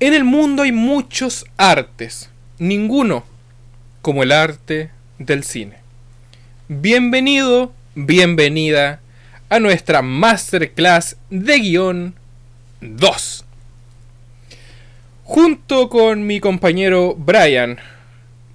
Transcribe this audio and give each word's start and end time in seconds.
En 0.00 0.12
el 0.12 0.24
mundo 0.24 0.64
hay 0.64 0.72
muchos 0.72 1.46
artes, 1.56 2.28
ninguno 2.58 3.24
como 4.02 4.24
el 4.24 4.32
arte 4.32 4.90
del 5.18 5.44
cine. 5.44 5.76
Bienvenido, 6.68 7.72
bienvenida 7.94 9.00
a 9.50 9.60
nuestra 9.60 10.02
masterclass 10.02 11.16
de 11.30 11.58
guion 11.60 12.14
2. 12.80 13.44
Junto 15.22 15.88
con 15.88 16.26
mi 16.26 16.40
compañero 16.40 17.14
Brian, 17.16 17.78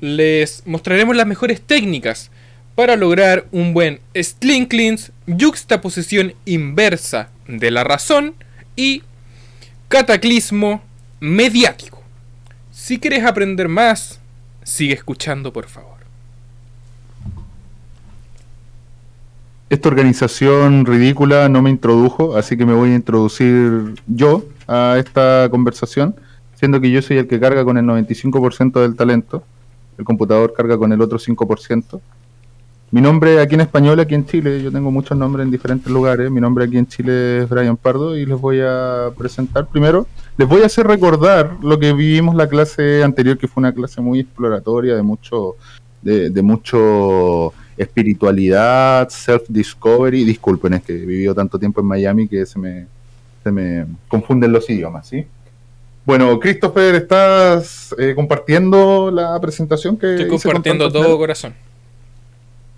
les 0.01 0.63
mostraremos 0.67 1.15
las 1.15 1.25
mejores 1.25 1.61
técnicas 1.61 2.31
para 2.75 2.97
lograr 2.97 3.45
un 3.53 3.73
buen 3.73 4.01
Slinklins, 4.13 5.13
juxtaposición 5.25 6.33
inversa 6.43 7.29
de 7.47 7.71
la 7.71 7.85
razón 7.85 8.35
y 8.75 9.03
cataclismo 9.87 10.83
mediático. 11.19 12.01
Si 12.71 12.99
quieres 12.99 13.23
aprender 13.25 13.67
más, 13.67 14.19
sigue 14.63 14.93
escuchando 14.93 15.51
por 15.51 15.67
favor. 15.67 15.99
Esta 19.69 19.87
organización 19.89 20.85
ridícula 20.85 21.47
no 21.47 21.61
me 21.61 21.69
introdujo, 21.69 22.35
así 22.35 22.57
que 22.57 22.65
me 22.65 22.73
voy 22.73 22.89
a 22.89 22.95
introducir 22.95 23.93
yo 24.07 24.43
a 24.67 24.95
esta 24.97 25.47
conversación, 25.51 26.15
siendo 26.55 26.81
que 26.81 26.89
yo 26.89 27.03
soy 27.03 27.17
el 27.17 27.27
que 27.27 27.39
carga 27.39 27.63
con 27.63 27.77
el 27.77 27.85
95% 27.85 28.81
del 28.81 28.95
talento, 28.95 29.43
el 29.99 30.05
computador 30.05 30.53
carga 30.53 30.75
con 30.75 30.91
el 30.91 31.01
otro 31.01 31.19
5%. 31.19 32.01
Mi 32.91 33.01
nombre 33.01 33.39
aquí 33.39 33.53
en 33.53 33.61
español, 33.61 33.99
aquí 33.99 34.15
en 34.15 34.25
Chile, 34.25 34.63
yo 34.63 34.71
tengo 34.71 34.89
muchos 34.89 35.15
nombres 35.15 35.45
en 35.45 35.51
diferentes 35.51 35.91
lugares. 35.91 36.31
Mi 36.31 36.41
nombre 36.41 36.65
aquí 36.65 36.77
en 36.77 36.87
Chile 36.87 37.43
es 37.43 37.49
Brian 37.49 37.77
Pardo 37.77 38.17
y 38.17 38.25
les 38.25 38.39
voy 38.39 38.61
a 38.61 39.09
presentar 39.15 39.67
primero. 39.67 40.07
Les 40.37 40.47
voy 40.47 40.63
a 40.63 40.65
hacer 40.65 40.87
recordar 40.87 41.57
lo 41.61 41.77
que 41.77 41.93
vivimos 41.93 42.33
la 42.35 42.47
clase 42.47 43.03
anterior, 43.03 43.37
que 43.37 43.47
fue 43.47 43.61
una 43.61 43.73
clase 43.73 44.01
muy 44.01 44.21
exploratoria, 44.21 44.95
de 44.95 45.03
mucho, 45.03 45.55
de, 46.01 46.31
de 46.31 46.41
mucho 46.41 47.53
espiritualidad, 47.77 49.07
self-discovery. 49.09 50.25
Disculpen, 50.25 50.73
es 50.73 50.81
que 50.81 50.93
he 50.93 51.05
vivido 51.05 51.35
tanto 51.35 51.59
tiempo 51.59 51.81
en 51.81 51.87
Miami 51.87 52.27
que 52.27 52.43
se 52.47 52.57
me, 52.57 52.87
se 53.43 53.51
me 53.51 53.85
confunden 54.07 54.51
los 54.51 54.67
idiomas, 54.67 55.07
¿sí? 55.07 55.27
Bueno, 56.05 56.39
Christopher, 56.39 56.95
¿estás 56.95 57.93
eh, 57.99 58.13
compartiendo 58.15 59.11
la 59.11 59.39
presentación 59.39 59.95
que 59.95 60.15
Estoy 60.15 60.39
compartiendo 60.39 60.91
todo 60.91 61.15
corazón. 61.19 61.53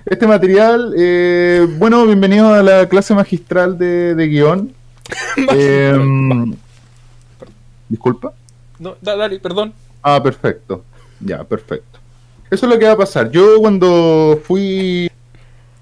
Este 0.05 0.25
material, 0.27 0.93
eh, 0.97 1.67
bueno, 1.77 2.05
bienvenido 2.05 2.53
a 2.53 2.63
la 2.63 2.87
clase 2.89 3.13
magistral 3.13 3.77
de, 3.77 4.15
de 4.15 4.27
guion. 4.27 4.73
Eh, 5.53 5.97
Disculpa. 7.89 8.33
No, 8.79 8.95
da- 9.01 9.15
dale, 9.17 9.39
perdón. 9.39 9.73
Ah, 10.01 10.21
perfecto. 10.23 10.83
Ya, 11.19 11.43
perfecto. 11.43 11.99
Eso 12.49 12.65
es 12.65 12.71
lo 12.71 12.79
que 12.79 12.85
va 12.85 12.93
a 12.93 12.97
pasar. 12.97 13.29
Yo 13.31 13.59
cuando 13.59 14.39
fui 14.43 15.09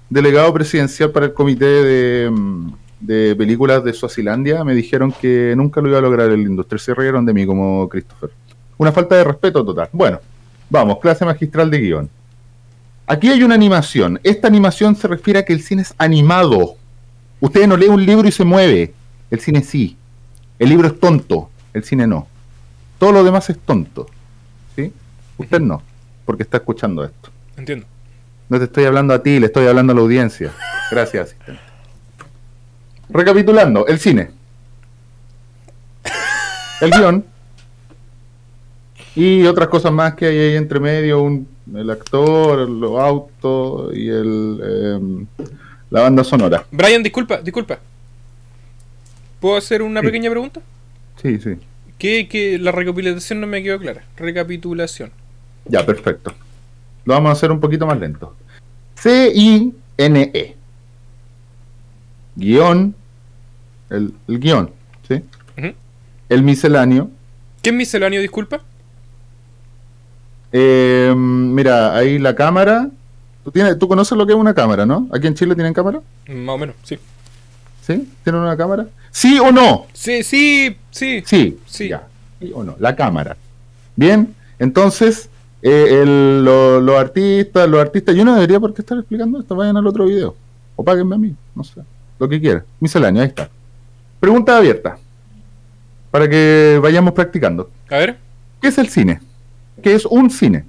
delegado 0.08 0.52
presidencial 0.52 1.10
para 1.10 1.26
el 1.26 1.32
comité 1.32 1.64
de, 1.64 2.30
de 3.00 3.36
películas 3.36 3.82
de 3.84 3.92
Suazilandia, 3.92 4.64
me 4.64 4.74
dijeron 4.74 5.12
que 5.12 5.54
nunca 5.56 5.80
lo 5.80 5.88
iba 5.88 5.98
a 5.98 6.02
lograr 6.02 6.30
el 6.30 6.40
industria. 6.42 6.78
Se 6.78 6.94
rieron 6.94 7.24
de 7.24 7.32
mí 7.32 7.46
como 7.46 7.88
Christopher. 7.88 8.30
Una 8.78 8.90
falta 8.92 9.14
de 9.16 9.24
respeto 9.24 9.64
total. 9.64 9.88
Bueno, 9.92 10.18
vamos, 10.68 10.98
clase 10.98 11.24
magistral 11.24 11.70
de 11.70 11.78
guion. 11.80 12.10
Aquí 13.10 13.28
hay 13.28 13.42
una 13.42 13.56
animación. 13.56 14.20
Esta 14.22 14.46
animación 14.46 14.94
se 14.94 15.08
refiere 15.08 15.40
a 15.40 15.44
que 15.44 15.52
el 15.52 15.62
cine 15.62 15.82
es 15.82 15.92
animado. 15.98 16.76
Usted 17.40 17.66
no 17.66 17.76
lee 17.76 17.88
un 17.88 18.06
libro 18.06 18.28
y 18.28 18.30
se 18.30 18.44
mueve. 18.44 18.94
El 19.32 19.40
cine 19.40 19.64
sí. 19.64 19.96
El 20.60 20.68
libro 20.68 20.86
es 20.86 21.00
tonto. 21.00 21.50
El 21.74 21.82
cine 21.82 22.06
no. 22.06 22.28
Todo 23.00 23.10
lo 23.10 23.24
demás 23.24 23.50
es 23.50 23.58
tonto. 23.58 24.06
¿Sí? 24.76 24.92
Usted 25.38 25.58
no, 25.58 25.82
porque 26.24 26.44
está 26.44 26.58
escuchando 26.58 27.02
esto. 27.02 27.30
Entiendo. 27.56 27.84
No 28.48 28.58
te 28.58 28.66
estoy 28.66 28.84
hablando 28.84 29.12
a 29.12 29.20
ti, 29.20 29.40
le 29.40 29.46
estoy 29.46 29.66
hablando 29.66 29.92
a 29.92 29.96
la 29.96 30.02
audiencia. 30.02 30.52
Gracias, 30.92 31.30
asistente. 31.30 31.60
Recapitulando, 33.08 33.88
el 33.88 33.98
cine. 33.98 34.30
El 36.80 36.92
guion. 36.92 37.24
Y 39.16 39.46
otras 39.46 39.66
cosas 39.66 39.90
más 39.90 40.14
que 40.14 40.26
hay 40.26 40.38
ahí 40.38 40.56
entre 40.56 40.78
medio, 40.78 41.22
un, 41.22 41.48
el 41.74 41.90
actor, 41.90 42.68
los 42.68 42.98
autos 42.98 43.94
y 43.96 44.08
el, 44.08 44.60
em, 44.62 45.26
la 45.90 46.02
banda 46.02 46.24
sonora. 46.24 46.64
Brian, 46.70 47.02
disculpa, 47.02 47.38
disculpa. 47.40 47.78
¿Puedo 49.40 49.56
hacer 49.56 49.82
una 49.82 50.00
Sí. 50.00 50.06
pequeña 50.06 50.30
pregunta? 50.30 50.60
Sí, 51.22 51.38
sí. 51.38 51.56
Que, 51.98 52.28
que 52.28 52.58
la 52.58 52.72
recapitulación 52.72 53.40
no 53.40 53.46
me 53.46 53.62
quedó 53.62 53.78
clara. 53.78 54.04
Recapitulación. 54.16 55.10
Ya, 55.66 55.84
perfecto. 55.84 56.32
Lo 57.04 57.14
vamos 57.14 57.30
a 57.30 57.32
hacer 57.32 57.50
un 57.52 57.60
poquito 57.60 57.86
más 57.86 57.98
lento. 57.98 58.34
C-I-N-E. 58.96 60.56
Guión. 62.36 62.94
El, 63.90 64.14
el 64.28 64.38
guion, 64.38 64.70
¿sí? 65.08 65.22
El 66.28 66.42
misceláneo. 66.44 67.10
¿Qué 67.60 67.70
es 67.70 67.76
misceláneo, 67.76 68.20
disculpa? 68.20 68.60
Eh, 70.52 71.12
mira, 71.16 71.94
ahí 71.96 72.18
la 72.18 72.34
cámara. 72.34 72.88
¿Tú, 73.44 73.50
tienes, 73.50 73.78
¿Tú 73.78 73.88
conoces 73.88 74.16
lo 74.18 74.26
que 74.26 74.32
es 74.32 74.38
una 74.38 74.52
cámara, 74.54 74.84
no? 74.84 75.08
¿Aquí 75.12 75.26
en 75.26 75.34
Chile 75.34 75.54
tienen 75.54 75.72
cámara? 75.72 76.00
Más 76.28 76.54
o 76.54 76.58
menos, 76.58 76.76
sí. 76.82 76.98
¿Sí? 77.82 78.08
¿Tienen 78.22 78.42
una 78.42 78.56
cámara? 78.56 78.86
¿Sí 79.10 79.38
o 79.38 79.50
no? 79.50 79.86
Sí, 79.92 80.22
sí, 80.22 80.76
sí. 80.90 81.22
Sí. 81.24 81.58
Sí. 81.66 81.88
Ya. 81.88 82.02
¿Sí 82.40 82.52
o 82.54 82.62
no? 82.62 82.76
La 82.78 82.94
cámara. 82.94 83.36
Bien, 83.96 84.34
entonces, 84.58 85.28
eh, 85.62 86.00
el- 86.02 86.44
lo- 86.44 86.80
los 86.80 86.98
artistas, 86.98 87.68
los 87.68 87.80
artistas, 87.80 88.14
yo 88.14 88.24
no 88.24 88.34
debería 88.34 88.60
por 88.60 88.74
qué 88.74 88.82
estar 88.82 88.98
explicando 88.98 89.40
esto, 89.40 89.54
vayan 89.56 89.76
al 89.76 89.86
otro 89.86 90.04
video. 90.04 90.36
O 90.76 90.84
páguenme 90.84 91.14
a 91.14 91.18
mí, 91.18 91.34
no 91.54 91.64
sé. 91.64 91.80
Lo 92.18 92.28
que 92.28 92.40
quieran. 92.40 92.64
Misceláneo, 92.78 93.22
ahí 93.22 93.28
está. 93.28 93.48
Pregunta 94.20 94.56
abierta. 94.56 94.98
Para 96.10 96.28
que 96.28 96.78
vayamos 96.82 97.14
practicando. 97.14 97.70
A 97.90 97.96
ver. 97.96 98.18
¿Qué 98.60 98.68
es 98.68 98.76
el 98.78 98.88
cine? 98.90 99.20
¿Qué 99.80 99.94
es 99.94 100.04
un 100.06 100.30
cine? 100.30 100.64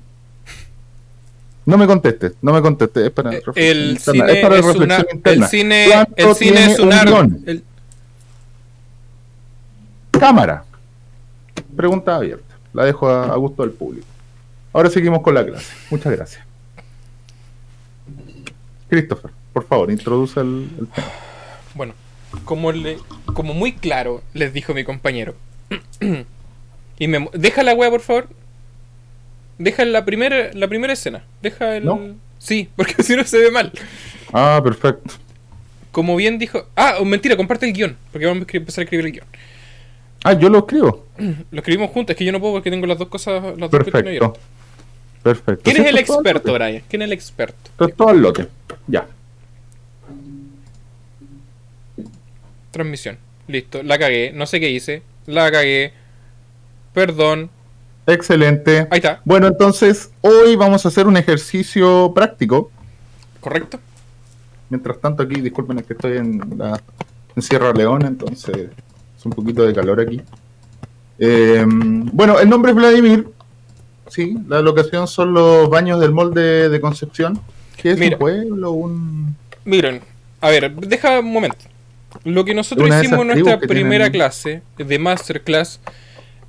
No 1.65 1.77
me 1.77 1.85
contestes, 1.87 2.33
no 2.41 2.53
me 2.53 2.61
contestes, 2.61 3.05
es 3.05 3.11
para 3.11 3.33
Eh, 3.33 3.41
El 3.55 3.91
interna, 3.91 3.99
cine 4.25 4.31
es 4.33 4.41
para 4.43 4.55
es 4.57 4.65
reflexión 4.65 4.83
una. 4.83 4.95
El 4.97 5.15
interna. 5.15 5.47
cine, 5.47 5.85
¿Cuánto 5.91 6.13
el 6.29 6.35
cine 6.35 6.65
es 6.71 6.79
un 6.79 6.93
arte. 6.93 7.51
el- 7.51 7.63
Cámara. 10.11 10.65
Pregunta 11.75 12.15
abierta. 12.15 12.55
La 12.73 12.85
dejo 12.85 13.07
a, 13.09 13.25
a 13.31 13.35
gusto 13.35 13.63
del 13.63 13.71
público. 13.71 14.05
Ahora 14.73 14.89
seguimos 14.89 15.21
con 15.21 15.33
la 15.33 15.45
clase. 15.45 15.73
Muchas 15.89 16.11
gracias. 16.13 16.43
Christopher, 18.89 19.31
por 19.53 19.65
favor, 19.67 19.91
introduce 19.91 20.39
el, 20.39 20.69
el 20.79 20.87
tema. 20.87 21.07
Bueno, 21.75 21.93
como, 22.45 22.71
le, 22.71 22.97
como 23.33 23.53
muy 23.53 23.73
claro 23.73 24.21
les 24.33 24.53
dijo 24.53 24.73
mi 24.73 24.83
compañero. 24.83 25.35
y 26.99 27.07
me, 27.07 27.29
deja 27.33 27.63
la 27.63 27.73
wea, 27.73 27.89
por 27.89 28.01
favor. 28.01 28.27
Deja 29.63 29.85
la 29.85 30.05
primera, 30.05 30.49
la 30.53 30.67
primera 30.67 30.93
escena. 30.93 31.23
Deja 31.41 31.77
el. 31.77 31.85
¿No? 31.85 31.99
Sí, 32.39 32.69
porque 32.75 33.03
si 33.03 33.15
no 33.15 33.23
se 33.23 33.37
ve 33.37 33.51
mal. 33.51 33.71
Ah, 34.33 34.59
perfecto. 34.63 35.13
Como 35.91 36.15
bien 36.15 36.39
dijo. 36.39 36.67
Ah, 36.75 36.95
oh, 36.99 37.05
mentira, 37.05 37.37
comparte 37.37 37.65
el 37.65 37.73
guion. 37.73 37.97
Porque 38.11 38.25
vamos 38.25 38.47
a 38.51 38.57
empezar 38.57 38.81
a 38.81 38.83
escribir 38.83 39.05
el 39.05 39.11
guion. 39.11 39.27
Ah, 40.23 40.33
yo 40.33 40.49
lo 40.49 40.59
escribo. 40.59 41.07
Lo 41.51 41.59
escribimos 41.59 41.91
juntos. 41.91 42.13
Es 42.13 42.17
que 42.17 42.25
yo 42.25 42.31
no 42.31 42.39
puedo 42.39 42.53
porque 42.53 42.71
tengo 42.71 42.87
las 42.87 42.97
dos 42.97 43.07
cosas. 43.07 43.57
Las 43.57 43.69
Perfecto. 43.69 44.33
Perfecto. 45.21 45.61
¿Quién 45.63 45.77
es 45.77 45.87
el 45.87 45.97
experto. 45.97 46.53
Brian? 46.53 46.83
¿Quién 46.89 47.01
es 47.03 47.07
el 47.07 47.13
experto? 47.13 47.69
Esto 47.71 47.87
es 47.87 47.95
todo 47.95 48.09
al 48.09 48.21
lote. 48.21 48.47
Ya. 48.87 49.07
Transmisión. 52.71 53.17
Listo. 53.47 53.83
La 53.83 53.99
cagué. 53.99 54.31
No 54.33 54.45
sé 54.45 54.59
qué 54.59 54.69
hice. 54.69 55.03
La 55.27 55.51
cagué. 55.51 55.93
Perdón. 56.93 57.49
Excelente. 58.07 58.87
Ahí 58.89 58.97
está. 58.97 59.21
Bueno, 59.25 59.47
entonces 59.47 60.11
hoy 60.21 60.55
vamos 60.55 60.85
a 60.85 60.87
hacer 60.89 61.07
un 61.07 61.17
ejercicio 61.17 62.11
práctico. 62.13 62.71
¿Correcto? 63.39 63.79
Mientras 64.69 64.99
tanto 64.99 65.23
aquí, 65.23 65.41
disculpen 65.41 65.79
es 65.79 65.85
que 65.85 65.93
estoy 65.93 66.17
en, 66.17 66.41
la, 66.57 66.79
en 67.35 67.41
Sierra 67.41 67.73
Leona, 67.73 68.07
entonces 68.07 68.69
es 69.17 69.25
un 69.25 69.31
poquito 69.33 69.63
de 69.63 69.73
calor 69.73 69.99
aquí. 69.99 70.21
Eh, 71.19 71.65
bueno, 71.67 72.39
el 72.39 72.49
nombre 72.49 72.71
es 72.71 72.77
Vladimir. 72.77 73.27
Sí, 74.07 74.35
la 74.47 74.61
locación 74.61 75.07
son 75.07 75.33
los 75.33 75.69
baños 75.69 75.99
del 75.99 76.11
molde 76.11 76.69
de 76.69 76.81
Concepción. 76.81 77.39
que 77.77 77.91
es 77.91 77.97
Mira. 77.99 78.15
un 78.15 78.19
pueblo? 78.19 78.71
Un... 78.71 79.35
Miren, 79.63 80.01
a 80.41 80.49
ver, 80.49 80.73
deja 80.75 81.19
un 81.19 81.31
momento. 81.31 81.65
Lo 82.25 82.43
que 82.43 82.53
nosotros 82.53 82.89
hicimos 82.89 83.21
en 83.21 83.27
nuestra 83.27 83.57
primera 83.59 84.05
tienen- 84.05 84.11
clase 84.11 84.61
de 84.77 84.99
masterclass, 84.99 85.79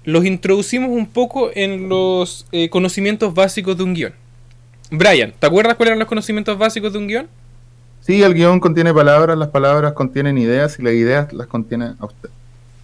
los 0.05 0.25
introducimos 0.25 0.91
un 0.91 1.07
poco 1.07 1.51
en 1.55 1.89
los 1.89 2.47
eh, 2.53 2.69
conocimientos 2.69 3.35
básicos 3.35 3.77
de 3.77 3.83
un 3.85 3.95
guion. 3.95 4.15
Brian, 4.91 5.33
¿te 5.39 5.47
acuerdas 5.47 5.75
cuáles 5.77 5.91
eran 5.91 5.99
los 6.01 6.09
conocimientos 6.09 6.59
básicos 6.59 6.93
de 6.93 6.99
un 6.99 7.07
guion? 7.09 7.29
Sí, 8.01 8.23
el 8.23 8.35
guion 8.35 8.59
contiene 8.61 8.93
palabras, 8.93 9.39
las 9.39 9.49
palabras 9.49 9.93
contienen 9.93 10.37
ideas 10.39 10.79
y 10.79 10.83
las 10.83 10.93
ideas 10.93 11.33
las 11.33 11.47
contiene 11.47 11.93
a 11.99 12.05
usted. 12.05 12.31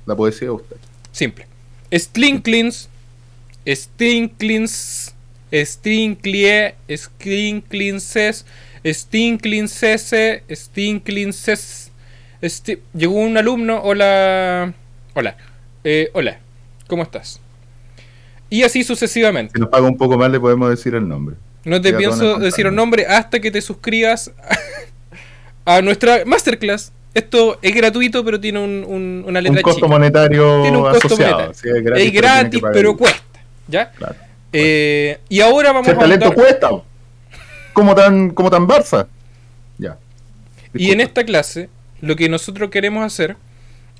La 0.06 0.14
poesía 0.14 0.48
a 0.48 0.52
usted. 0.52 0.76
Simple. 1.12 1.46
Slinklins, 1.92 2.88
Stinklins, 3.66 5.14
Stinklie, 5.52 6.74
Stinklinses, 6.88 8.46
Stinklinsese, 8.86 10.44
Stinklinses. 10.50 11.90
Sti- 12.40 12.78
Llegó 12.94 13.14
un 13.14 13.36
alumno, 13.36 13.80
hola. 13.82 14.72
Hola. 15.14 15.36
Eh, 15.84 16.10
hola, 16.12 16.38
¿cómo 16.88 17.04
estás? 17.04 17.40
Y 18.50 18.64
así 18.64 18.82
sucesivamente. 18.82 19.52
Si 19.54 19.60
nos 19.60 19.68
paga 19.68 19.86
un 19.86 19.96
poco 19.96 20.18
más, 20.18 20.30
le 20.30 20.40
podemos 20.40 20.68
decir 20.70 20.94
el 20.96 21.06
nombre. 21.08 21.36
No 21.64 21.80
te 21.80 21.92
pienso 21.94 22.38
decir 22.38 22.66
un 22.66 22.70
contaron. 22.70 22.74
nombre 22.76 23.06
hasta 23.06 23.38
que 23.40 23.50
te 23.50 23.60
suscribas 23.60 24.32
a 25.64 25.80
nuestra 25.82 26.24
masterclass. 26.24 26.92
Esto 27.14 27.58
es 27.62 27.74
gratuito, 27.74 28.24
pero 28.24 28.38
tiene 28.40 28.58
un, 28.60 28.84
un- 28.86 29.24
una 29.26 29.40
letra 29.40 29.58
Un 29.58 29.62
costo 29.62 29.78
chica. 29.80 29.88
monetario 29.88 30.62
Tiene 30.62 30.76
un 30.76 30.82
costo 30.84 31.06
asociado. 31.08 31.32
monetario. 31.40 31.54
Sí, 31.60 31.68
es 31.78 31.84
gratis, 31.84 32.04
es 32.06 32.12
gratis, 32.12 32.62
pero 32.72 32.96
cuesta. 32.96 33.40
¿Ya? 33.66 33.90
Claro. 33.92 34.14
Eh, 34.52 35.18
y 35.28 35.40
ahora 35.40 35.72
vamos 35.72 35.86
Si 35.86 35.90
el 35.92 35.96
a 35.96 36.00
talento 36.00 36.32
cuesta. 36.32 36.70
Como 37.72 37.94
tan, 37.94 38.30
como 38.30 38.50
tan 38.50 38.66
Barça. 38.66 39.06
Ya. 39.78 39.98
Y 40.74 40.90
en 40.90 41.00
esta 41.00 41.24
clase, 41.24 41.68
lo 42.00 42.16
que 42.16 42.28
nosotros 42.28 42.70
queremos 42.70 43.04
hacer 43.04 43.36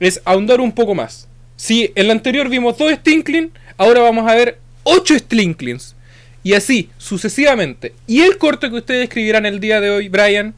es 0.01 0.23
ahondar 0.25 0.61
un 0.61 0.73
poco 0.73 0.95
más. 0.95 1.28
Si 1.59 1.91
en 1.97 2.07
la 2.07 2.13
anterior 2.13 2.49
vimos 2.49 2.79
dos 2.79 2.93
Stinklings, 2.93 3.51
ahora 3.77 4.01
vamos 4.01 4.31
a 4.31 4.35
ver 4.37 4.59
ocho 4.85 5.19
Stinklings. 5.19 5.97
Y 6.45 6.55
así, 6.55 6.89
sucesivamente. 6.99 7.95
Y 8.07 8.21
el 8.21 8.39
corto 8.39 8.71
que 8.71 8.77
ustedes 8.77 9.03
escribirán 9.09 9.45
el 9.45 9.59
día 9.59 9.81
de 9.81 9.91
hoy, 9.91 10.09
Brian, 10.09 10.55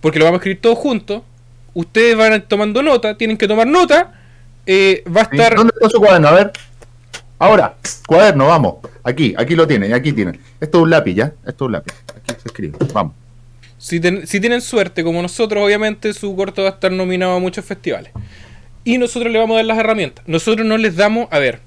porque 0.00 0.20
lo 0.20 0.24
vamos 0.24 0.38
a 0.38 0.40
escribir 0.40 0.60
todos 0.60 0.78
juntos, 0.78 1.22
ustedes 1.74 2.16
van 2.16 2.40
tomando 2.46 2.80
nota, 2.80 3.18
tienen 3.18 3.36
que 3.36 3.48
tomar 3.48 3.66
nota, 3.66 4.14
eh, 4.66 5.02
va 5.14 5.22
a 5.22 5.24
estar... 5.24 5.56
¿Dónde 5.56 5.72
está 5.74 5.90
su 5.90 5.98
cuaderno? 5.98 6.28
A 6.28 6.32
ver. 6.32 6.52
Ahora, 7.40 7.74
cuaderno, 8.06 8.46
vamos. 8.46 8.76
Aquí, 9.02 9.34
aquí 9.36 9.56
lo 9.56 9.66
tienen, 9.66 9.92
aquí 9.92 10.12
tienen. 10.12 10.38
Esto 10.60 10.78
es 10.78 10.82
un 10.84 10.90
lápiz, 10.90 11.14
¿ya? 11.14 11.32
Esto 11.44 11.64
es 11.64 11.66
un 11.66 11.72
lápiz. 11.72 11.94
Aquí 12.16 12.40
se 12.40 12.48
escribe. 12.48 12.78
Vamos. 12.92 13.14
Si, 13.78 13.98
ten- 14.00 14.26
si 14.26 14.40
tienen 14.40 14.60
suerte, 14.60 15.02
como 15.02 15.20
nosotros, 15.20 15.62
obviamente 15.64 16.12
su 16.14 16.34
corto 16.36 16.62
va 16.62 16.68
a 16.68 16.72
estar 16.72 16.92
nominado 16.92 17.32
a 17.34 17.40
muchos 17.40 17.64
festivales. 17.64 18.12
Y 18.88 18.96
nosotros 18.96 19.30
le 19.30 19.38
vamos 19.38 19.54
a 19.54 19.58
dar 19.58 19.66
las 19.66 19.76
herramientas. 19.76 20.26
Nosotros 20.26 20.66
no 20.66 20.78
les 20.78 20.96
damos, 20.96 21.28
a 21.30 21.38
ver, 21.38 21.60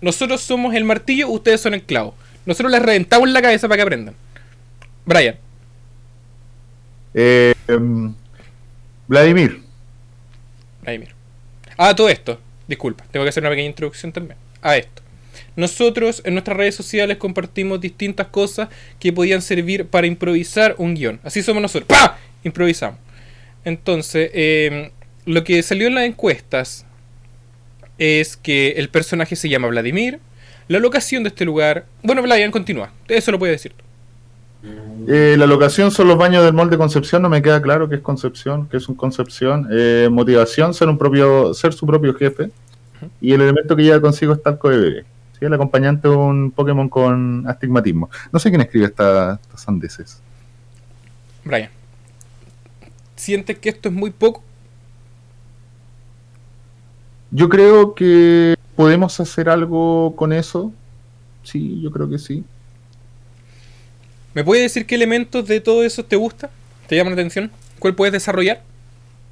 nosotros 0.00 0.40
somos 0.40 0.72
el 0.72 0.84
martillo, 0.84 1.28
ustedes 1.28 1.60
son 1.60 1.74
el 1.74 1.82
clavo. 1.82 2.14
Nosotros 2.46 2.70
les 2.70 2.80
reventamos 2.80 3.28
la 3.28 3.42
cabeza 3.42 3.66
para 3.66 3.78
que 3.78 3.82
aprendan. 3.82 4.14
Brian, 5.04 5.34
Eh, 7.12 7.54
em, 7.66 8.14
Vladimir. 9.08 9.58
mira. 10.86 11.12
Ah, 11.76 11.92
todo 11.92 12.08
esto, 12.08 12.38
disculpa, 12.68 13.04
tengo 13.10 13.24
que 13.24 13.30
hacer 13.30 13.42
una 13.42 13.50
pequeña 13.50 13.66
introducción 13.70 14.12
también. 14.12 14.38
A 14.62 14.76
esto. 14.76 15.02
Nosotros 15.56 16.22
en 16.24 16.34
nuestras 16.34 16.56
redes 16.56 16.76
sociales 16.76 17.16
compartimos 17.16 17.80
distintas 17.80 18.28
cosas 18.28 18.68
que 19.00 19.12
podían 19.12 19.42
servir 19.42 19.86
para 19.86 20.06
improvisar 20.06 20.76
un 20.78 20.94
guion. 20.94 21.18
Así 21.24 21.42
somos 21.42 21.62
nosotros. 21.62 21.88
¡Pah! 21.88 22.16
Improvisamos. 22.44 23.00
Entonces, 23.64 24.30
eh, 24.32 24.92
lo 25.26 25.44
que 25.44 25.62
salió 25.62 25.86
en 25.88 25.94
las 25.94 26.04
encuestas 26.04 26.86
es 27.98 28.36
que 28.36 28.72
el 28.72 28.88
personaje 28.88 29.36
se 29.36 29.48
llama 29.48 29.68
Vladimir, 29.68 30.20
la 30.68 30.78
locación 30.78 31.22
de 31.22 31.28
este 31.28 31.44
lugar... 31.44 31.84
Bueno, 32.02 32.22
Vladian, 32.22 32.50
continúa. 32.50 32.92
Eso 33.08 33.30
lo 33.32 33.38
puedes 33.38 33.54
decir. 33.56 33.74
Eh, 35.08 35.34
la 35.38 35.46
locación 35.46 35.90
son 35.90 36.06
los 36.08 36.16
baños 36.16 36.44
del 36.44 36.52
molde 36.54 36.76
Concepción. 36.78 37.22
No 37.22 37.28
me 37.28 37.42
queda 37.42 37.60
claro 37.60 37.88
qué 37.88 37.96
es 37.96 38.00
Concepción, 38.00 38.68
qué 38.68 38.76
es 38.76 38.88
un 38.88 38.94
Concepción. 38.94 39.68
Eh, 39.72 40.08
motivación, 40.10 40.72
ser 40.72 40.88
un 40.88 40.96
propio, 40.96 41.52
ser 41.54 41.72
su 41.72 41.86
propio 41.86 42.14
jefe. 42.14 42.50
Y 43.20 43.32
el 43.32 43.40
elemento 43.40 43.74
que 43.74 43.82
lleva 43.82 44.00
consigo 44.00 44.32
es 44.34 44.42
talco 44.42 44.68
de 44.68 44.78
bebé. 44.78 45.04
¿sí? 45.38 45.44
El 45.46 45.52
acompañante 45.54 46.08
es 46.08 46.14
un 46.14 46.50
Pokémon 46.52 46.88
con 46.88 47.44
astigmatismo. 47.48 48.08
No 48.32 48.38
sé 48.38 48.50
quién 48.50 48.60
escribe 48.60 48.86
esta- 48.86 49.40
estas 49.42 49.62
sandeces. 49.62 50.20
Brian. 51.44 51.70
¿Sientes 53.16 53.58
que 53.58 53.70
esto 53.70 53.88
es 53.88 53.94
muy 53.94 54.10
poco? 54.10 54.44
Yo 57.30 57.48
creo 57.48 57.94
que 57.94 58.56
podemos 58.76 59.18
hacer 59.20 59.48
algo 59.48 60.14
con 60.16 60.32
eso. 60.32 60.72
Sí, 61.42 61.80
yo 61.80 61.90
creo 61.90 62.08
que 62.08 62.18
sí. 62.18 62.44
¿Me 64.34 64.44
puedes 64.44 64.64
decir 64.64 64.86
qué 64.86 64.94
elementos 64.94 65.46
de 65.46 65.60
todo 65.60 65.82
eso 65.84 66.04
te 66.04 66.16
gusta? 66.16 66.50
¿Te 66.86 66.96
llaman 66.96 67.12
la 67.14 67.20
atención? 67.20 67.50
¿Cuál 67.78 67.94
puedes 67.94 68.12
desarrollar? 68.12 68.62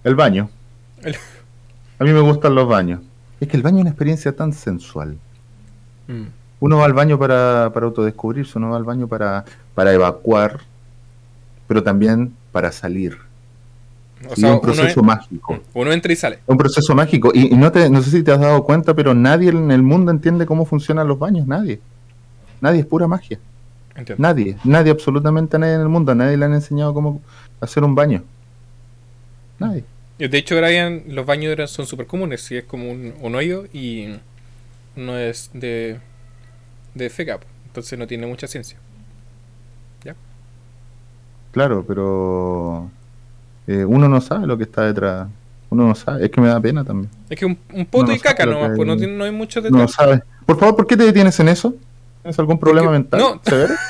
El 0.05 0.15
baño. 0.15 0.51
El- 1.03 1.17
A 1.99 2.05
mí 2.05 2.13
me 2.13 2.21
gustan 2.21 2.55
los 2.55 2.69
baños. 2.69 3.01
Es 3.41 3.49
que 3.49 3.57
el 3.57 3.63
baño 3.63 3.79
es 3.79 3.81
una 3.83 3.91
experiencia 3.91 4.35
tan 4.35 4.53
sensual. 4.53 5.17
Mm. 6.09 6.25
Uno 6.61 6.79
va 6.79 6.87
al 6.87 6.93
baño 6.93 7.19
para, 7.19 7.71
para 7.73 7.87
autodescubrirse, 7.87 8.59
uno 8.59 8.71
va 8.71 8.77
al 8.77 8.85
baño 8.85 9.07
para, 9.07 9.45
para 9.75 9.93
evacuar, 9.93 10.61
pero 11.69 11.83
también 11.85 12.35
para 12.51 12.73
salir. 12.73 13.17
O 14.29 14.35
sea, 14.37 14.49
un 14.49 14.53
uno, 14.55 14.61
proceso 14.63 15.01
en- 15.01 15.07
mágico. 15.07 15.61
uno 15.75 15.93
entra 15.93 16.13
y 16.13 16.17
sale. 16.17 16.39
Un 16.47 16.57
proceso 16.57 16.95
mágico. 16.95 17.31
Y, 17.35 17.53
y 17.55 17.57
no, 17.57 17.71
te, 17.71 17.89
no 17.89 18.03
sé 18.03 18.11
si 18.11 18.23
te 18.23 18.33
has 18.33 18.41
dado 18.41 18.65
cuenta, 18.65 18.95
pero 18.95 19.15
nadie 19.15 19.51
en 19.51 19.71
el 19.71 19.83
mundo 19.83 20.11
entiende 20.11 20.45
cómo 20.47 20.65
funcionan 20.67 21.07
los 21.07 21.19
baños. 21.19 21.47
Nadie. 21.47 21.81
Nadie 22.61 22.81
es 22.81 22.87
pura 22.87 23.07
magia. 23.07 23.39
Entiendo. 23.95 24.21
Nadie. 24.23 24.57
Nadie, 24.65 24.91
absolutamente 24.93 25.59
nadie 25.59 25.75
en 25.75 25.81
el 25.83 25.89
mundo. 25.89 26.15
Nadie 26.15 26.37
le 26.37 26.45
han 26.45 26.55
enseñado 26.55 26.93
cómo 26.95 27.21
hacer 27.61 27.85
un 27.85 27.95
baño. 27.95 28.23
Nadie. 29.59 29.85
De 30.19 30.37
hecho, 30.39 30.57
Brian, 30.57 31.03
los 31.09 31.25
baños 31.25 31.53
eran- 31.53 31.69
son 31.69 31.87
súper 31.87 32.07
comunes. 32.07 32.41
Si 32.43 32.57
es 32.57 32.65
como 32.65 32.91
un, 32.91 33.15
un 33.21 33.35
hoyo 33.37 33.67
y 33.73 34.17
no 34.97 35.17
es 35.17 35.51
de, 35.55 35.99
de 36.95 37.11
feca. 37.11 37.39
po. 37.39 37.47
Entonces 37.67 37.97
no 37.99 38.07
tiene 38.09 38.27
mucha 38.27 38.47
ciencia. 38.49 38.79
Claro, 41.53 41.85
pero 41.89 42.91
eh, 43.69 43.85
uno 43.85 44.09
no 44.09 44.21
sabe 44.21 44.47
lo 44.49 44.57
que 44.59 44.65
está 44.65 44.83
detrás. 44.83 45.29
Uno 45.71 45.87
no 45.87 45.95
sabe. 45.95 46.25
Es 46.25 46.31
que 46.31 46.41
me 46.41 46.49
da 46.49 46.59
pena 46.61 46.83
también. 46.83 47.11
Es 47.29 47.39
que 47.39 47.45
un, 47.47 47.57
un 47.73 47.87
poto 47.87 48.07
No, 48.07 48.15
y 48.15 48.19
caca 48.19 48.45
no, 48.47 48.53
nomás, 48.55 48.73
pues 48.75 48.89
no, 48.89 48.97
tiene, 48.97 49.13
no 49.17 49.25
hay 49.25 49.31
mucho 49.31 49.61
No 49.61 49.69
detrás. 49.69 49.93
sabe. 49.93 50.23
Por 50.47 50.59
favor, 50.59 50.75
¿por 50.77 50.87
qué 50.87 50.97
te 50.97 51.05
detienes 51.05 51.39
en 51.41 51.49
eso? 51.49 51.75
¿Tienes 52.23 52.39
algún 52.39 52.59
problema 52.59 52.87
Porque- 52.89 52.99
mental? 52.99 53.21
no. 53.21 53.41
¿Severo? 53.45 53.75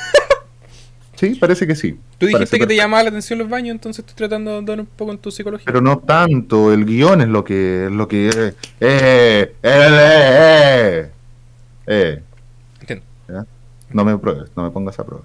Sí, 1.15 1.35
parece 1.35 1.67
que 1.67 1.75
sí. 1.75 1.99
Tú 2.19 2.27
dijiste 2.27 2.33
Parece 2.39 2.59
que 2.61 2.67
te 2.69 2.77
llamaba 2.77 3.03
la 3.03 3.09
atención 3.09 3.41
los 3.41 3.49
baños, 3.49 3.73
entonces 3.75 4.05
estoy 4.05 4.15
tratando 4.15 4.53
de 4.53 4.59
andar 4.59 4.79
un 4.79 4.87
poco 4.87 5.11
en 5.11 5.19
tu 5.19 5.33
psicología. 5.33 5.65
Pero 5.67 5.81
no 5.81 5.99
tanto, 5.99 6.73
el 6.73 6.85
guion 6.85 7.21
es 7.21 7.27
lo 7.27 7.43
que 7.43 7.87
es 7.87 7.91
lo 7.91 8.07
que 8.07 8.29
eh, 8.29 8.55
eh, 8.79 9.55
eh, 9.61 11.11
eh, 11.11 11.11
eh. 11.89 12.23
Entiendo. 12.81 13.05
¿Ya? 13.29 13.47
No 13.91 14.05
me 14.05 14.17
pruebes, 14.17 14.49
no 14.55 14.63
me 14.63 14.70
pongas 14.70 14.97
a 15.01 15.05
prueba. 15.05 15.25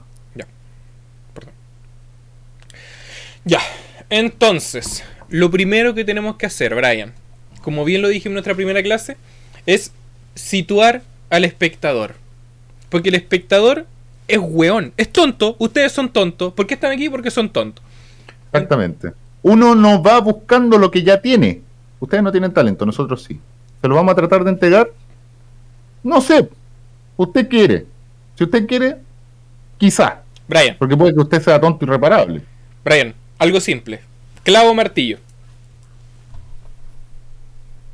Ya, 3.45 3.59
entonces, 4.09 5.03
lo 5.29 5.49
primero 5.51 5.93
que 5.93 6.05
tenemos 6.05 6.35
que 6.35 6.45
hacer, 6.45 6.75
Brian, 6.75 7.13
como 7.61 7.85
bien 7.85 8.01
lo 8.01 8.07
dije 8.07 8.29
en 8.29 8.33
nuestra 8.33 8.55
primera 8.55 8.83
clase, 8.83 9.17
es 9.65 9.91
situar 10.35 11.01
al 11.29 11.45
espectador. 11.45 12.15
Porque 12.89 13.09
el 13.09 13.15
espectador 13.15 13.85
es 14.27 14.39
weón, 14.41 14.93
es 14.97 15.11
tonto, 15.11 15.55
ustedes 15.59 15.91
son 15.91 16.09
tontos. 16.09 16.53
¿Por 16.53 16.67
qué 16.67 16.75
están 16.75 16.91
aquí? 16.91 17.09
Porque 17.09 17.31
son 17.31 17.49
tontos. 17.49 17.83
Exactamente. 18.51 19.13
Uno 19.41 19.75
no 19.75 20.01
va 20.01 20.19
buscando 20.19 20.77
lo 20.77 20.91
que 20.91 21.03
ya 21.03 21.21
tiene. 21.21 21.61
Ustedes 21.99 22.23
no 22.23 22.31
tienen 22.31 22.53
talento, 22.53 22.85
nosotros 22.85 23.23
sí. 23.23 23.39
¿Se 23.81 23.87
lo 23.87 23.95
vamos 23.95 24.13
a 24.13 24.15
tratar 24.15 24.43
de 24.43 24.51
entregar? 24.51 24.89
No 26.03 26.21
sé. 26.21 26.47
Usted 27.17 27.47
quiere. 27.47 27.85
Si 28.35 28.43
usted 28.43 28.65
quiere, 28.67 28.97
quizá. 29.77 30.21
Brian, 30.47 30.75
Porque 30.77 30.95
puede 30.97 31.13
que 31.13 31.19
usted 31.19 31.41
sea 31.41 31.59
tonto 31.59 31.85
irreparable. 31.85 32.41
Brian, 32.83 33.13
algo 33.43 33.59
simple. 33.59 33.99
Clavo 34.43 34.73
martillo. 34.73 35.19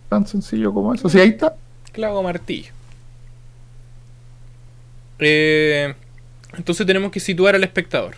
Tan 0.07 0.25
sencillo 0.25 0.73
como 0.73 0.93
eso. 0.93 1.09
Sí, 1.09 1.19
ahí 1.19 1.29
está. 1.29 1.55
Clavo 1.91 2.23
martillo. 2.23 2.71
Eh, 5.19 5.93
entonces 6.55 6.85
tenemos 6.85 7.11
que 7.11 7.19
situar 7.19 7.55
al 7.55 7.63
espectador. 7.63 8.15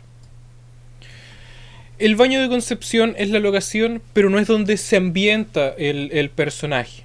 El 2.00 2.15
baño 2.15 2.41
de 2.41 2.50
Concepción 2.50 3.13
es 3.17 3.29
la 3.29 3.39
locación, 3.39 4.01
pero 4.13 4.29
no 4.29 4.39
es 4.39 4.47
donde 4.47 4.77
se 4.77 4.97
ambienta 4.97 5.69
el, 5.69 6.09
el 6.11 6.29
personaje. 6.29 7.03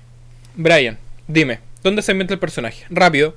Brian, 0.56 0.99
dime, 1.28 1.61
¿dónde 1.83 2.02
se 2.02 2.12
ambienta 2.12 2.35
el 2.35 2.40
personaje? 2.40 2.85
Rápido. 2.90 3.37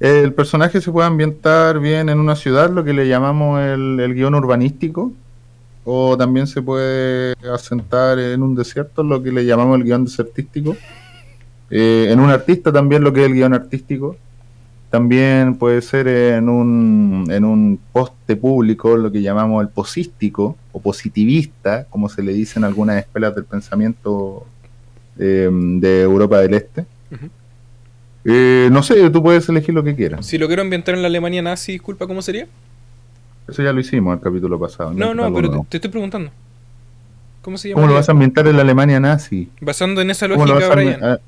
El 0.00 0.34
personaje 0.34 0.80
se 0.80 0.90
puede 0.90 1.06
ambientar 1.06 1.78
bien 1.78 2.08
en 2.08 2.18
una 2.18 2.34
ciudad, 2.34 2.70
lo 2.70 2.82
que 2.82 2.92
le 2.92 3.06
llamamos 3.06 3.60
el, 3.60 4.00
el 4.00 4.14
guion 4.14 4.34
urbanístico, 4.34 5.12
o 5.84 6.16
también 6.16 6.46
se 6.46 6.62
puede 6.62 7.34
asentar 7.52 8.18
en 8.18 8.42
un 8.42 8.54
desierto, 8.54 9.02
lo 9.02 9.22
que 9.22 9.32
le 9.32 9.44
llamamos 9.44 9.78
el 9.78 9.84
guion 9.84 10.04
desertístico. 10.04 10.76
Eh, 11.70 12.08
en 12.10 12.20
un 12.20 12.30
artista 12.30 12.72
también 12.72 13.02
lo 13.02 13.12
que 13.12 13.20
es 13.20 13.26
el 13.26 13.34
guion 13.34 13.54
artístico. 13.54 14.16
También 14.90 15.56
puede 15.56 15.80
ser 15.80 16.06
en 16.06 16.50
un, 16.50 17.26
en 17.30 17.44
un 17.44 17.80
poste 17.92 18.36
público, 18.36 18.96
lo 18.96 19.10
que 19.10 19.22
llamamos 19.22 19.62
el 19.62 19.70
posístico 19.70 20.56
o 20.70 20.80
positivista, 20.80 21.86
como 21.88 22.10
se 22.10 22.22
le 22.22 22.34
dice 22.34 22.58
en 22.58 22.64
algunas 22.64 22.98
escuelas 22.98 23.34
del 23.34 23.44
pensamiento 23.44 24.46
eh, 25.18 25.48
de 25.50 26.02
Europa 26.02 26.40
del 26.40 26.54
Este. 26.54 26.84
Eh, 28.24 28.68
no 28.70 28.82
sé, 28.82 29.10
tú 29.10 29.22
puedes 29.22 29.48
elegir 29.48 29.74
lo 29.74 29.82
que 29.82 29.96
quieras. 29.96 30.26
Si 30.26 30.38
lo 30.38 30.46
quiero 30.46 30.62
ambientar 30.62 30.94
en 30.94 31.02
la 31.02 31.08
Alemania 31.08 31.42
nazi, 31.42 31.72
disculpa, 31.72 32.06
¿cómo 32.06 32.22
sería? 32.22 32.46
Eso 33.48 33.62
ya 33.62 33.72
lo 33.72 33.80
hicimos 33.80 34.14
el 34.16 34.20
capítulo 34.22 34.58
pasado. 34.58 34.92
No, 34.94 35.14
no, 35.14 35.32
pero 35.34 35.66
te, 35.68 35.76
estoy 35.78 35.90
preguntando. 35.90 36.30
¿Cómo 37.42 37.58
se 37.58 37.68
llama? 37.68 37.80
¿Cómo 37.80 37.88
lo 37.88 37.94
vas 37.94 38.08
a 38.08 38.12
ambientar 38.12 38.46
en 38.46 38.56
la 38.56 38.62
Alemania 38.62 39.00
nazi? 39.00 39.50
Basando 39.60 40.00
en 40.00 40.10
esa 40.10 40.28
¿Cómo 40.28 40.46
lo 40.46 40.54
lógica, 40.54 40.72
a 40.72 40.76
Brian. 40.76 41.00
ah, 41.04 41.18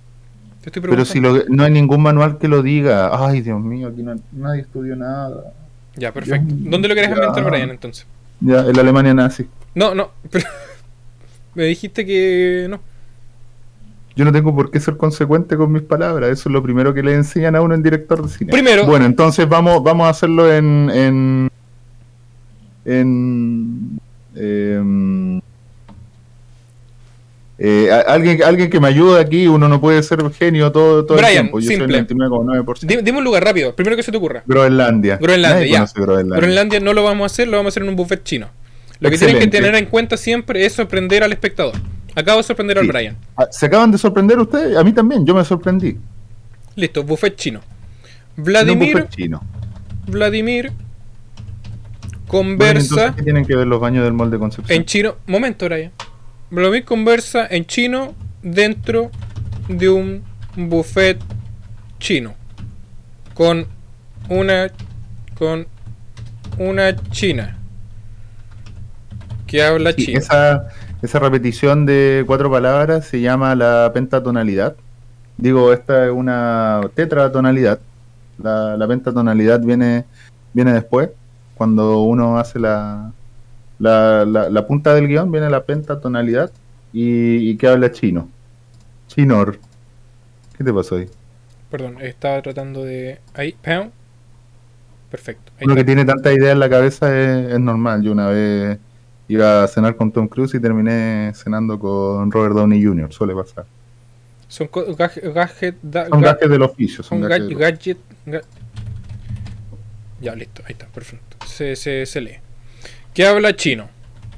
Te 0.60 0.68
estoy 0.70 0.80
pero 0.80 0.94
preguntando. 0.94 1.04
si 1.04 1.20
lo- 1.48 1.54
no 1.56 1.64
hay 1.64 1.72
ningún 1.72 2.02
manual 2.02 2.38
que 2.38 2.46
lo 2.48 2.62
diga. 2.62 3.10
Ay, 3.26 3.40
Dios 3.40 3.60
mío, 3.60 3.88
aquí 3.88 4.02
no- 4.02 4.14
nadie 4.32 4.60
estudió 4.62 4.94
nada. 4.94 5.52
Ya, 5.96 6.12
perfecto. 6.12 6.46
Dios 6.54 6.70
¿Dónde 6.70 6.88
lo 6.88 6.94
querés 6.94 7.10
ya. 7.10 7.16
ambientar, 7.16 7.44
Brian, 7.50 7.70
entonces? 7.70 8.06
Ya, 8.40 8.60
en 8.60 8.72
la 8.74 8.82
Alemania 8.82 9.12
nazi. 9.14 9.46
No, 9.74 9.94
no, 9.94 10.10
pero 10.30 10.46
me 11.54 11.64
dijiste 11.64 12.06
que 12.06 12.66
no. 12.70 12.80
Yo 14.16 14.24
no 14.24 14.30
tengo 14.30 14.54
por 14.54 14.70
qué 14.70 14.78
ser 14.78 14.96
consecuente 14.96 15.56
con 15.56 15.72
mis 15.72 15.82
palabras. 15.82 16.30
Eso 16.30 16.48
es 16.48 16.52
lo 16.52 16.62
primero 16.62 16.94
que 16.94 17.02
le 17.02 17.14
enseñan 17.14 17.56
a 17.56 17.60
uno 17.60 17.74
en 17.74 17.82
director 17.82 18.22
de 18.22 18.28
cine. 18.28 18.52
Primero- 18.52 18.86
Bueno, 18.86 19.04
entonces 19.06 19.48
vamos, 19.48 19.82
vamos 19.82 20.06
a 20.06 20.10
hacerlo 20.10 20.52
en. 20.52 20.88
en. 20.90 21.50
En. 22.84 24.00
em, 24.34 25.40
eh, 27.56 27.88
alguien, 28.06 28.42
alguien 28.42 28.68
que 28.68 28.80
me 28.80 28.88
ayude 28.88 29.20
aquí, 29.20 29.46
uno 29.46 29.68
no 29.68 29.80
puede 29.80 30.02
ser 30.02 30.28
genio 30.32 30.72
todo, 30.72 31.04
todo 31.04 31.18
Brian, 31.18 31.30
el 31.30 31.36
tiempo. 31.36 31.60
Yo 31.60 31.68
simple. 31.68 31.86
soy 31.86 31.98
el 31.98 32.06
99,9%. 32.06 32.80
Dime, 32.80 33.02
dime 33.02 33.18
un 33.18 33.24
lugar 33.24 33.44
rápido, 33.44 33.76
primero 33.76 33.96
que 33.96 34.02
se 34.02 34.10
te 34.10 34.18
ocurra. 34.18 34.42
Groenlandia. 34.44 35.18
Groenlandia, 35.18 35.66
ya. 35.66 35.86
Groenlandia. 35.94 36.36
Groenlandia 36.36 36.80
no 36.80 36.92
lo 36.92 37.04
vamos 37.04 37.22
a 37.22 37.26
hacer, 37.26 37.46
lo 37.46 37.56
vamos 37.56 37.70
a 37.70 37.72
hacer 37.74 37.84
en 37.84 37.90
un 37.90 37.96
buffet 37.96 38.24
chino. 38.24 38.48
Lo 38.98 39.10
que 39.10 39.18
tienen 39.18 39.38
que 39.38 39.46
tener 39.46 39.74
en 39.74 39.86
cuenta 39.86 40.16
siempre 40.16 40.64
es 40.64 40.72
sorprender 40.72 41.22
al 41.22 41.32
espectador. 41.32 41.74
Acabo 42.14 42.38
de 42.38 42.44
sorprender 42.44 42.78
al. 42.78 42.86
Brian. 42.86 43.16
Ah, 43.36 43.46
¿Se 43.50 43.66
acaban 43.66 43.90
de 43.90 43.98
sorprender 43.98 44.38
ustedes? 44.38 44.76
A 44.76 44.84
mí 44.84 44.92
también, 44.92 45.26
yo 45.26 45.34
me 45.34 45.44
sorprendí. 45.44 45.96
Listo, 46.76 47.02
buffet 47.02 47.36
chino. 47.36 47.60
Vladimir, 48.36 48.94
buffet 48.94 49.10
chino. 49.10 49.42
Vladimir 50.06 50.72
conversa 52.26 52.80
entonces, 52.82 53.12
¿qué 53.16 53.22
tienen 53.22 53.44
que 53.44 53.56
ver 53.56 53.66
los 53.66 53.80
baños 53.80 54.04
del 54.04 54.12
molde 54.12 54.38
Concepción? 54.38 54.76
en 54.80 54.84
chino. 54.86 55.16
Momento, 55.26 55.66
Brian. 55.66 55.92
Vladimir 56.50 56.84
conversa 56.84 57.46
en 57.50 57.64
chino 57.66 58.14
dentro 58.42 59.10
de 59.68 59.88
un 59.88 60.22
buffet 60.56 61.18
chino. 61.98 62.34
Con 63.34 63.66
una. 64.28 64.70
con 65.38 65.66
una 66.58 66.94
china. 67.10 67.58
Que 69.46 69.62
habla 69.62 69.92
Sí, 69.92 70.06
chino. 70.06 70.18
esa, 70.18 70.68
esa 71.02 71.18
repetición 71.18 71.86
de 71.86 72.24
cuatro 72.26 72.50
palabras 72.50 73.06
se 73.06 73.20
llama 73.20 73.54
la 73.54 73.90
pentatonalidad. 73.92 74.76
Digo, 75.36 75.72
esta 75.72 76.06
es 76.06 76.12
una 76.12 76.80
tetratonalidad. 76.94 77.80
La, 78.38 78.76
la 78.76 78.86
pentatonalidad 78.86 79.60
viene, 79.60 80.04
viene 80.52 80.72
después. 80.72 81.10
Cuando 81.56 82.02
uno 82.02 82.38
hace 82.38 82.58
la, 82.58 83.12
la, 83.78 84.24
la, 84.24 84.48
la 84.50 84.66
punta 84.66 84.94
del 84.94 85.06
guion, 85.08 85.30
viene 85.30 85.48
la 85.50 85.64
pentatonalidad 85.64 86.50
y, 86.92 87.50
y 87.50 87.56
que 87.56 87.68
habla 87.68 87.92
chino. 87.92 88.28
Chinor. 89.08 89.58
¿Qué 90.56 90.64
te 90.64 90.72
pasó 90.72 90.96
ahí? 90.96 91.08
Perdón, 91.70 91.98
estaba 92.00 92.40
tratando 92.42 92.84
de. 92.84 93.20
Ahí, 93.34 93.52
pound. 93.62 93.90
Perfecto. 95.10 95.52
Ahí 95.58 95.66
Uno 95.66 95.74
que 95.74 95.84
tiene 95.84 96.04
tanta 96.04 96.32
idea 96.32 96.52
en 96.52 96.58
la 96.60 96.68
cabeza 96.68 97.06
es, 97.16 97.52
es 97.52 97.60
normal. 97.60 98.02
Yo 98.02 98.12
una 98.12 98.28
vez 98.28 98.78
iba 99.28 99.62
a 99.64 99.68
cenar 99.68 99.96
con 99.96 100.10
Tom 100.12 100.28
Cruise 100.28 100.54
y 100.54 100.60
terminé 100.60 101.32
cenando 101.34 101.78
con 101.78 102.30
Robert 102.30 102.54
Downey 102.54 102.84
Jr. 102.84 103.12
Suele 103.12 103.34
pasar. 103.34 103.64
Son 104.48 104.68
gaj- 104.68 105.32
gadget. 105.32 105.76
del 106.50 106.62
oficio. 106.62 107.02
Son 107.02 107.20
son 107.20 107.28
gajes 107.28 107.44
ga- 107.44 107.48
del- 107.48 107.58
gadget. 107.58 107.98
ga- 108.26 108.42
Ya, 110.20 110.34
listo. 110.34 110.62
Ahí 110.66 110.72
está, 110.72 110.86
perfecto. 110.86 111.33
Se, 111.46 111.76
se, 111.76 112.06
se 112.06 112.20
lee. 112.20 112.38
Que 113.12 113.26
habla 113.26 113.54
chino. 113.56 113.88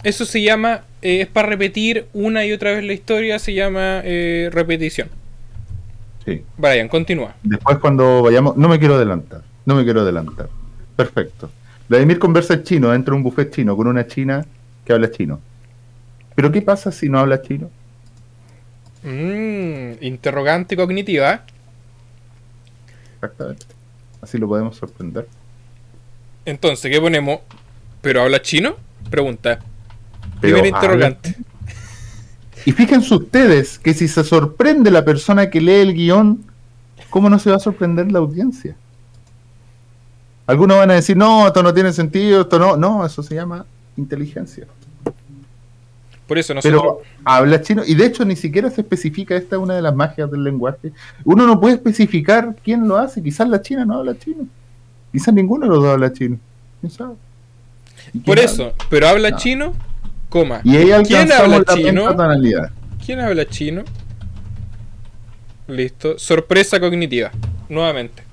Eso 0.02 0.24
se 0.24 0.42
llama. 0.42 0.84
eh, 1.02 1.22
es 1.22 1.26
para 1.26 1.48
repetir 1.48 2.06
una 2.12 2.44
y 2.44 2.52
otra 2.52 2.72
vez 2.72 2.84
la 2.84 2.92
historia. 2.92 3.38
Se 3.38 3.54
llama 3.54 4.00
eh, 4.04 4.50
repetición. 4.52 5.08
Sí. 6.24 6.42
Brian, 6.56 6.88
continúa. 6.88 7.34
Después 7.42 7.78
cuando 7.78 8.22
vayamos... 8.22 8.56
No 8.56 8.68
me 8.68 8.78
quiero 8.78 8.96
adelantar. 8.96 9.42
No 9.64 9.74
me 9.76 9.84
quiero 9.84 10.00
adelantar. 10.00 10.48
Perfecto. 10.96 11.50
Vladimir 11.88 12.18
conversa 12.18 12.54
en 12.54 12.64
chino 12.64 12.90
dentro 12.90 13.12
de 13.12 13.18
un 13.18 13.22
buffet 13.22 13.50
chino 13.54 13.76
con 13.76 13.86
una 13.86 14.06
china 14.06 14.44
que 14.84 14.92
habla 14.92 15.10
chino. 15.10 15.40
Pero 16.34 16.50
¿qué 16.50 16.62
pasa 16.62 16.90
si 16.90 17.08
no 17.08 17.18
habla 17.20 17.40
chino? 17.42 17.70
Mm, 19.04 20.02
interrogante 20.04 20.76
cognitiva. 20.76 21.44
Exactamente. 23.14 23.66
Así 24.20 24.36
lo 24.38 24.48
podemos 24.48 24.76
sorprender. 24.76 25.28
Entonces, 26.46 26.90
¿qué 26.90 27.00
ponemos? 27.00 27.40
¿Pero 28.00 28.22
habla 28.22 28.40
chino? 28.40 28.76
Pregunta. 29.10 29.58
Pero 30.40 30.64
interrogante. 30.64 31.36
Y 32.64 32.72
fíjense 32.72 33.14
ustedes 33.14 33.78
que 33.78 33.94
si 33.94 34.08
se 34.08 34.24
sorprende 34.24 34.90
la 34.90 35.04
persona 35.04 35.50
que 35.50 35.60
lee 35.60 35.80
el 35.80 35.94
guion, 35.94 36.44
¿cómo 37.10 37.28
no 37.28 37.38
se 37.38 37.50
va 37.50 37.56
a 37.56 37.60
sorprender 37.60 38.10
la 38.10 38.20
audiencia? 38.20 38.76
Algunos 40.46 40.78
van 40.78 40.90
a 40.92 40.94
decir, 40.94 41.16
no, 41.16 41.48
esto 41.48 41.62
no 41.62 41.74
tiene 41.74 41.92
sentido, 41.92 42.42
esto 42.42 42.58
no. 42.58 42.76
No, 42.76 43.04
eso 43.04 43.22
se 43.22 43.34
llama 43.34 43.66
inteligencia. 43.96 44.66
Por 46.28 46.38
eso 46.38 46.54
nosotros. 46.54 46.80
Pero 46.80 47.02
habla 47.24 47.60
chino, 47.60 47.82
y 47.84 47.94
de 47.94 48.06
hecho 48.06 48.24
ni 48.24 48.36
siquiera 48.36 48.70
se 48.70 48.80
especifica, 48.80 49.36
esta 49.36 49.56
es 49.56 49.62
una 49.62 49.74
de 49.74 49.82
las 49.82 49.94
magias 49.94 50.30
del 50.30 50.44
lenguaje. 50.44 50.92
Uno 51.24 51.46
no 51.46 51.60
puede 51.60 51.74
especificar 51.74 52.54
quién 52.62 52.86
lo 52.86 52.96
hace, 52.96 53.22
quizás 53.22 53.48
la 53.48 53.62
China 53.62 53.84
no 53.84 53.94
habla 53.94 54.16
chino. 54.18 54.46
Quizás 55.16 55.32
ninguno 55.32 55.64
de 55.64 55.70
los 55.70 55.82
dos 55.82 55.94
habla 55.94 56.12
chino. 56.12 56.38
¿Quién 56.78 56.92
sabe? 56.92 57.14
¿Y 58.12 58.18
Por 58.18 58.38
eso, 58.38 58.74
pero 58.90 59.08
habla 59.08 59.30
No. 59.30 59.38
chino, 59.38 59.72
coma. 60.28 60.60
Y 60.62 60.76
ahí 60.76 60.90
¿Quién 61.06 61.32
habla 61.32 61.56
la 61.60 61.64
chino? 61.64 62.14
¿Quién 63.02 63.20
habla 63.20 63.46
chino? 63.48 63.82
Listo. 65.68 66.18
Sorpresa 66.18 66.78
cognitiva. 66.78 67.30
Nuevamente. 67.70 68.24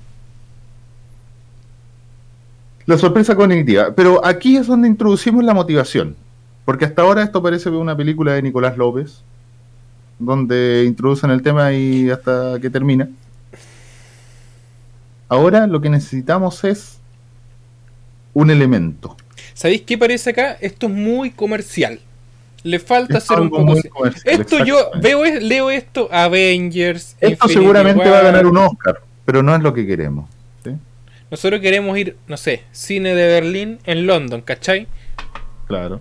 La 2.84 2.98
sorpresa 2.98 3.34
cognitiva. 3.34 3.94
Pero 3.96 4.22
aquí 4.22 4.58
es 4.58 4.66
donde 4.66 4.86
introducimos 4.86 5.42
la 5.42 5.54
motivación. 5.54 6.16
Porque 6.66 6.84
hasta 6.84 7.00
ahora 7.00 7.22
esto 7.22 7.42
parece 7.42 7.70
una 7.70 7.96
película 7.96 8.34
de 8.34 8.42
Nicolás 8.42 8.76
López, 8.76 9.22
donde 10.18 10.84
introducen 10.86 11.30
el 11.30 11.40
tema 11.40 11.72
y 11.72 12.10
hasta 12.10 12.60
que 12.60 12.68
termina. 12.68 13.08
Ahora 15.28 15.66
lo 15.66 15.80
que 15.80 15.88
necesitamos 15.90 16.64
es 16.64 16.98
un 18.32 18.50
elemento. 18.50 19.16
¿Sabéis 19.54 19.82
qué 19.82 19.96
parece 19.96 20.30
acá? 20.30 20.56
Esto 20.60 20.86
es 20.86 20.92
muy 20.92 21.30
comercial. 21.30 22.00
Le 22.62 22.78
falta 22.78 23.18
Esto 23.18 23.34
hacer 23.34 23.42
un 23.42 23.50
poco. 23.50 23.74
Esto 24.24 24.64
yo 24.64 24.90
veo, 25.00 25.24
es- 25.24 25.42
leo 25.42 25.70
esto, 25.70 26.08
Avengers. 26.10 27.16
Esto 27.20 27.28
Infinity 27.46 27.54
seguramente 27.54 28.08
va 28.08 28.18
a 28.20 28.22
ganar 28.22 28.46
un 28.46 28.56
Oscar, 28.56 29.00
pero 29.24 29.42
no 29.42 29.54
es 29.54 29.62
lo 29.62 29.72
que 29.74 29.86
queremos. 29.86 30.28
¿sí? 30.64 30.70
Nosotros 31.30 31.60
queremos 31.60 31.96
ir, 31.98 32.16
no 32.26 32.36
sé, 32.36 32.64
cine 32.72 33.14
de 33.14 33.26
Berlín 33.28 33.78
en 33.84 34.06
London, 34.06 34.40
¿cachai? 34.40 34.86
Claro. 35.66 36.00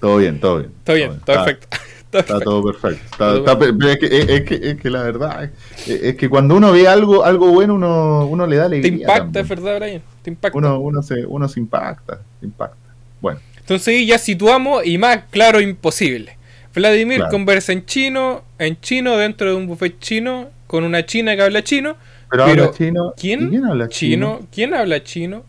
Todo 0.00 0.16
bien, 0.16 0.40
todo 0.40 0.58
bien. 0.60 0.72
Está 0.78 0.92
bien, 0.94 1.10
está 1.12 1.32
Está- 1.32 1.44
perfecto. 1.44 1.76
Está 2.12 2.40
todo 2.40 2.64
perfecto. 2.64 3.04
Está- 3.04 3.16
Todo 3.18 3.36
está 3.38 3.58
pe- 3.58 3.72
pero 3.72 3.90
es, 3.90 3.98
que, 3.98 4.06
es, 4.06 4.28
es 4.28 4.42
que, 4.42 4.54
es 4.70 4.76
que 4.80 4.90
la 4.90 5.02
verdad 5.04 5.50
es, 5.86 6.16
que 6.16 6.28
cuando 6.28 6.56
uno 6.56 6.72
ve 6.72 6.88
algo 6.88 7.24
algo 7.24 7.50
bueno 7.52 7.74
uno, 7.74 8.26
uno 8.26 8.46
le 8.46 8.56
da 8.56 8.62
Te 8.68 8.76
alegría. 8.76 8.92
impacta, 9.02 9.22
también. 9.22 9.42
es 9.44 9.48
verdad, 9.48 9.78
Brian. 9.78 10.02
Te 10.22 10.30
impacta. 10.30 10.58
Uno, 10.58 10.78
uno, 10.80 11.02
se, 11.02 11.24
uno 11.26 11.48
se 11.48 11.60
impacta, 11.60 12.20
se 12.40 12.46
impacta. 12.46 12.76
Bueno, 13.20 13.38
Entonces 13.58 14.06
ya 14.06 14.18
situamos 14.18 14.84
y 14.84 14.98
más 14.98 15.20
claro 15.30 15.60
imposible. 15.60 16.36
Vladimir 16.74 17.16
Claro. 17.18 17.30
conversa 17.30 17.72
en 17.72 17.84
chino, 17.86 18.42
en 18.58 18.80
chino 18.80 19.16
dentro 19.16 19.50
de 19.50 19.56
un 19.56 19.66
buffet 19.66 19.98
chino 20.00 20.48
con 20.66 20.84
una 20.84 21.04
china 21.06 21.34
que 21.36 21.42
habla 21.42 21.62
chino. 21.62 21.96
pero, 22.30 22.44
Pero, 22.46 22.62
habla 22.64 22.76
chino. 22.76 23.14
¿Quién? 23.16 23.42
¿y 23.44 23.48
quién 23.50 23.64
habla 23.66 23.88
chino? 23.88 24.36
chino? 24.36 24.48
¿Quién 24.52 24.74
habla 24.74 25.02
chino? 25.04 25.44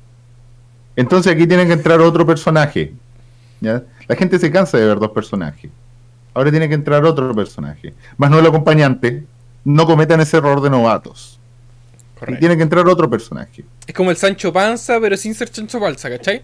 Entonces 0.95 1.33
aquí 1.33 1.47
tiene 1.47 1.65
que 1.65 1.73
entrar 1.73 1.99
otro 2.01 2.25
personaje. 2.25 2.93
¿ya? 3.61 3.83
La 4.07 4.15
gente 4.15 4.37
se 4.39 4.51
cansa 4.51 4.77
de 4.77 4.85
ver 4.85 4.99
dos 4.99 5.11
personajes. 5.11 5.69
Ahora 6.33 6.51
tiene 6.51 6.67
que 6.69 6.75
entrar 6.75 7.03
otro 7.05 7.33
personaje. 7.33 7.93
Más 8.17 8.29
no 8.29 8.39
el 8.39 8.45
acompañante. 8.45 9.25
No 9.63 9.85
cometan 9.85 10.21
ese 10.21 10.37
error 10.37 10.61
de 10.61 10.69
novatos. 10.69 11.39
Y 12.27 12.35
tiene 12.37 12.55
que 12.55 12.63
entrar 12.63 12.87
otro 12.87 13.09
personaje. 13.09 13.65
Es 13.87 13.95
como 13.95 14.11
el 14.11 14.17
Sancho 14.17 14.53
Panza, 14.53 14.99
pero 14.99 15.17
sin 15.17 15.33
ser 15.33 15.49
Sancho 15.49 15.79
Panza, 15.79 16.09
¿cachai? 16.09 16.43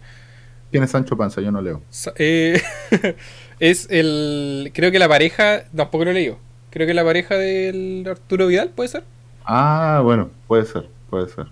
¿Quién 0.71 0.83
es 0.83 0.89
Sancho 0.89 1.15
Panza? 1.15 1.39
Yo 1.41 1.51
no 1.51 1.61
leo. 1.61 1.81
Eh, 2.15 2.61
es 3.59 3.87
el. 3.89 4.71
Creo 4.73 4.91
que 4.91 4.99
la 4.99 5.07
pareja. 5.07 5.63
Tampoco 5.75 6.05
lo 6.05 6.13
leído. 6.13 6.37
Creo 6.71 6.85
que 6.85 6.93
la 6.93 7.03
pareja 7.03 7.35
del 7.35 8.05
Arturo 8.07 8.47
Vidal, 8.47 8.69
¿puede 8.69 8.89
ser? 8.89 9.03
Ah, 9.45 10.01
bueno, 10.03 10.29
puede 10.47 10.65
ser, 10.65 10.89
puede 11.09 11.29
ser. 11.29 11.47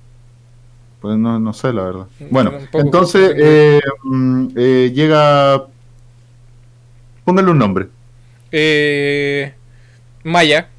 Pues 1.01 1.17
no, 1.17 1.39
no 1.39 1.53
sé, 1.53 1.71
la 1.71 1.83
verdad. 1.83 2.07
No, 2.19 2.27
Bueno, 2.29 2.51
tampoco, 2.51 2.79
entonces 2.79 3.33
eh, 3.37 3.81
mm, 4.03 4.47
eh, 4.55 4.91
llega... 4.93 5.65
Póngale 7.23 7.51
un 7.51 7.57
nombre. 7.57 7.87
Eh, 8.57 9.53
Maya. 10.23 10.69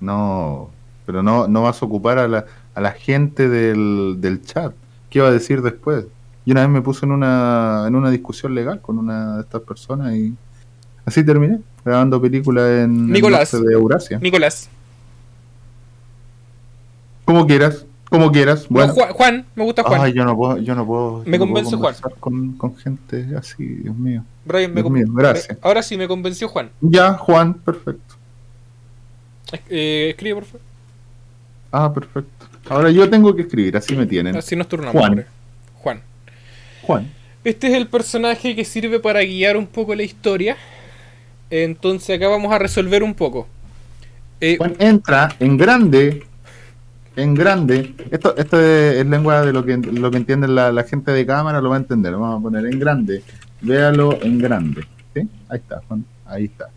No, 0.00 0.70
pero 1.04 1.22
no, 1.22 1.46
no 1.46 1.62
vas 1.62 1.82
a 1.82 1.84
ocupar 1.84 2.18
a 2.18 2.26
la, 2.26 2.46
a 2.74 2.80
la 2.80 2.92
gente 2.92 3.50
del, 3.50 4.16
del 4.18 4.40
chat. 4.42 4.72
¿Qué 5.10 5.20
va 5.20 5.28
a 5.28 5.30
decir 5.32 5.60
después? 5.60 6.06
Yo 6.46 6.52
una 6.52 6.62
vez 6.62 6.70
me 6.70 6.80
puse 6.80 7.04
en 7.04 7.12
una, 7.12 7.84
en 7.86 7.94
una 7.94 8.10
discusión 8.10 8.54
legal 8.54 8.80
con 8.80 8.98
una 8.98 9.36
de 9.36 9.40
estas 9.42 9.60
personas 9.60 10.14
y 10.14 10.34
así 11.04 11.22
terminé, 11.22 11.60
grabando 11.84 12.18
películas 12.18 12.64
en 12.66 12.92
el 13.00 13.12
Nicolás. 13.12 13.52
norte 13.52 13.68
de 13.68 13.74
Eurasia. 13.74 14.18
Nicolás. 14.20 14.70
Como 17.26 17.46
quieras, 17.46 17.84
como 18.10 18.30
quieras. 18.30 18.62
No, 18.64 18.74
Bueno, 18.74 18.92
Juan, 18.92 19.12
Juan, 19.12 19.46
me 19.54 19.64
gusta 19.64 19.82
Juan. 19.82 20.00
Ay, 20.02 20.12
yo 20.12 20.24
no 20.24 20.36
puedo, 20.36 20.58
yo 20.58 20.74
no 20.74 20.84
puedo. 20.86 21.22
Me 21.24 21.38
no 21.38 21.46
convence 21.46 21.70
Juan. 21.76 21.94
conversar 21.94 22.12
Con, 22.20 22.52
con 22.58 22.76
gente 22.76 23.26
así, 23.38 23.64
Dios 23.64 23.96
mío. 23.96 24.22
Brian, 24.44 24.74
me 24.74 24.82
Dios 24.82 24.92
mío, 24.92 25.06
gracias. 25.08 25.50
me- 25.50 25.58
Ahora 25.62 25.82
sí 25.82 25.96
me 25.96 26.06
convenció 26.06 26.48
Juan. 26.48 26.70
Ya, 26.82 27.14
Juan, 27.14 27.54
perfecto. 27.54 28.16
Eh, 29.68 30.08
escribe, 30.10 30.34
por 30.36 30.44
favor. 30.44 30.60
Ah, 31.72 31.92
perfecto. 31.92 32.46
Ahora 32.68 32.90
yo 32.90 33.08
tengo 33.08 33.34
que 33.34 33.42
escribir, 33.42 33.76
así 33.76 33.96
me 33.96 34.06
tienen. 34.06 34.36
Así 34.36 34.54
nos 34.56 34.68
turnamos. 34.68 34.92
Juan. 34.92 35.10
hombre. 35.10 35.26
Juan. 35.76 36.02
Juan. 36.82 37.10
Este 37.42 37.68
es 37.68 37.74
el 37.74 37.86
personaje 37.88 38.54
que 38.54 38.64
sirve 38.64 39.00
para 39.00 39.22
guiar 39.22 39.56
un 39.56 39.66
poco 39.66 39.94
la 39.94 40.02
historia. 40.02 40.56
Entonces 41.48 42.16
acá 42.16 42.28
vamos 42.28 42.52
a 42.52 42.58
resolver 42.58 43.02
un 43.02 43.14
poco. 43.14 43.48
Eh, 44.40 44.56
Juan 44.58 44.74
entra 44.78 45.34
en 45.40 45.56
grande, 45.56 46.24
en 47.16 47.34
grande. 47.34 47.94
Esto, 48.10 48.36
esto 48.36 48.60
es, 48.60 49.04
lengua 49.06 49.44
de 49.44 49.52
lo 49.52 49.64
que 49.64 49.76
lo 49.76 50.10
que 50.10 50.16
entiende 50.16 50.48
la, 50.48 50.72
la 50.72 50.84
gente 50.84 51.12
de 51.12 51.26
cámara, 51.26 51.60
lo 51.60 51.70
va 51.70 51.76
a 51.76 51.80
entender. 51.80 52.12
Vamos 52.12 52.40
a 52.40 52.42
poner 52.42 52.66
en 52.66 52.78
grande. 52.78 53.22
Véalo 53.60 54.18
en 54.22 54.38
grande. 54.38 54.82
¿Sí? 55.14 55.28
Ahí 55.48 55.58
está, 55.58 55.82
Juan. 55.88 56.04
Ahí 56.26 56.44
está. 56.44 56.68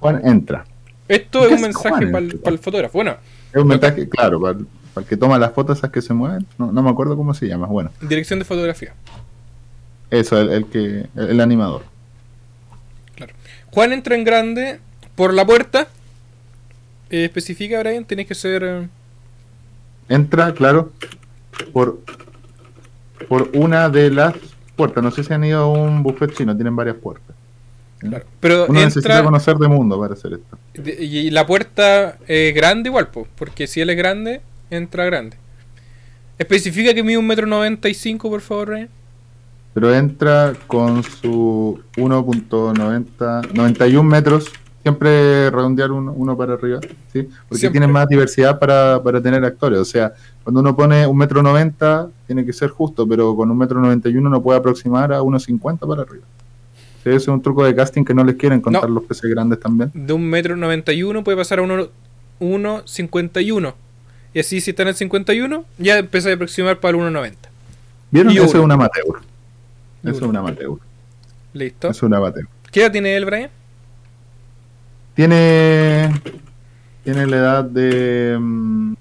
Juan 0.00 0.20
entra. 0.24 0.64
esto 1.08 1.40
¿qué 1.40 1.46
es 1.46 1.52
un 1.52 1.62
mensaje 1.62 2.06
para 2.08 2.26
este 2.26 2.50
el 2.50 2.58
fotógrafo. 2.58 2.98
Bueno, 2.98 3.16
Es 3.52 3.60
un 3.60 3.68
mensaje, 3.68 4.08
claro, 4.08 4.40
para, 4.40 4.58
para 4.94 5.04
el 5.04 5.08
que 5.08 5.16
toma 5.16 5.38
las 5.38 5.52
fotos 5.52 5.78
esas 5.78 5.90
que 5.90 6.02
se 6.02 6.14
mueven. 6.14 6.46
No, 6.58 6.72
no 6.72 6.82
me 6.82 6.90
acuerdo 6.90 7.16
cómo 7.16 7.34
se 7.34 7.46
llama. 7.46 7.66
Bueno, 7.66 7.90
dirección 8.00 8.38
de 8.38 8.44
fotografía. 8.44 8.94
eso, 10.10 10.40
el, 10.40 10.50
el 10.50 10.66
que 10.66 11.06
el, 11.14 11.30
el 11.30 11.40
animador. 11.40 11.82
Juan 13.70 13.92
entra 13.92 14.14
en 14.14 14.24
grande 14.24 14.80
por 15.14 15.34
la 15.34 15.44
puerta. 15.44 15.88
Eh, 17.10 17.24
especifica, 17.24 17.78
Brian, 17.80 18.04
tiene 18.04 18.26
que 18.26 18.34
ser. 18.34 18.88
Entra, 20.08 20.52
claro, 20.54 20.92
por, 21.72 22.00
por 23.28 23.50
una 23.54 23.88
de 23.88 24.10
las 24.10 24.34
puertas. 24.76 25.02
No 25.02 25.10
sé 25.10 25.24
si 25.24 25.32
han 25.32 25.44
ido 25.44 25.60
a 25.60 25.66
un 25.72 26.02
buffet 26.02 26.32
chino, 26.34 26.54
tienen 26.54 26.76
varias 26.76 26.96
puertas. 26.96 27.34
claro. 27.98 28.24
Pero 28.40 28.66
Uno 28.68 28.80
necesita 28.80 29.14
entra. 29.14 29.24
conocer 29.24 29.56
de 29.56 29.68
mundo 29.68 29.98
para 29.98 30.14
hacer 30.14 30.34
esto. 30.34 30.58
y 31.02 31.30
la 31.30 31.46
puerta 31.46 32.18
es 32.26 32.54
grande 32.54 32.88
igual, 32.88 33.08
po, 33.08 33.26
porque 33.36 33.66
si 33.66 33.80
él 33.80 33.90
es 33.90 33.96
grande, 33.96 34.40
entra 34.70 35.04
grande. 35.04 35.36
Especifica 36.38 36.92
que 36.92 37.02
mide 37.02 37.16
un 37.18 37.26
metro 37.26 37.46
noventa 37.46 37.88
y 37.88 37.94
cinco, 37.94 38.28
por 38.28 38.42
favor, 38.42 38.68
Brian. 38.68 38.88
Pero 39.72 39.94
entra 39.94 40.52
con 40.66 41.02
su 41.02 41.80
1.90, 41.96 43.52
91 43.52 44.02
metros. 44.02 44.50
Siempre 44.86 45.50
redondear 45.50 45.90
uno, 45.90 46.12
uno 46.12 46.36
para 46.36 46.52
arriba, 46.54 46.78
¿sí? 47.12 47.22
Porque 47.48 47.58
Siempre. 47.58 47.80
tienen 47.80 47.90
más 47.90 48.06
diversidad 48.08 48.56
para, 48.56 49.02
para 49.02 49.20
tener 49.20 49.44
actores. 49.44 49.80
O 49.80 49.84
sea, 49.84 50.12
cuando 50.44 50.60
uno 50.60 50.76
pone 50.76 51.04
un 51.08 51.16
metro 51.18 51.42
90, 51.42 52.08
tiene 52.28 52.46
que 52.46 52.52
ser 52.52 52.70
justo, 52.70 53.04
pero 53.04 53.34
con 53.34 53.50
un 53.50 53.58
metro 53.58 53.80
91 53.80 54.28
uno 54.28 54.40
puede 54.40 54.60
aproximar 54.60 55.12
a 55.12 55.20
1.50 55.22 55.88
para 55.88 56.02
arriba. 56.02 56.24
Ese 57.00 57.16
es 57.16 57.26
un 57.26 57.42
truco 57.42 57.64
de 57.64 57.74
casting 57.74 58.04
que 58.04 58.14
no 58.14 58.22
les 58.22 58.36
quieren 58.36 58.60
contar 58.60 58.88
No. 58.88 58.94
los 58.94 59.02
peces 59.02 59.28
grandes 59.28 59.58
también. 59.58 59.90
De 59.92 60.12
un 60.12 60.22
metro 60.30 60.56
noventa 60.56 60.92
y 60.92 61.02
uno 61.02 61.24
puede 61.24 61.36
pasar 61.36 61.58
a 61.58 61.62
uno, 61.62 61.88
uno 62.38 62.82
cincuenta 62.86 63.40
y 63.40 63.50
uno. 63.50 63.74
Y 64.34 64.38
así 64.38 64.60
si 64.60 64.70
está 64.70 64.82
en 64.82 64.88
el 64.90 64.94
51, 64.94 65.64
ya 65.78 65.98
empieza 65.98 66.30
a 66.30 66.34
aproximar 66.34 66.78
para 66.78 66.96
el 66.96 67.02
1.90. 67.02 67.32
¿Vieron? 68.12 68.32
Y 68.32 68.36
Eso 68.36 68.44
es 68.44 68.54
uno. 68.54 68.62
un 68.66 68.70
amateur. 68.72 69.04
Y 70.04 70.10
Eso 70.10 70.18
es 70.18 70.22
un 70.22 70.36
amateur. 70.36 70.70
Listo. 71.54 71.88
Eso 71.88 71.96
es 71.98 72.02
un 72.04 72.14
amateur. 72.14 72.46
¿Qué 72.70 72.82
edad 72.82 72.92
tiene 72.92 73.16
él, 73.16 73.24
Brian? 73.24 73.50
Tiene. 75.16 76.10
Tiene 77.04 77.26
la 77.26 77.36
edad 77.36 77.64
de. 77.64 78.36
mm, 78.38 78.94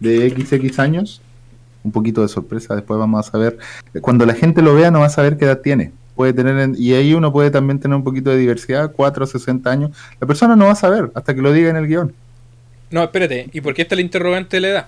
de 0.00 0.30
XX 0.30 0.78
años. 0.78 1.20
Un 1.82 1.92
poquito 1.92 2.20
de 2.22 2.28
sorpresa, 2.28 2.74
después 2.74 2.98
vamos 2.98 3.26
a 3.26 3.30
saber. 3.30 3.58
Cuando 4.00 4.26
la 4.26 4.34
gente 4.34 4.60
lo 4.62 4.74
vea, 4.74 4.90
no 4.90 5.00
va 5.00 5.06
a 5.06 5.10
saber 5.10 5.36
qué 5.38 5.44
edad 5.46 5.60
tiene. 5.60 5.92
Puede 6.16 6.32
tener, 6.32 6.58
en- 6.58 6.74
y 6.78 6.94
ahí 6.94 7.14
uno 7.14 7.32
puede 7.32 7.50
también 7.50 7.78
tener 7.78 7.96
un 7.96 8.02
poquito 8.04 8.30
de 8.30 8.38
diversidad, 8.38 8.92
4 8.92 9.24
o 9.24 9.26
60 9.26 9.70
años. 9.70 9.90
La 10.20 10.26
persona 10.26 10.56
no 10.56 10.66
va 10.66 10.72
a 10.72 10.76
saber 10.76 11.10
hasta 11.14 11.34
que 11.34 11.42
lo 11.42 11.52
diga 11.52 11.70
en 11.70 11.76
el 11.76 11.86
guion. 11.86 12.12
No, 12.90 13.02
espérate. 13.04 13.48
¿Y 13.52 13.60
por 13.60 13.74
qué 13.74 13.82
está 13.82 13.94
el 13.94 14.00
interrogante 14.00 14.56
de 14.56 14.60
la 14.62 14.68
edad? 14.68 14.86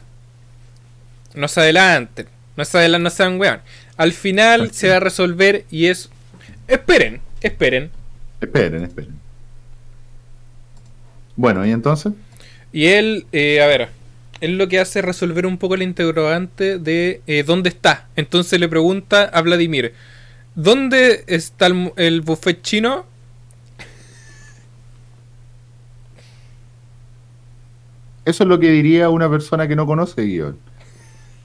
No 1.35 1.46
se 1.48 1.61
adelanten. 1.61 2.27
No 2.57 2.64
se 2.64 2.79
adelanten, 2.79 3.03
no 3.05 3.11
sean 3.11 3.38
weón. 3.38 3.61
Al 3.96 4.12
final 4.12 4.70
se 4.72 4.88
va 4.88 4.96
a 4.96 5.01
resolver 5.01 5.64
y 5.70 5.87
es... 5.87 6.11
Esperen, 6.66 7.20
esperen. 7.40 7.90
Esperen, 8.40 8.85
esperen. 8.85 9.14
Bueno, 11.38 11.64
y 11.64 11.70
entonces, 11.70 12.12
Y 12.72 12.87
él, 12.87 13.24
eh, 13.31 13.62
a 13.62 13.66
ver, 13.68 13.90
él 14.40 14.59
lo 14.59 14.66
que 14.66 14.81
hace 14.81 14.98
es 14.98 15.05
resolver 15.05 15.46
un 15.46 15.57
poco 15.57 15.77
el 15.77 15.83
interrogante 15.83 16.79
de 16.79 17.22
eh, 17.29 17.44
dónde 17.46 17.68
está. 17.68 18.09
Entonces 18.16 18.59
le 18.59 18.68
pregunta 18.68 19.22
a 19.22 19.40
Vladimir, 19.40 19.94
¿dónde 20.57 21.22
está 21.29 21.66
el, 21.66 21.92
el 21.96 22.22
buffet 22.22 22.61
chino? 22.62 23.07
eso 28.24 28.42
es 28.42 28.48
lo 28.48 28.59
que 28.59 28.70
diría 28.70 29.09
una 29.09 29.31
persona 29.31 29.66
que 29.66 29.77
no 29.77 29.87
conoce 29.87 30.22
guion. 30.22 30.59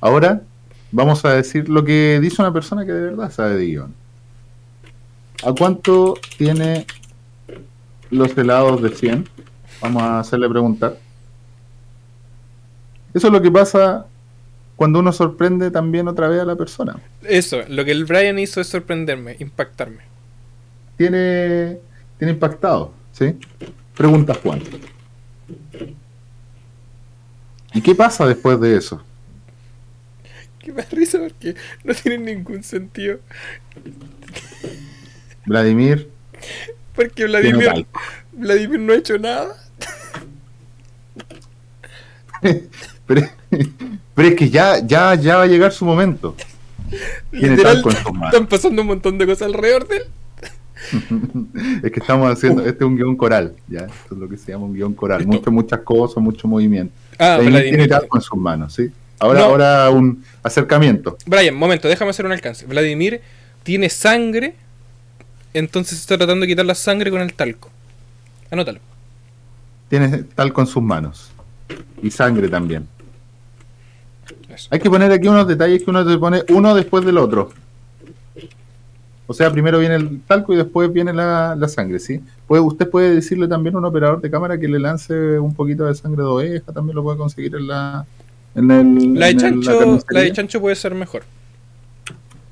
Ahora, 0.01 0.41
vamos 0.91 1.23
a 1.23 1.34
decir 1.34 1.69
lo 1.69 1.86
que 1.86 2.19
dice 2.19 2.41
una 2.41 2.51
persona 2.51 2.84
que 2.86 2.91
de 2.91 3.01
verdad 3.12 3.32
sabe 3.32 3.56
de 3.56 3.65
guion. 3.67 3.93
¿A 5.45 5.53
cuánto 5.53 6.15
tiene 6.38 6.86
los 8.10 8.38
helados 8.38 8.82
de 8.82 8.89
100? 8.89 9.33
Vamos 9.84 10.02
a 10.02 10.19
hacerle 10.19 10.50
preguntar. 10.50 10.98
Eso 13.13 13.28
es 13.28 13.34
lo 13.34 13.41
que 13.41 13.52
pasa 13.52 14.06
cuando 14.78 15.00
uno 15.00 15.12
sorprende 15.12 15.72
también 15.72 16.08
otra 16.08 16.30
vez 16.30 16.39
a 16.39 16.46
la 16.46 16.56
persona. 16.56 16.96
Eso, 17.22 17.60
lo 17.67 17.84
que 17.84 17.91
el 17.91 18.06
Brian 18.06 18.39
hizo 18.39 18.62
es 18.62 18.67
sorprenderme, 18.67 19.36
impactarme. 19.39 20.04
Tiene, 20.96 21.80
tiene 22.17 22.32
impactado, 22.32 22.93
¿sí? 23.12 23.38
Pregunta 23.96 24.34
Juan. 24.41 24.62
¿Y 27.74 27.82
qué 27.82 27.93
pasa 27.93 28.26
después 28.26 28.62
de 28.62 28.78
eso? 28.78 29.04
Que 30.60 30.72
me 30.72 30.84
risa 30.84 31.19
porque 31.19 31.56
no 31.84 31.93
tiene 31.93 32.34
ningún 32.34 32.63
sentido. 32.63 33.19
Vladimir 35.46 36.10
Porque 36.96 37.26
Vladimir. 37.26 37.86
Vladimir 38.32 38.80
no 38.80 38.93
ha 38.93 38.96
hecho 38.96 39.17
nada. 39.17 39.62
pero, 43.08 43.21
pero 44.13 44.28
es 44.28 44.36
que 44.36 44.49
ya, 44.49 44.80
ya, 44.86 45.15
ya 45.15 45.38
va 45.38 45.43
a 45.43 45.47
llegar 45.47 45.71
su 45.71 45.86
momento. 45.86 46.36
Tiene 47.32 47.56
Literal, 47.56 47.76
talco 47.76 47.89
en 47.91 47.95
sus 47.97 48.13
manos. 48.13 48.34
están 48.34 48.47
pasando 48.47 48.82
un 48.82 48.88
montón 48.88 49.17
de 49.17 49.26
cosas 49.26 49.47
alrededor 49.47 49.88
de 49.88 49.97
él. 49.97 50.04
es 51.84 51.91
que 51.91 51.99
estamos 51.99 52.30
haciendo, 52.32 52.62
este 52.65 52.84
es 52.84 52.88
un 52.88 52.97
guion 52.97 53.15
coral, 53.15 53.56
ya, 53.69 53.80
esto 53.82 54.15
es 54.15 54.17
lo 54.17 54.28
que 54.28 54.36
se 54.38 54.52
llama 54.52 54.65
un 54.65 54.73
guion 54.73 54.93
coral, 54.93 55.26
muchas, 55.26 55.54
muchas 55.54 55.80
cosas, 55.80 56.17
mucho 56.21 56.47
movimiento. 56.47 56.93
Ah, 57.17 57.38
Vladimir 57.39 57.69
tiene 57.69 57.88
talco 57.88 58.17
en 58.17 58.21
sus 58.21 58.38
manos, 58.38 58.73
¿sí? 58.73 58.91
Ahora, 59.19 59.39
No. 59.39 59.45
ahora 59.45 59.89
un 59.91 60.23
acercamiento. 60.43 61.17
Brian, 61.26 61.56
momento, 61.56 61.88
déjame 61.88 62.12
hacer 62.12 62.26
un 62.26 62.34
alcance. 62.34 62.65
Vladimir 62.65 63.21
tiene 63.63 63.89
sangre, 63.89 64.56
entonces 65.54 65.99
está 65.99 66.17
tratando 66.17 66.41
de 66.41 66.47
quitar 66.47 66.65
la 66.65 66.76
sangre 66.76 67.10
con 67.12 67.21
el 67.21 67.34
talco. 67.34 67.69
Anótalo. 68.52 68.80
Tiene 69.93 70.23
talco 70.23 70.60
en 70.60 70.65
sus 70.65 70.82
manos. 70.82 71.32
Y 72.01 72.10
sangre 72.10 72.49
también. 72.49 72.88
Eso. 74.49 74.67
Hay 74.71 74.79
que 74.79 74.89
poner 74.89 75.12
aquí 75.12 75.27
unos 75.27 75.47
detalles 75.47 75.84
que 75.84 75.89
uno 75.91 76.03
te 76.03 76.17
pone 76.17 76.43
uno 76.49 76.73
después 76.73 77.06
del 77.06 77.19
otro. 77.19 77.51
O 79.27 79.36
sea, 79.36 79.51
primero 79.51 79.77
viene 79.77 79.93
el 79.93 80.21
talco 80.21 80.51
y 80.51 80.58
después 80.58 80.91
viene 80.91 81.13
la, 81.13 81.56
la 81.56 81.67
sangre, 81.67 81.99
¿sí? 81.99 82.19
Puede, 82.47 82.63
usted 82.63 82.89
puede 82.89 83.13
decirle 83.13 83.47
también 83.47 83.75
a 83.75 83.77
un 83.77 83.86
operador 83.86 84.19
de 84.19 84.32
cámara 84.32 84.60
que 84.60 84.67
le 84.67 84.79
lance 84.79 85.38
un 85.38 85.53
poquito 85.53 85.86
de 85.86 85.93
sangre 85.93 86.23
de 86.23 86.27
oveja, 86.27 86.71
también 86.73 86.95
lo 86.95 87.03
puede 87.03 87.19
conseguir 87.19 87.56
en 87.56 87.67
la... 87.67 88.03
En 88.56 88.71
el, 88.71 89.13
La 89.13 89.27
de 89.27 89.32
en 89.34 89.38
chancho, 89.38 89.99
la 90.10 90.21
de 90.21 90.32
chancho 90.32 90.60
puede 90.60 90.75
ser 90.75 90.95
mejor. 90.95 91.21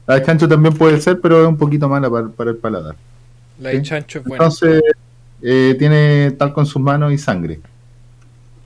La 0.06 0.20
de 0.20 0.24
chancho 0.24 0.48
también 0.48 0.76
puede 0.76 1.02
ser, 1.02 1.20
pero 1.20 1.42
es 1.42 1.48
un 1.48 1.58
poquito 1.58 1.90
mala 1.90 2.08
para, 2.08 2.28
para 2.28 2.52
el 2.52 2.58
paladar. 2.58 2.96
La 3.60 3.70
de 3.70 3.82
chancho 3.82 4.20
es 4.20 4.26
buena. 4.26 4.44
Entonces, 4.44 4.84
eh, 5.42 5.76
tiene 5.80 6.32
talco 6.32 6.60
en 6.62 6.66
sus 6.66 6.82
manos 6.82 7.12
y 7.14 7.18
sangre. 7.18 7.60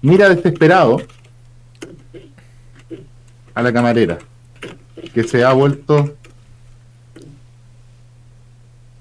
Mira 0.01 0.29
desesperado 0.29 1.01
a 3.53 3.61
la 3.61 3.71
camarera, 3.73 4.17
que 5.13 5.23
se 5.23 5.43
ha 5.43 5.53
vuelto 5.53 6.15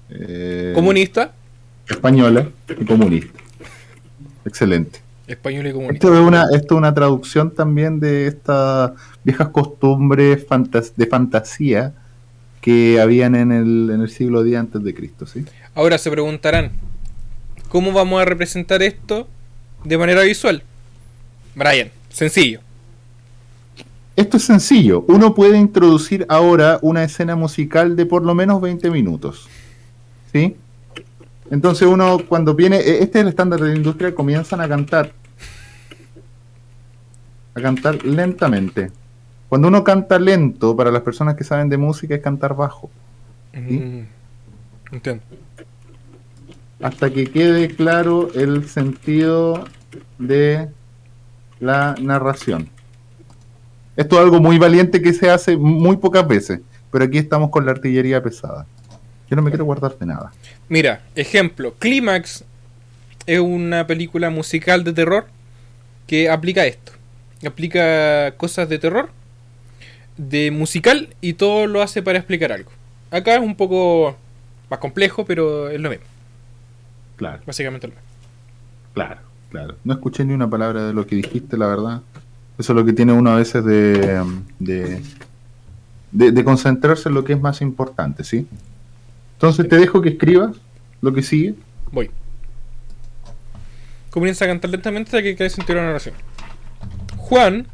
eh, 0.09 0.71
Comunista. 0.73 1.33
española 1.87 2.49
y 2.79 2.85
comunista. 2.85 3.39
Excelente. 4.45 4.99
Español 5.27 5.67
y 5.67 5.71
comunista. 5.73 6.07
Esto 6.07 6.13
es 6.13 6.27
una, 6.27 6.43
esto 6.53 6.75
es 6.75 6.77
una 6.77 6.93
traducción 6.93 7.51
también 7.51 7.99
de 7.99 8.27
estas 8.27 8.91
viejas 9.23 9.49
costumbres 9.49 10.45
fantas- 10.47 10.93
de 10.95 11.07
fantasía 11.07 11.93
que 12.61 12.99
habían 13.01 13.35
en 13.35 13.51
el, 13.51 13.89
en 13.93 14.01
el 14.01 14.09
siglo 14.09 14.41
X 14.43 14.55
antes 14.55 14.83
de 14.83 14.93
Cristo, 14.93 15.25
¿sí? 15.25 15.45
Ahora 15.73 15.97
se 15.97 16.09
preguntarán, 16.11 16.71
¿cómo 17.75 17.91
vamos 17.91 18.21
a 18.21 18.23
representar 18.23 18.81
esto 18.83 19.27
de 19.83 19.97
manera 19.97 20.21
visual? 20.21 20.63
Brian, 21.55 21.89
sencillo. 22.07 22.61
Esto 24.15 24.37
es 24.37 24.45
sencillo. 24.45 25.03
Uno 25.09 25.35
puede 25.35 25.57
introducir 25.57 26.25
ahora 26.29 26.79
una 26.81 27.03
escena 27.03 27.35
musical 27.35 27.97
de 27.97 28.05
por 28.05 28.23
lo 28.23 28.33
menos 28.33 28.61
20 28.61 28.89
minutos. 28.91 29.49
¿Sí? 30.31 30.55
Entonces 31.51 31.85
uno 31.85 32.19
cuando 32.29 32.55
viene, 32.55 32.77
e- 32.77 33.03
este 33.03 33.19
es 33.19 33.23
el 33.23 33.27
estándar 33.27 33.59
de 33.59 33.67
la 33.67 33.75
industria, 33.75 34.15
comienzan 34.15 34.61
a 34.61 34.69
cantar. 34.69 35.11
A 37.55 37.61
cantar 37.61 38.05
lentamente. 38.05 38.89
Cuando 39.49 39.67
uno 39.67 39.83
canta 39.83 40.17
lento, 40.17 40.77
para 40.77 40.91
las 40.91 41.01
personas 41.01 41.35
que 41.35 41.43
saben 41.43 41.67
de 41.67 41.75
música, 41.75 42.15
es 42.15 42.21
cantar 42.21 42.55
bajo. 42.55 42.89
Mm, 43.53 44.03
entiendo. 44.93 45.23
Hasta 46.85 47.09
que 47.09 47.25
quede 47.25 47.69
claro 47.69 48.29
el 48.35 48.69
sentido 48.69 49.65
de 50.19 50.69
la 51.59 51.95
narración. 51.99 52.69
Esto 53.95 54.17
es 54.17 54.21
algo 54.21 54.39
muy 54.39 54.59
valiente 54.59 55.01
que 55.01 55.11
se 55.11 55.31
hace 55.31 55.57
muy 55.57 55.97
pocas 55.97 56.27
veces, 56.27 56.59
pero 56.91 57.05
aquí 57.05 57.17
estamos 57.17 57.49
con 57.49 57.65
la 57.65 57.71
artillería 57.71 58.21
pesada. 58.21 58.67
Yo 59.27 59.35
no 59.35 59.41
me 59.41 59.49
quiero 59.49 59.65
guardar 59.65 59.97
de 59.97 60.05
nada. 60.05 60.31
Mira, 60.69 61.01
ejemplo, 61.15 61.73
Clímax 61.73 62.43
es 63.25 63.39
una 63.39 63.87
película 63.87 64.29
musical 64.29 64.83
de 64.83 64.93
terror 64.93 65.25
que 66.05 66.29
aplica 66.29 66.67
esto. 66.67 66.91
Aplica 67.47 68.35
cosas 68.37 68.69
de 68.69 68.77
terror, 68.77 69.09
de 70.17 70.51
musical 70.51 71.15
y 71.19 71.33
todo 71.33 71.65
lo 71.65 71.81
hace 71.81 72.03
para 72.03 72.19
explicar 72.19 72.51
algo. 72.51 72.69
Acá 73.09 73.33
es 73.33 73.41
un 73.41 73.55
poco 73.55 74.15
más 74.69 74.77
complejo, 74.77 75.25
pero 75.25 75.69
es 75.69 75.81
lo 75.81 75.89
mismo. 75.89 76.14
Claro, 77.15 77.41
Básicamente 77.45 77.87
lo 77.87 77.93
mismo. 77.93 78.07
claro, 78.93 79.21
claro. 79.49 79.75
No 79.83 79.93
escuché 79.93 80.25
ni 80.25 80.33
una 80.33 80.49
palabra 80.49 80.85
de 80.87 80.93
lo 80.93 81.05
que 81.07 81.15
dijiste, 81.15 81.57
la 81.57 81.67
verdad. 81.67 82.01
Eso 82.57 82.73
es 82.73 82.75
lo 82.77 82.85
que 82.85 82.93
tiene 82.93 83.13
uno 83.13 83.31
a 83.31 83.35
veces 83.37 83.63
de, 83.65 84.23
de, 84.59 85.01
de, 86.11 86.31
de 86.31 86.43
concentrarse 86.43 87.09
en 87.09 87.15
lo 87.15 87.23
que 87.23 87.33
es 87.33 87.39
más 87.41 87.61
importante, 87.61 88.23
¿sí? 88.23 88.47
Entonces 89.33 89.67
te 89.67 89.77
dejo 89.77 90.01
que 90.01 90.09
escribas 90.09 90.55
lo 91.01 91.13
que 91.13 91.21
sigue. 91.21 91.55
Voy. 91.91 92.09
Comienza 94.09 94.45
a 94.45 94.47
cantar 94.47 94.69
lentamente 94.69 95.09
hasta 95.09 95.21
que 95.21 95.35
quede 95.35 95.49
sentido 95.49 95.75
la 95.79 95.85
narración. 95.87 96.15
Juan, 97.17 97.67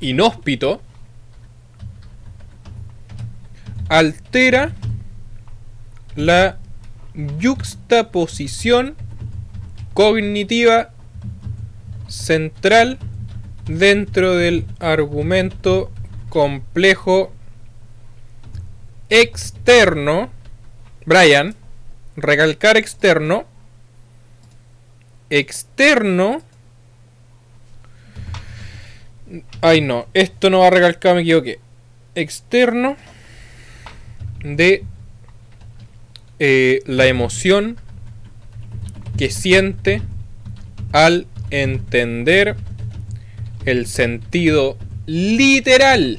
inhóspito, 0.00 0.80
altera 3.88 4.72
la 6.16 6.58
yuxtaposición 7.14 8.96
cognitiva 9.94 10.90
central 12.08 12.98
dentro 13.66 14.34
del 14.36 14.66
argumento 14.80 15.90
complejo 16.28 17.32
externo. 19.08 20.30
Brian, 21.04 21.54
recalcar 22.16 22.76
externo. 22.76 23.44
Externo. 25.30 26.42
Ay 29.60 29.80
no, 29.80 30.06
esto 30.14 30.50
no 30.50 30.60
va 30.60 30.68
a 30.68 30.70
recalcar, 30.70 31.14
me 31.14 31.22
equivoqué. 31.22 31.60
Externo 32.14 32.96
de 34.42 34.84
eh, 36.44 36.80
la 36.86 37.06
emoción 37.06 37.76
que 39.16 39.30
siente 39.30 40.02
al 40.90 41.28
entender 41.50 42.56
el 43.64 43.86
sentido 43.86 44.76
literal 45.06 46.18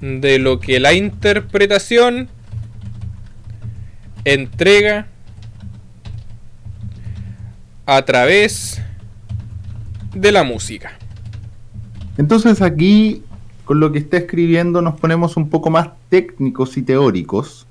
de 0.00 0.40
lo 0.40 0.58
que 0.58 0.80
la 0.80 0.94
interpretación 0.94 2.28
entrega 4.24 5.06
a 7.86 8.04
través 8.04 8.82
de 10.12 10.32
la 10.32 10.42
música. 10.42 10.98
Entonces 12.18 12.60
aquí, 12.60 13.22
con 13.64 13.80
lo 13.80 13.92
que 13.92 13.98
está 13.98 14.16
escribiendo, 14.18 14.82
nos 14.82 14.98
ponemos 15.00 15.36
un 15.36 15.48
poco 15.48 15.70
más 15.70 15.90
técnicos 16.08 16.76
y 16.76 16.82
teóricos. 16.82 17.66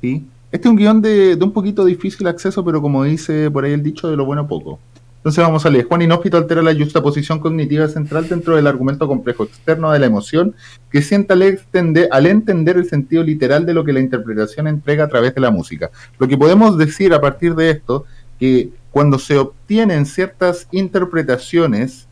¿sí? 0.00 0.24
Este 0.52 0.68
es 0.68 0.70
un 0.70 0.76
guion 0.76 1.02
de, 1.02 1.36
un 1.40 1.52
poquito 1.52 1.84
difícil 1.84 2.26
acceso, 2.26 2.64
pero 2.64 2.80
como 2.80 3.02
dice 3.04 3.50
por 3.50 3.64
ahí 3.64 3.72
el 3.72 3.82
dicho, 3.82 4.08
de 4.08 4.16
lo 4.16 4.24
bueno 4.24 4.46
poco. 4.46 4.78
Entonces 5.16 5.42
vamos 5.42 5.64
a 5.64 5.70
leer. 5.70 5.86
Juan 5.86 6.02
Inhóspito 6.02 6.36
altera 6.36 6.60
la 6.60 6.74
justaposición 6.74 7.40
cognitiva 7.40 7.88
central 7.88 8.28
dentro 8.28 8.56
del 8.56 8.66
argumento 8.66 9.08
complejo 9.08 9.44
externo 9.44 9.90
de 9.90 9.98
la 9.98 10.04
emoción 10.04 10.54
que 10.90 11.00
sienta 11.00 11.32
al, 11.32 11.42
extender, 11.42 12.08
al 12.12 12.26
entender 12.26 12.76
el 12.76 12.88
sentido 12.88 13.22
literal 13.22 13.64
de 13.64 13.72
lo 13.72 13.84
que 13.84 13.94
la 13.94 14.00
interpretación 14.00 14.68
entrega 14.68 15.04
a 15.04 15.08
través 15.08 15.34
de 15.34 15.40
la 15.40 15.50
música. 15.50 15.90
Lo 16.18 16.28
que 16.28 16.36
podemos 16.36 16.76
decir 16.76 17.14
a 17.14 17.22
partir 17.22 17.54
de 17.54 17.70
esto, 17.70 18.04
que 18.38 18.68
cuando 18.90 19.18
se 19.18 19.38
obtienen 19.38 20.04
ciertas 20.04 20.68
interpretaciones 20.70 22.06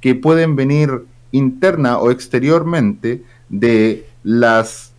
que 0.00 0.14
pueden 0.14 0.56
venir 0.56 1.04
interna 1.32 1.98
o 1.98 2.10
exteriormente 2.10 3.22
de 3.48 4.06
las 4.22 4.92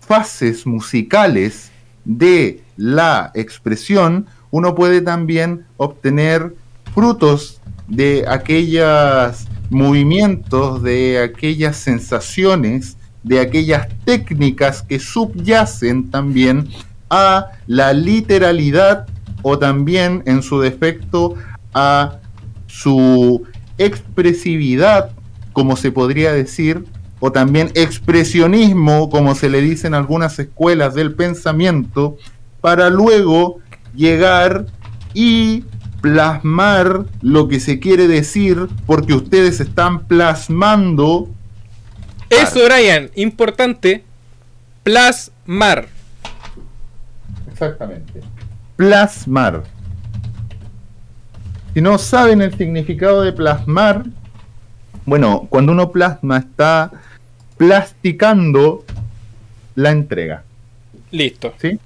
fases 0.00 0.66
musicales 0.66 1.70
de 2.04 2.62
la 2.76 3.30
expresión, 3.34 4.26
uno 4.50 4.74
puede 4.74 5.00
también 5.00 5.64
obtener 5.76 6.54
frutos 6.94 7.60
de 7.88 8.24
aquellos 8.28 9.46
movimientos, 9.70 10.82
de 10.82 11.18
aquellas 11.18 11.76
sensaciones, 11.76 12.96
de 13.22 13.40
aquellas 13.40 13.88
técnicas 14.04 14.82
que 14.82 14.98
subyacen 14.98 16.10
también 16.10 16.68
a 17.10 17.46
la 17.66 17.92
literalidad 17.92 19.06
o 19.42 19.58
también 19.58 20.22
en 20.26 20.42
su 20.42 20.60
defecto 20.60 21.34
a 21.72 22.18
su 22.66 23.44
expresividad, 23.78 25.10
como 25.54 25.76
se 25.76 25.90
podría 25.90 26.32
decir, 26.32 26.84
o 27.20 27.32
también 27.32 27.70
expresionismo, 27.74 29.08
como 29.08 29.34
se 29.34 29.48
le 29.48 29.62
dice 29.62 29.86
en 29.86 29.94
algunas 29.94 30.38
escuelas 30.38 30.94
del 30.94 31.14
pensamiento, 31.14 32.18
para 32.60 32.90
luego 32.90 33.60
llegar 33.94 34.66
y 35.14 35.64
plasmar 36.02 37.06
lo 37.22 37.48
que 37.48 37.60
se 37.60 37.78
quiere 37.78 38.08
decir, 38.08 38.68
porque 38.84 39.14
ustedes 39.14 39.60
están 39.60 40.00
plasmando. 40.06 41.30
Eso, 42.28 42.60
Brian, 42.66 43.10
importante, 43.14 44.04
plasmar. 44.82 45.86
Exactamente. 47.50 48.20
Plasmar. 48.76 49.62
Si 51.72 51.80
no 51.80 51.96
saben 51.96 52.42
el 52.42 52.54
significado 52.54 53.22
de 53.22 53.32
plasmar, 53.32 54.04
bueno, 55.06 55.46
cuando 55.50 55.72
uno 55.72 55.90
plasma 55.92 56.38
está 56.38 56.90
plasticando 57.56 58.84
la 59.74 59.90
entrega. 59.90 60.44
Listo. 61.10 61.54
¿Sí? 61.60 61.78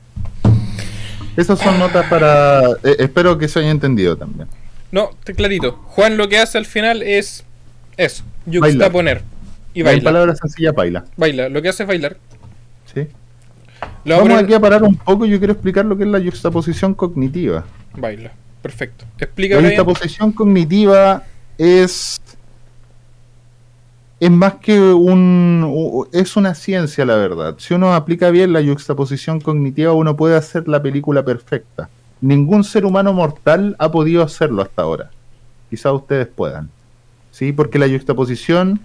Esas 1.36 1.58
son 1.58 1.78
notas 1.78 2.06
para... 2.08 2.60
eh, 2.82 2.96
espero 2.98 3.38
que 3.38 3.48
se 3.48 3.60
haya 3.60 3.70
entendido 3.70 4.16
también. 4.16 4.48
No, 4.90 5.10
te 5.24 5.34
clarito. 5.34 5.72
Juan 5.88 6.16
lo 6.16 6.28
que 6.28 6.38
hace 6.38 6.58
al 6.58 6.66
final 6.66 7.02
es 7.02 7.44
eso, 7.96 8.24
yuxtaponer. 8.46 9.22
Y 9.74 9.80
En 9.80 9.86
baila. 9.86 10.02
palabras 10.04 10.38
sencillas, 10.38 10.74
baila. 10.74 11.04
Baila, 11.16 11.48
lo 11.48 11.60
que 11.62 11.68
hace 11.68 11.82
es 11.84 11.88
bailar. 11.88 12.16
¿sí? 12.92 13.06
Lo 14.04 14.18
Vamos 14.18 14.42
aquí 14.42 14.54
a 14.54 14.60
parar 14.60 14.82
un 14.82 14.96
poco. 14.96 15.26
Yo 15.26 15.38
quiero 15.38 15.52
explicar 15.52 15.84
lo 15.84 15.96
que 15.96 16.04
es 16.04 16.08
la 16.08 16.20
juxtaposición 16.20 16.94
cognitiva. 16.94 17.64
Baila. 17.96 18.32
Perfecto. 18.62 19.04
Explica, 19.18 19.54
La 19.56 19.60
Brian. 19.60 19.76
juxtaposición 19.76 20.32
cognitiva 20.32 21.22
es 21.58 22.20
es 24.20 24.30
más 24.30 24.54
que 24.56 24.80
un 24.80 26.08
es 26.12 26.36
una 26.36 26.54
ciencia 26.54 27.04
la 27.04 27.16
verdad. 27.16 27.54
Si 27.58 27.74
uno 27.74 27.94
aplica 27.94 28.30
bien 28.30 28.52
la 28.52 28.62
juxtaposición 28.64 29.40
cognitiva, 29.40 29.92
uno 29.92 30.16
puede 30.16 30.36
hacer 30.36 30.68
la 30.68 30.82
película 30.82 31.24
perfecta. 31.24 31.88
Ningún 32.20 32.64
ser 32.64 32.84
humano 32.84 33.12
mortal 33.12 33.76
ha 33.78 33.90
podido 33.92 34.22
hacerlo 34.22 34.62
hasta 34.62 34.82
ahora. 34.82 35.10
Quizá 35.70 35.92
ustedes 35.92 36.26
puedan. 36.28 36.70
¿Sí? 37.30 37.52
Porque 37.52 37.78
la 37.78 37.88
juxtaposición 37.88 38.80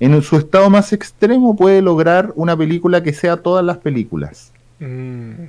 en 0.00 0.20
su 0.22 0.36
estado 0.36 0.68
más 0.70 0.92
extremo 0.92 1.56
puede 1.56 1.80
lograr 1.80 2.32
una 2.36 2.56
película 2.56 3.02
que 3.02 3.12
sea 3.14 3.38
todas 3.38 3.64
las 3.64 3.78
películas. 3.78 4.52
Mm, 4.80 5.44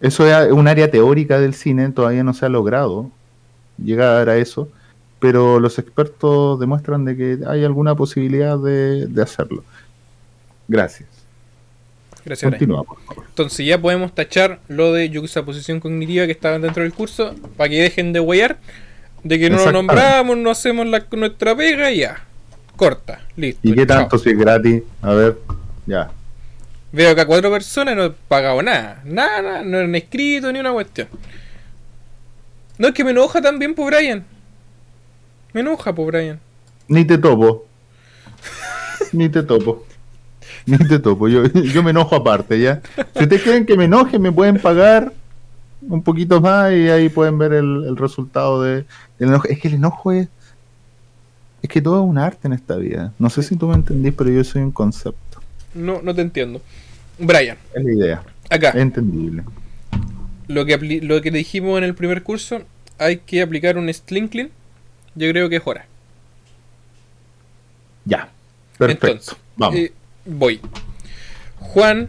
Eso 0.00 0.26
es 0.26 0.52
un 0.52 0.68
área 0.68 0.90
teórica 0.90 1.40
del 1.40 1.54
cine, 1.54 1.90
todavía 1.90 2.22
no 2.22 2.34
se 2.34 2.46
ha 2.46 2.48
logrado 2.48 3.10
llegar 3.78 4.28
a 4.28 4.36
eso, 4.36 4.68
pero 5.18 5.60
los 5.60 5.78
expertos 5.78 6.58
demuestran 6.60 7.04
de 7.04 7.16
que 7.16 7.38
hay 7.46 7.64
alguna 7.64 7.94
posibilidad 7.94 8.58
de, 8.58 9.06
de 9.06 9.22
hacerlo. 9.22 9.64
Gracias. 10.68 11.08
Gracias. 12.24 12.50
Continuamos. 12.50 12.98
Entonces 13.28 13.66
ya 13.66 13.80
podemos 13.80 14.14
tachar 14.14 14.60
lo 14.68 14.92
de 14.92 15.10
posición 15.44 15.80
cognitiva 15.80 16.26
que 16.26 16.32
estaba 16.32 16.58
dentro 16.58 16.82
del 16.82 16.92
curso 16.92 17.34
para 17.56 17.70
que 17.70 17.82
dejen 17.82 18.12
de 18.12 18.20
huear, 18.20 18.58
de 19.24 19.38
que 19.38 19.48
no 19.48 19.64
lo 19.64 19.72
nombramos, 19.72 20.36
no 20.36 20.50
hacemos 20.50 20.86
la, 20.86 21.06
nuestra 21.12 21.56
pega 21.56 21.90
y 21.90 22.00
ya. 22.00 22.24
Corta, 22.76 23.22
listo. 23.36 23.60
¿Y 23.62 23.74
qué 23.74 23.86
tanto 23.86 24.18
si 24.18 24.30
es 24.30 24.38
gratis? 24.38 24.82
A 25.02 25.12
ver, 25.12 25.38
ya. 25.86 26.10
Veo 26.92 27.14
que 27.14 27.20
a 27.20 27.26
cuatro 27.26 27.50
personas 27.50 27.96
no 27.96 28.04
he 28.04 28.10
pagado 28.10 28.62
nada. 28.62 29.02
Nada, 29.04 29.62
no 29.62 29.78
han 29.78 29.94
escrito 29.94 30.52
ni 30.52 30.60
una 30.60 30.72
cuestión. 30.72 31.08
No, 32.78 32.88
es 32.88 32.94
que 32.94 33.04
me 33.04 33.10
enoja 33.10 33.42
también, 33.42 33.74
por 33.74 33.92
Brian. 33.92 34.24
Me 35.58 35.62
enoja, 35.62 35.92
por 35.92 36.06
Brian. 36.06 36.38
Ni 36.86 37.04
te 37.04 37.18
topo. 37.18 37.66
Ni 39.12 39.28
te 39.28 39.42
topo. 39.42 39.84
Ni 40.66 40.78
te 40.78 41.00
topo. 41.00 41.26
Yo, 41.26 41.46
yo 41.46 41.82
me 41.82 41.90
enojo 41.90 42.14
aparte, 42.14 42.60
¿ya? 42.60 42.80
Si 43.16 43.24
ustedes 43.24 43.42
quieren 43.42 43.66
que 43.66 43.76
me 43.76 43.86
enoje, 43.86 44.20
me 44.20 44.30
pueden 44.30 44.60
pagar 44.60 45.12
un 45.82 46.00
poquito 46.04 46.40
más 46.40 46.72
y 46.72 46.88
ahí 46.88 47.08
pueden 47.08 47.36
ver 47.38 47.54
el, 47.54 47.96
resultado 47.96 48.62
de, 48.62 48.84
del 49.18 49.30
enojo. 49.30 49.48
Es 49.48 49.58
que 49.58 49.66
el 49.66 49.74
enojo 49.74 50.12
es. 50.12 50.28
Es 51.60 51.68
que 51.68 51.82
todo 51.82 52.04
es 52.04 52.08
un 52.08 52.18
arte 52.18 52.46
en 52.46 52.52
esta 52.52 52.76
vida. 52.76 53.12
No 53.18 53.28
sé 53.28 53.42
si 53.42 53.56
tú 53.56 53.66
me 53.66 53.74
entendís, 53.74 54.14
pero 54.16 54.30
yo 54.30 54.44
soy 54.44 54.62
un 54.62 54.70
concepto. 54.70 55.40
No, 55.74 56.00
no 56.02 56.14
te 56.14 56.20
entiendo. 56.20 56.62
Brian. 57.18 57.56
Es 57.74 57.82
la 57.82 57.92
idea. 57.92 58.22
Acá. 58.48 58.70
entendible. 58.76 59.42
Lo 60.46 60.64
que, 60.64 61.00
lo 61.02 61.20
que 61.20 61.32
dijimos 61.32 61.78
en 61.78 61.82
el 61.82 61.96
primer 61.96 62.22
curso, 62.22 62.60
hay 62.96 63.16
que 63.16 63.42
aplicar 63.42 63.76
un 63.76 63.92
Slinkling. 63.92 64.50
Yo 65.18 65.28
creo 65.30 65.48
que 65.48 65.56
es 65.56 65.62
hora. 65.64 65.84
Ya. 68.04 68.30
Perfecto. 68.78 69.36
Vamos. 69.56 69.76
Eh, 69.76 69.92
voy. 70.24 70.60
Juan 71.56 72.06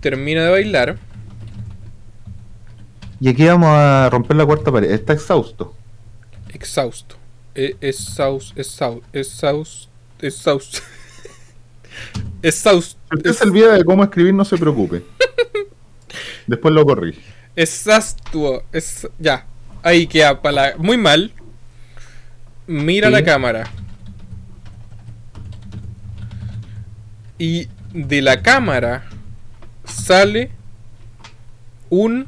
termina 0.00 0.44
de 0.44 0.50
bailar. 0.50 0.98
Y 3.20 3.28
aquí 3.28 3.46
vamos 3.46 3.68
a 3.70 4.10
romper 4.10 4.36
la 4.36 4.44
cuarta 4.44 4.72
pared. 4.72 4.90
Está 4.90 5.12
exhausto. 5.12 5.74
Exhausto. 6.52 7.14
Eh, 7.54 7.76
exhausto. 7.80 8.60
Exhausto. 8.60 9.06
Exhausto. 9.12 9.88
Exhausto. 10.20 10.78
Exhausto. 12.42 13.00
Si 13.10 13.16
usted 13.16 13.32
se 13.32 13.44
olvida 13.44 13.74
de 13.74 13.84
cómo 13.84 14.02
escribir, 14.02 14.34
no 14.34 14.44
se 14.44 14.58
preocupe. 14.58 15.04
Después 16.48 16.74
lo 16.74 16.84
corrí. 16.84 17.16
Exhausto. 17.54 18.64
Es, 18.72 19.08
ya. 19.20 19.46
Ahí 19.84 20.08
queda 20.08 20.42
para 20.42 20.76
muy 20.78 20.96
mal. 20.96 21.32
Mira 22.66 23.10
la 23.10 23.22
cámara. 23.22 23.70
Y 27.38 27.68
de 27.92 28.22
la 28.22 28.42
cámara 28.42 29.04
sale 29.84 30.50
un 31.90 32.26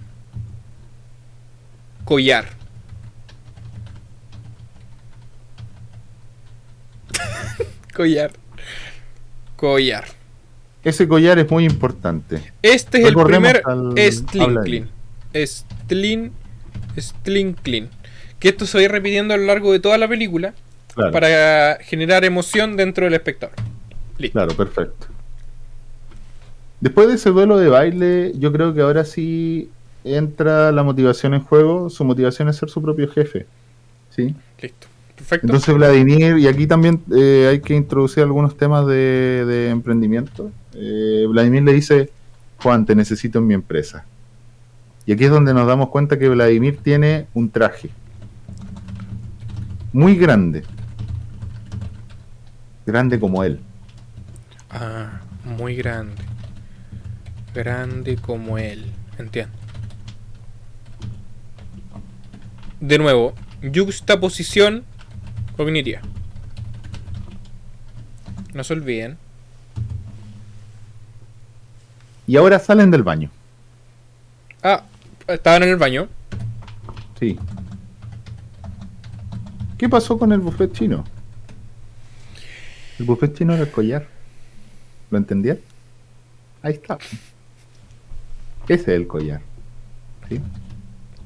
collar. 2.04 2.46
collar 7.94 8.32
collar. 9.56 10.04
Ese 10.84 11.08
collar 11.08 11.38
es 11.38 11.50
muy 11.50 11.64
importante. 11.64 12.52
Este 12.62 13.02
es 13.02 13.08
el 13.08 13.14
primer. 13.14 13.62
Stlin, 15.34 16.32
Slinkling. 16.96 17.88
Que 18.46 18.50
esto 18.50 18.64
se 18.64 18.78
va 18.78 18.82
a 18.82 18.84
ir 18.84 18.92
repitiendo 18.92 19.34
a 19.34 19.36
lo 19.38 19.42
largo 19.42 19.72
de 19.72 19.80
toda 19.80 19.98
la 19.98 20.06
película 20.06 20.54
para 20.94 21.78
generar 21.80 22.24
emoción 22.24 22.76
dentro 22.76 23.04
del 23.04 23.14
espectador. 23.14 23.56
Claro, 24.30 24.54
perfecto. 24.54 25.08
Después 26.80 27.08
de 27.08 27.14
ese 27.14 27.30
duelo 27.30 27.58
de 27.58 27.68
baile, 27.68 28.32
yo 28.36 28.52
creo 28.52 28.72
que 28.72 28.82
ahora 28.82 29.04
sí 29.04 29.68
entra 30.04 30.70
la 30.70 30.84
motivación 30.84 31.34
en 31.34 31.40
juego. 31.40 31.90
Su 31.90 32.04
motivación 32.04 32.48
es 32.48 32.54
ser 32.54 32.70
su 32.70 32.80
propio 32.80 33.08
jefe. 33.08 33.46
¿Sí? 34.10 34.32
Listo. 34.62 34.86
Entonces 35.42 35.74
Vladimir, 35.74 36.38
y 36.38 36.46
aquí 36.46 36.68
también 36.68 37.02
eh, 37.16 37.48
hay 37.50 37.60
que 37.60 37.74
introducir 37.74 38.22
algunos 38.22 38.56
temas 38.56 38.86
de, 38.86 39.70
emprendimiento. 39.70 40.52
Eh, 40.72 41.26
Vladimir 41.28 41.64
le 41.64 41.72
dice, 41.72 42.10
Juan, 42.58 42.86
te 42.86 42.94
necesito 42.94 43.40
en 43.40 43.48
mi 43.48 43.54
empresa. 43.54 44.04
Y 45.04 45.10
aquí 45.10 45.24
es 45.24 45.32
donde 45.32 45.52
nos 45.52 45.66
damos 45.66 45.88
cuenta 45.88 46.16
que 46.16 46.28
Vladimir 46.28 46.78
tiene 46.80 47.26
un 47.34 47.50
traje 47.50 47.90
muy 49.96 50.14
grande. 50.14 50.62
Grande 52.84 53.18
como 53.18 53.42
él. 53.44 53.58
Ah, 54.68 55.22
muy 55.42 55.74
grande. 55.74 56.22
Grande 57.54 58.16
como 58.16 58.58
él. 58.58 58.92
Entiendo. 59.18 59.56
De 62.78 62.98
nuevo, 62.98 63.32
juxtaposición 63.74 64.84
cognitiva. 65.56 66.02
No 68.52 68.64
se 68.64 68.74
olviden. 68.74 69.16
Y 72.26 72.36
ahora 72.36 72.58
salen 72.58 72.90
del 72.90 73.02
baño. 73.02 73.30
Ah, 74.62 74.84
estaban 75.26 75.62
en 75.62 75.70
el 75.70 75.76
baño. 75.76 76.06
Sí. 77.18 77.38
¿Qué 79.78 79.88
pasó 79.88 80.18
con 80.18 80.32
el 80.32 80.40
buffet 80.40 80.72
chino? 80.72 81.04
El 82.98 83.04
buffet 83.04 83.34
chino 83.34 83.54
era 83.54 83.62
el 83.62 83.70
collar. 83.70 84.06
¿Lo 85.10 85.18
entendían? 85.18 85.58
Ahí 86.62 86.74
está. 86.74 86.98
Ese 88.68 88.82
es 88.82 88.88
el 88.88 89.06
collar. 89.06 89.42
¿Sí? 90.28 90.40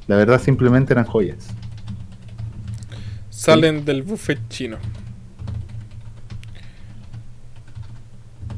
La 0.08 0.16
verdad 0.16 0.40
simplemente 0.40 0.92
eran 0.92 1.04
joyas. 1.04 1.48
Salen 3.30 3.84
del 3.84 4.02
buffet 4.02 4.40
chino. 4.48 4.78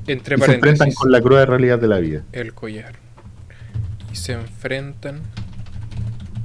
Entre 0.07 0.37
y 0.37 0.39
se 0.41 0.55
enfrentan 0.55 0.93
con 0.93 1.13
la 1.13 1.21
cruda 1.21 1.47
realidad 1.47 1.79
de 1.79 1.87
la 1.87 1.99
vida. 1.99 2.25
El 2.33 2.55
collar. 2.55 2.97
Y 4.11 4.17
se 4.17 4.33
enfrentan 4.33 5.21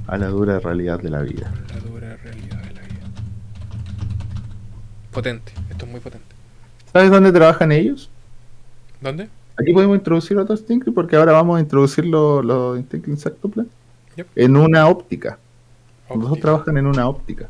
a 0.06 0.16
la 0.18 0.28
dura 0.28 0.60
realidad 0.60 1.00
de 1.00 1.10
la 1.10 1.22
vida. 1.22 1.52
La 1.74 1.80
dura 1.80 2.16
realidad. 2.16 2.57
Potente, 5.12 5.52
esto 5.70 5.84
es 5.84 5.90
muy 5.90 6.00
potente. 6.00 6.26
¿Sabes 6.92 7.10
dónde 7.10 7.32
trabajan 7.32 7.72
ellos? 7.72 8.10
¿Dónde? 9.00 9.28
Aquí 9.60 9.72
podemos 9.72 9.96
introducir 9.96 10.38
otros 10.38 10.60
Stinkling 10.60 10.94
porque 10.94 11.16
ahora 11.16 11.32
vamos 11.32 11.58
a 11.58 11.60
introducir 11.60 12.04
los 12.06 12.44
lo 12.44 12.76
en 14.36 14.56
una 14.56 14.88
óptica. 14.88 15.38
Los 16.08 16.28
dos 16.30 16.40
trabajan 16.40 16.78
en 16.78 16.86
una 16.86 17.08
óptica 17.08 17.48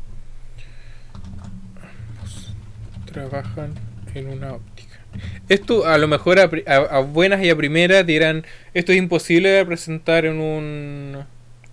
trabajan 3.09 3.73
en 4.13 4.29
una 4.29 4.53
óptica. 4.53 4.99
Esto 5.47 5.85
a 5.85 5.97
lo 5.97 6.07
mejor 6.07 6.39
a, 6.39 6.99
buenas 6.99 7.43
y 7.43 7.49
a 7.49 7.55
primeras 7.55 8.05
dirán, 8.05 8.45
esto 8.73 8.91
es 8.91 8.97
imposible 8.97 9.49
de 9.49 9.65
presentar 9.65 10.25
en 10.25 10.39
un 10.39 11.23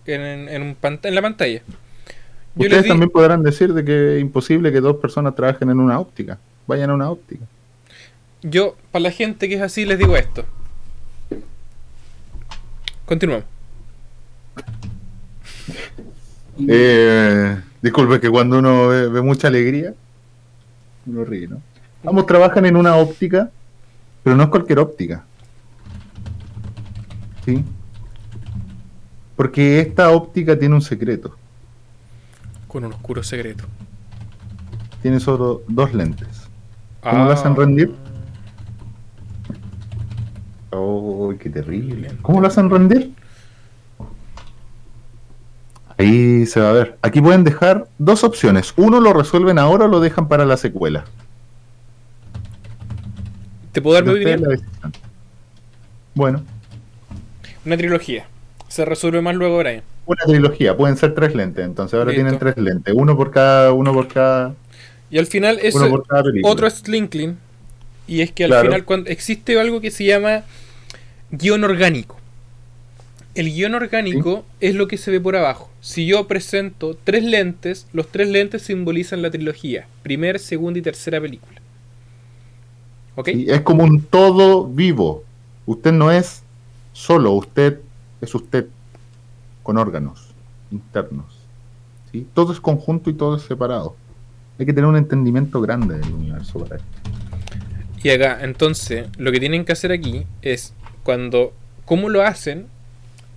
en, 0.06 0.48
en, 0.48 0.62
un 0.62 0.76
en 0.80 1.14
la 1.14 1.22
pantalla. 1.22 1.62
Ustedes 2.56 2.88
también 2.88 3.10
podrán 3.10 3.42
decir 3.42 3.74
de 3.74 3.84
que 3.84 4.16
es 4.16 4.20
imposible 4.22 4.72
que 4.72 4.80
dos 4.80 4.96
personas 4.96 5.34
trabajen 5.34 5.68
en 5.68 5.78
una 5.78 6.00
óptica, 6.00 6.38
vayan 6.66 6.90
a 6.90 6.94
una 6.94 7.10
óptica. 7.10 7.44
Yo, 8.42 8.76
para 8.90 9.02
la 9.02 9.10
gente 9.10 9.48
que 9.48 9.56
es 9.56 9.62
así, 9.62 9.84
les 9.84 9.98
digo 9.98 10.16
esto. 10.16 10.44
Continuamos. 13.04 13.44
Eh, 16.68 17.60
disculpe 17.82 18.20
que 18.20 18.30
cuando 18.30 18.58
uno 18.58 18.88
ve 18.88 19.20
mucha 19.20 19.48
alegría, 19.48 19.92
uno 21.04 21.24
ríe, 21.24 21.48
¿no? 21.48 21.60
Ambos 22.04 22.24
trabajan 22.24 22.64
en 22.64 22.76
una 22.76 22.96
óptica, 22.96 23.50
pero 24.22 24.34
no 24.34 24.44
es 24.44 24.48
cualquier 24.48 24.78
óptica. 24.78 25.24
¿Sí? 27.44 27.62
Porque 29.36 29.80
esta 29.80 30.10
óptica 30.10 30.58
tiene 30.58 30.74
un 30.74 30.82
secreto. 30.82 31.36
Con 32.68 32.84
un 32.84 32.92
oscuro 32.92 33.22
secreto. 33.22 33.64
Tiene 35.02 35.20
solo 35.20 35.62
dos 35.68 35.94
lentes. 35.94 36.48
¿Cómo 37.00 37.24
lo 37.24 37.30
hacen 37.30 37.52
ah. 37.52 37.56
rendir? 37.56 37.94
Oh, 40.70 41.32
qué 41.38 41.48
terrible. 41.48 42.12
¿Cómo 42.22 42.40
lo 42.40 42.48
hacen 42.48 42.68
rendir? 42.68 43.12
Ahí 45.98 46.44
se 46.46 46.60
va 46.60 46.70
a 46.70 46.72
ver. 46.72 46.98
Aquí 47.02 47.20
pueden 47.20 47.44
dejar 47.44 47.88
dos 47.98 48.24
opciones. 48.24 48.74
Uno 48.76 49.00
lo 49.00 49.12
resuelven 49.12 49.58
ahora 49.58 49.86
o 49.86 49.88
lo 49.88 50.00
dejan 50.00 50.28
para 50.28 50.44
la 50.44 50.56
secuela. 50.56 51.04
¿Te 53.72 53.80
puedo 53.80 53.94
dar 53.94 54.04
mi 54.04 54.24
Bueno. 56.14 56.42
Una 57.64 57.76
trilogía. 57.76 58.26
Se 58.68 58.84
resuelve 58.84 59.22
más 59.22 59.34
luego, 59.34 59.58
Brian. 59.58 59.82
Una 60.06 60.22
trilogía, 60.24 60.76
pueden 60.76 60.96
ser 60.96 61.14
tres 61.14 61.34
lentes, 61.34 61.64
entonces 61.64 61.94
ahora 61.98 62.12
Listo. 62.12 62.22
tienen 62.22 62.38
tres 62.38 62.56
lentes, 62.56 62.94
uno 62.96 63.16
por 63.16 63.30
cada, 63.32 63.72
uno 63.72 63.92
por 63.92 64.06
cada, 64.08 64.54
Y 65.10 65.18
al 65.18 65.26
final 65.26 65.58
es 65.62 65.74
otro 66.44 66.70
Slinkling. 66.70 67.36
Y 68.08 68.20
es 68.20 68.30
que 68.30 68.44
al 68.44 68.50
Claro. 68.50 68.68
final 68.68 68.84
cuando 68.84 69.10
existe 69.10 69.58
algo 69.58 69.80
que 69.80 69.90
se 69.90 70.04
llama 70.04 70.44
guion 71.32 71.64
orgánico. 71.64 72.16
El 73.34 73.52
guion 73.52 73.74
orgánico 73.74 74.44
es 74.60 74.74
lo 74.76 74.88
que 74.88 74.96
se 74.96 75.10
ve 75.10 75.20
por 75.20 75.36
abajo. 75.36 75.70
Si 75.80 76.06
yo 76.06 76.26
presento 76.26 76.96
tres 77.04 77.22
lentes, 77.24 77.86
los 77.92 78.08
tres 78.08 78.28
lentes 78.28 78.62
simbolizan 78.62 79.22
la 79.22 79.30
trilogía. 79.30 79.86
Primera, 80.02 80.38
segunda 80.38 80.78
y 80.78 80.82
tercera 80.82 81.20
película. 81.20 81.60
¿Ok? 83.16 83.28
Es 83.28 83.60
como 83.62 83.84
un 83.84 84.02
todo 84.02 84.66
vivo. 84.66 85.24
Usted 85.66 85.92
no 85.92 86.10
es 86.12 86.42
solo, 86.92 87.32
usted 87.32 87.80
es 88.20 88.34
usted 88.34 88.66
con 89.66 89.78
órganos 89.78 90.28
internos. 90.70 91.26
¿sí? 92.12 92.24
Todo 92.34 92.52
es 92.52 92.60
conjunto 92.60 93.10
y 93.10 93.14
todo 93.14 93.34
es 93.36 93.42
separado. 93.42 93.96
Hay 94.58 94.64
que 94.64 94.72
tener 94.72 94.88
un 94.88 94.96
entendimiento 94.96 95.60
grande 95.60 95.98
del 95.98 96.14
universo 96.14 96.60
para 96.60 96.76
esto. 96.76 96.88
Y 98.02 98.10
acá, 98.10 98.38
entonces, 98.42 99.08
lo 99.18 99.32
que 99.32 99.40
tienen 99.40 99.64
que 99.64 99.72
hacer 99.72 99.90
aquí 99.90 100.24
es 100.40 100.72
cuando, 101.02 101.52
¿cómo 101.84 102.08
lo 102.08 102.22
hacen? 102.22 102.66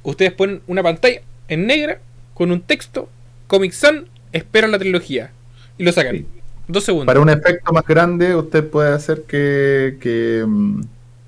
Ustedes 0.03 0.31
ponen 0.33 0.61
una 0.67 0.83
pantalla 0.83 1.21
en 1.47 1.65
negra 1.65 1.99
con 2.35 2.51
un 2.51 2.61
texto, 2.61 3.09
Comic 3.47 3.71
Sun, 3.71 4.07
esperan 4.31 4.71
la 4.71 4.77
trilogía 4.77 5.31
y 5.79 5.83
lo 5.83 5.91
sacan. 5.91 6.17
Sí. 6.17 6.27
Dos 6.67 6.83
segundos. 6.83 7.07
Para 7.07 7.19
un 7.19 7.29
efecto 7.29 7.73
más 7.73 7.83
grande, 7.83 8.35
usted 8.35 8.69
puede 8.69 8.93
hacer 8.93 9.23
que, 9.23 9.97
que, 9.99 10.45
mm, 10.47 10.81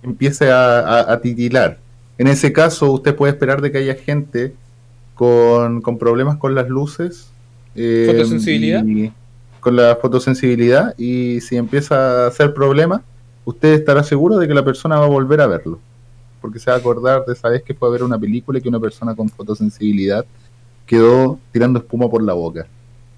empiece 0.04 0.52
a, 0.52 0.80
a- 0.82 1.14
a 1.14 1.20
titilar. 1.22 1.80
En 2.20 2.28
ese 2.28 2.54
caso, 2.54 2.92
usted 2.92 3.16
puede 3.16 3.34
esperar 3.34 3.60
de 3.62 3.72
que 3.72 3.80
haya 3.80 3.96
gente 3.96 4.54
con, 5.26 5.82
con 5.82 6.00
problemas 6.00 6.38
con 6.38 6.56
las 6.56 6.68
luces. 6.68 7.28
eh, 7.76 8.06
¿Fotosensibilidad? 8.08 8.84
y- 8.84 9.12
con 9.60 9.76
la 9.76 9.96
fotosensibilidad. 10.02 10.96
Y 10.98 11.42
si 11.42 11.58
empieza 11.58 12.24
a 12.24 12.28
hacer 12.28 12.56
problema, 12.56 13.04
usted 13.46 13.74
estará 13.74 14.02
seguro 14.02 14.38
de 14.40 14.48
que 14.48 14.56
la 14.56 14.66
persona 14.66 14.98
va 14.98 15.06
a 15.06 15.10
volver 15.10 15.40
a 15.42 15.46
verlo. 15.46 15.78
Porque 16.42 16.58
se 16.58 16.72
va 16.72 16.78
a 16.78 16.80
acordar 16.80 17.24
de 17.26 17.34
esa 17.34 17.50
vez 17.50 17.62
que 17.62 17.76
fue 17.76 17.88
a 17.88 17.92
ver 17.92 18.02
una 18.02 18.18
película 18.18 18.58
y 18.58 18.64
que 18.64 18.70
una 18.70 18.80
persona 18.80 19.14
con 19.14 19.30
fotosensibilidad 19.30 20.26
quedó 20.88 21.38
tirando 21.52 21.78
espuma 21.78 22.10
por 22.10 22.24
la 22.24 22.34
boca. 22.34 22.66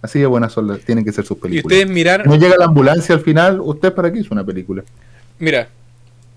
Así 0.01 0.19
de 0.19 0.25
buenas 0.25 0.51
son 0.51 0.67
las- 0.67 0.81
tienen 0.81 1.05
que 1.05 1.13
ser 1.13 1.23
sus 1.25 1.37
y 1.37 1.39
películas. 1.39 1.77
ustedes 1.79 1.89
mirar, 1.89 2.27
No 2.27 2.35
llega 2.35 2.57
la 2.59 2.65
ambulancia 2.65 3.15
al 3.15 3.21
final, 3.21 3.61
¿usted 3.61 3.93
para 3.93 4.11
qué 4.11 4.19
hizo 4.19 4.33
una 4.33 4.43
película? 4.43 4.83
mira, 5.39 5.69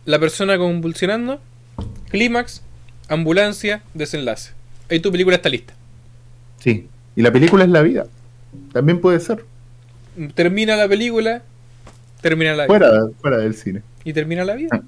la 0.04 0.20
persona 0.20 0.56
convulsionando, 0.58 1.40
clímax, 2.10 2.62
ambulancia, 3.08 3.82
desenlace. 3.94 4.52
Ahí 4.90 5.00
tu 5.00 5.10
película 5.10 5.36
está 5.36 5.48
lista. 5.48 5.74
Sí. 6.58 6.88
Y 7.16 7.22
la 7.22 7.32
película 7.32 7.64
es 7.64 7.70
la 7.70 7.82
vida. 7.82 8.06
También 8.72 9.00
puede 9.00 9.20
ser. 9.20 9.44
Termina 10.34 10.76
la 10.76 10.88
película, 10.88 11.42
termina 12.20 12.52
la 12.54 12.64
vida. 12.64 12.66
Fuera, 12.66 12.90
fuera 13.20 13.36
del 13.38 13.54
cine. 13.54 13.82
Y 14.04 14.12
termina 14.12 14.44
la 14.44 14.52
Ah. 14.52 14.56
vida 14.56 14.82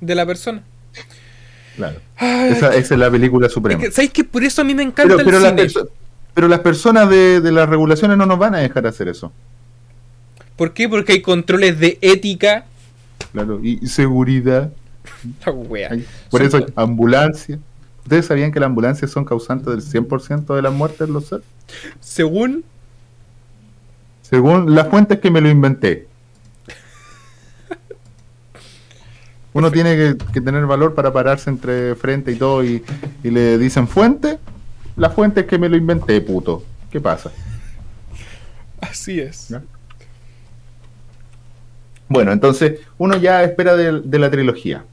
de 0.00 0.14
la 0.14 0.26
persona. 0.26 0.62
Claro. 1.76 2.00
Ay, 2.16 2.52
Esa, 2.52 2.74
esa 2.74 2.94
es 2.94 3.00
la 3.00 3.10
película 3.10 3.48
suprema. 3.48 3.82
es 3.82 3.88
que, 3.90 3.94
¿Sabéis 3.94 4.12
que 4.12 4.24
por 4.24 4.42
eso 4.44 4.62
a 4.62 4.64
mí 4.64 4.74
me 4.74 4.82
encanta 4.82 5.16
Pero, 5.16 5.28
el 5.36 5.42
las 5.42 5.50
cine? 5.50 5.62
perso- 5.64 5.88
pero 6.34 6.48
las 6.48 6.60
personas 6.60 7.08
de, 7.08 7.40
de 7.40 7.52
las 7.52 7.68
regulaciones 7.68 8.16
no 8.18 8.26
nos 8.26 8.38
van 8.38 8.54
a 8.54 8.58
dejar 8.58 8.86
hacer 8.86 9.08
eso. 9.08 9.32
¿Por 10.56 10.72
qué? 10.72 10.88
Porque 10.88 11.12
hay 11.14 11.22
controles 11.22 11.78
de 11.78 11.98
ética. 12.00 12.64
Claro. 13.32 13.60
Y, 13.62 13.86
seguridad. 13.86 14.72
La 15.46 15.52
wea. 15.52 15.90
Por 16.30 16.40
Son 16.40 16.46
eso, 16.48 16.60
to- 16.66 16.72
ambulancia. 16.80 17.58
¿Ustedes 18.06 18.26
sabían 18.26 18.52
que 18.52 18.60
las 18.60 18.68
ambulancias 18.68 19.10
son 19.10 19.24
causantes 19.24 19.66
del 19.66 19.82
100% 19.82 20.54
de 20.54 20.62
las 20.62 20.72
muertes 20.72 21.08
en 21.08 21.12
los 21.12 21.26
seres? 21.26 21.44
Según 21.98 22.62
Según 24.22 24.76
las 24.76 24.86
fuentes 24.86 25.18
que 25.18 25.28
me 25.28 25.40
lo 25.40 25.50
inventé. 25.50 26.06
Uno 29.52 29.72
tiene 29.72 29.96
que, 29.96 30.16
que 30.32 30.40
tener 30.40 30.64
valor 30.66 30.94
para 30.94 31.12
pararse 31.12 31.50
entre 31.50 31.96
frente 31.96 32.30
y 32.30 32.36
todo 32.36 32.62
y, 32.62 32.84
y 33.24 33.30
le 33.30 33.58
dicen 33.58 33.88
fuente. 33.88 34.38
La 34.94 35.10
fuente 35.10 35.40
es 35.40 35.46
que 35.46 35.58
me 35.58 35.68
lo 35.68 35.76
inventé, 35.76 36.20
puto. 36.20 36.62
¿Qué 36.88 37.00
pasa? 37.00 37.32
así 38.80 39.18
es. 39.18 39.52
Bueno, 42.06 42.30
entonces 42.30 42.82
uno 42.98 43.16
ya 43.16 43.42
espera 43.42 43.74
de, 43.74 44.00
de 44.00 44.18
la 44.20 44.30
trilogía. 44.30 44.84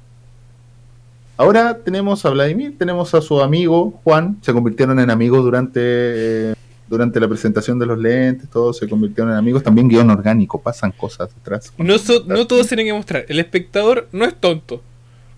Ahora 1.36 1.80
tenemos 1.84 2.24
a 2.26 2.30
Vladimir, 2.30 2.78
tenemos 2.78 3.14
a 3.16 3.22
su 3.22 3.42
amigo 3.42 4.00
Juan, 4.04 4.38
se 4.42 4.54
convirtieron 4.54 5.00
en 5.00 5.10
amigos 5.10 5.44
durante, 5.44 5.80
eh, 5.82 6.56
durante 6.88 7.20
la 7.20 7.28
presentación 7.28 7.80
de 7.80 7.88
los 7.88 7.98
lentes, 7.98 8.48
todos 8.50 8.78
se 8.78 8.88
convirtieron 8.88 9.32
en 9.32 9.38
amigos, 9.40 9.64
también 9.64 9.88
guion 9.88 10.10
orgánico, 10.12 10.62
pasan 10.62 10.92
cosas 10.92 11.34
detrás. 11.34 11.74
No, 11.78 11.98
so- 11.98 12.24
no 12.28 12.46
todos 12.46 12.68
tienen 12.68 12.86
que 12.86 12.94
mostrar. 12.94 13.26
El 13.28 13.40
espectador 13.40 14.08
no 14.12 14.26
es 14.26 14.36
tonto. 14.36 14.82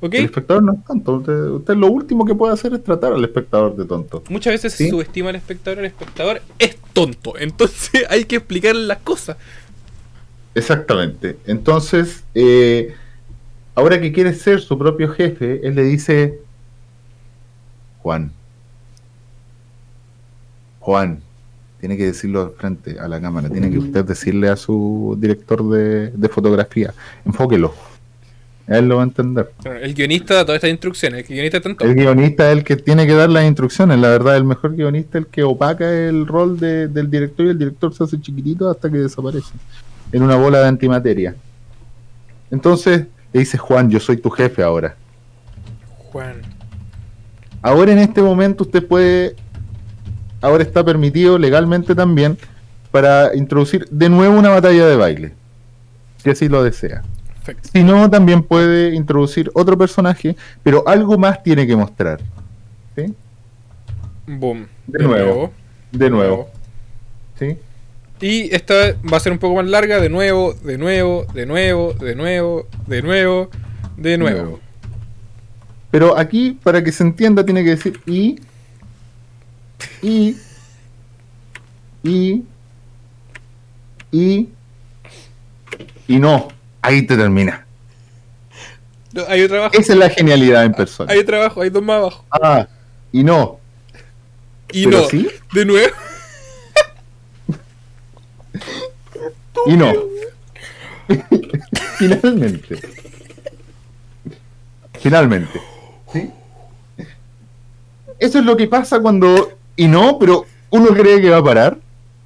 ¿Ok? 0.01 0.13
El 0.15 0.25
espectador 0.25 0.61
no 0.61 0.73
es 0.73 0.83
tonto, 0.83 1.13
usted, 1.13 1.33
usted 1.47 1.75
lo 1.77 1.87
último 1.87 2.25
que 2.25 2.35
puede 2.35 2.53
hacer 2.53 2.73
es 2.73 2.83
tratar 2.83 3.13
al 3.13 3.23
espectador 3.23 3.75
de 3.77 3.85
tonto. 3.85 4.21
Muchas 4.29 4.53
veces 4.53 4.73
se 4.73 4.83
Sí. 4.83 4.89
subestima 4.89 5.29
al 5.29 5.37
espectador. 5.37 5.79
El 5.79 5.85
espectador 5.85 6.41
es 6.59 6.75
tonto. 6.91 7.37
Entonces 7.39 8.03
hay 8.09 8.25
que 8.25 8.35
explicarle 8.35 8.83
las 8.85 8.97
cosas. 8.99 9.37
Exactamente. 10.53 11.37
Entonces, 11.47 12.23
eh, 12.35 12.93
ahora 13.75 13.99
que 13.99 14.11
quiere 14.11 14.33
ser 14.33 14.61
su 14.61 14.77
propio 14.77 15.09
jefe, 15.09 15.59
él 15.67 15.75
le 15.75 15.83
dice, 15.83 16.39
Juan, 18.01 18.31
Juan, 20.79 21.19
tiene 21.79 21.97
que 21.97 22.05
decirlo 22.05 22.53
frente 22.57 22.99
a 22.99 23.07
la 23.07 23.19
cámara, 23.19 23.49
tiene 23.49 23.69
que 23.69 23.77
usted 23.79 24.05
decirle 24.05 24.49
a 24.49 24.55
su 24.55 25.15
director 25.19 25.67
de, 25.69 26.09
de 26.11 26.29
fotografía, 26.29 26.93
enfóquelo. 27.25 27.73
Él 28.67 28.87
lo 28.87 28.95
va 28.95 29.03
a 29.03 29.05
entender. 29.05 29.51
El 29.79 29.93
guionista 29.93 30.33
da 30.33 30.43
todas 30.45 30.55
estas 30.57 30.71
instrucciones. 30.71 31.29
El 31.29 31.35
guionista 31.35 31.61
todo. 31.61 31.75
El 31.87 31.93
guionista 31.93 32.51
es 32.51 32.57
el 32.57 32.63
que 32.63 32.75
tiene 32.77 33.05
que 33.05 33.13
dar 33.13 33.29
las 33.29 33.45
instrucciones. 33.45 33.99
La 33.99 34.07
verdad, 34.09 34.37
el 34.37 34.43
mejor 34.43 34.75
guionista 34.75 35.19
es 35.19 35.25
el 35.25 35.29
que 35.29 35.43
opaca 35.43 35.87
el 35.87 36.25
rol 36.25 36.59
de- 36.59 36.87
del 36.87 37.11
director 37.11 37.45
y 37.45 37.49
el 37.49 37.59
director 37.59 37.93
se 37.93 38.05
hace 38.05 38.19
chiquitito 38.19 38.67
hasta 38.67 38.89
que 38.89 38.97
desaparece 38.97 39.53
en 40.11 40.23
una 40.23 40.35
bola 40.35 40.61
de 40.61 40.67
antimateria. 40.67 41.35
Entonces 42.49 43.05
le 43.35 43.39
dice 43.39 43.57
Juan, 43.57 43.89
yo 43.89 43.99
soy 43.99 44.15
tu 44.15 44.29
jefe 44.29 44.63
ahora. 44.63 44.95
Juan. 45.97 46.41
Ahora 47.61 47.91
en 47.91 47.97
este 47.99 48.21
momento 48.21 48.63
usted 48.63 48.87
puede, 48.87 49.35
ahora 50.39 50.63
está 50.63 50.85
permitido 50.85 51.37
legalmente 51.37 51.93
también 51.93 52.37
para 52.91 53.35
introducir 53.35 53.89
de 53.91 54.07
nuevo 54.07 54.39
una 54.39 54.51
batalla 54.51 54.87
de 54.87 54.95
baile, 54.95 55.33
si 56.23 56.29
así 56.29 56.47
lo 56.47 56.63
desea. 56.63 57.03
Perfecto. 57.27 57.69
Si 57.73 57.83
no, 57.83 58.09
también 58.09 58.41
puede 58.41 58.95
introducir 58.95 59.51
otro 59.53 59.77
personaje, 59.77 60.37
pero 60.63 60.87
algo 60.87 61.17
más 61.17 61.43
tiene 61.43 61.67
que 61.67 61.75
mostrar. 61.75 62.21
¿Sí? 62.95 63.13
Boom. 64.27 64.65
De 64.87 65.03
nuevo. 65.03 65.51
De 65.91 66.09
nuevo. 66.09 66.49
¿Sí? 67.37 67.57
Y 68.21 68.53
esta 68.55 68.95
va 69.11 69.17
a 69.17 69.19
ser 69.19 69.31
un 69.31 69.39
poco 69.39 69.55
más 69.55 69.65
larga. 69.65 69.99
De 69.99 70.09
nuevo, 70.09 70.53
de 70.53 70.77
nuevo, 70.77 71.25
de 71.33 71.45
nuevo, 71.45 71.93
de 71.93 72.15
nuevo, 72.15 72.67
de 72.87 73.01
nuevo, 73.01 73.49
de 73.97 74.17
nuevo. 74.17 74.41
Nuevo. 74.41 74.59
Pero 75.91 76.17
aquí, 76.17 76.57
para 76.63 76.83
que 76.83 76.91
se 76.91 77.03
entienda, 77.03 77.45
tiene 77.45 77.63
que 77.63 77.71
decir 77.71 77.99
y, 78.05 78.39
y, 80.01 80.35
y, 82.03 82.43
y, 84.11 84.49
y 86.07 86.19
no. 86.19 86.49
Ahí 86.81 87.01
te 87.01 87.15
termina. 87.17 87.65
No, 89.13 89.23
hay 89.27 89.43
otro 89.43 89.57
abajo. 89.57 89.73
Esa 89.79 89.93
es 89.93 89.99
la 89.99 90.09
genialidad 90.09 90.65
en 90.65 90.73
persona. 90.73 91.11
Hay 91.11 91.19
otro 91.19 91.37
abajo. 91.37 91.61
Hay 91.61 91.69
dos 91.69 91.81
más 91.81 91.97
abajo. 91.97 92.25
Ah, 92.29 92.67
y 93.11 93.23
no. 93.23 93.59
Y 94.71 94.85
Pero 94.85 94.99
no. 94.99 95.09
sí. 95.09 95.27
De 95.53 95.65
nuevo. 95.65 95.93
Y 99.67 99.77
no. 99.77 99.91
Finalmente. 101.97 102.79
Finalmente. 104.99 105.59
¿Sí? 106.11 106.29
Eso 108.19 108.39
es 108.39 108.45
lo 108.45 108.55
que 108.57 108.67
pasa 108.67 108.99
cuando. 108.99 109.51
Y 109.75 109.87
no, 109.87 110.17
pero 110.19 110.45
uno 110.71 110.87
cree 110.87 111.21
que 111.21 111.29
va 111.29 111.37
a 111.37 111.43
parar. 111.43 111.77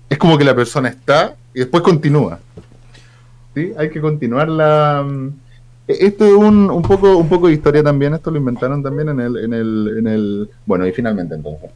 Es 0.09 0.17
como 0.17 0.37
que 0.37 0.43
la 0.43 0.55
persona 0.55 0.89
está 0.89 1.35
y 1.53 1.59
después 1.59 1.83
continúa. 1.83 2.39
¿Sí? 3.55 3.73
Hay 3.77 3.89
que 3.89 4.01
continuar 4.01 4.47
la. 4.49 5.03
mm, 5.07 5.29
Esto 5.87 6.25
es 6.25 6.33
un, 6.33 6.69
un 6.69 6.81
poco 6.81 7.17
un 7.17 7.27
poco 7.29 7.47
de 7.47 7.53
historia 7.53 7.83
también. 7.83 8.13
Esto 8.13 8.31
lo 8.31 8.37
inventaron 8.37 8.81
también 8.81 9.09
en 9.09 9.19
el. 9.19 9.37
En 9.37 9.53
el, 9.53 9.95
en 9.99 10.07
el 10.07 10.49
bueno, 10.65 10.87
y 10.87 10.91
finalmente 10.93 11.35
entonces. 11.35 11.69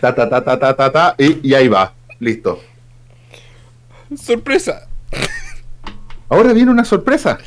Ta, 0.00 0.14
ta, 0.14 0.28
ta, 0.28 0.42
ta, 0.42 0.58
ta, 0.58 0.74
ta, 0.76 0.90
ta, 0.92 1.14
y, 1.18 1.48
y 1.50 1.54
ahí 1.54 1.68
va. 1.68 1.92
Listo. 2.20 2.62
Sorpresa. 4.16 4.88
Ahora 6.28 6.52
viene 6.52 6.70
una 6.70 6.84
sorpresa. 6.84 7.38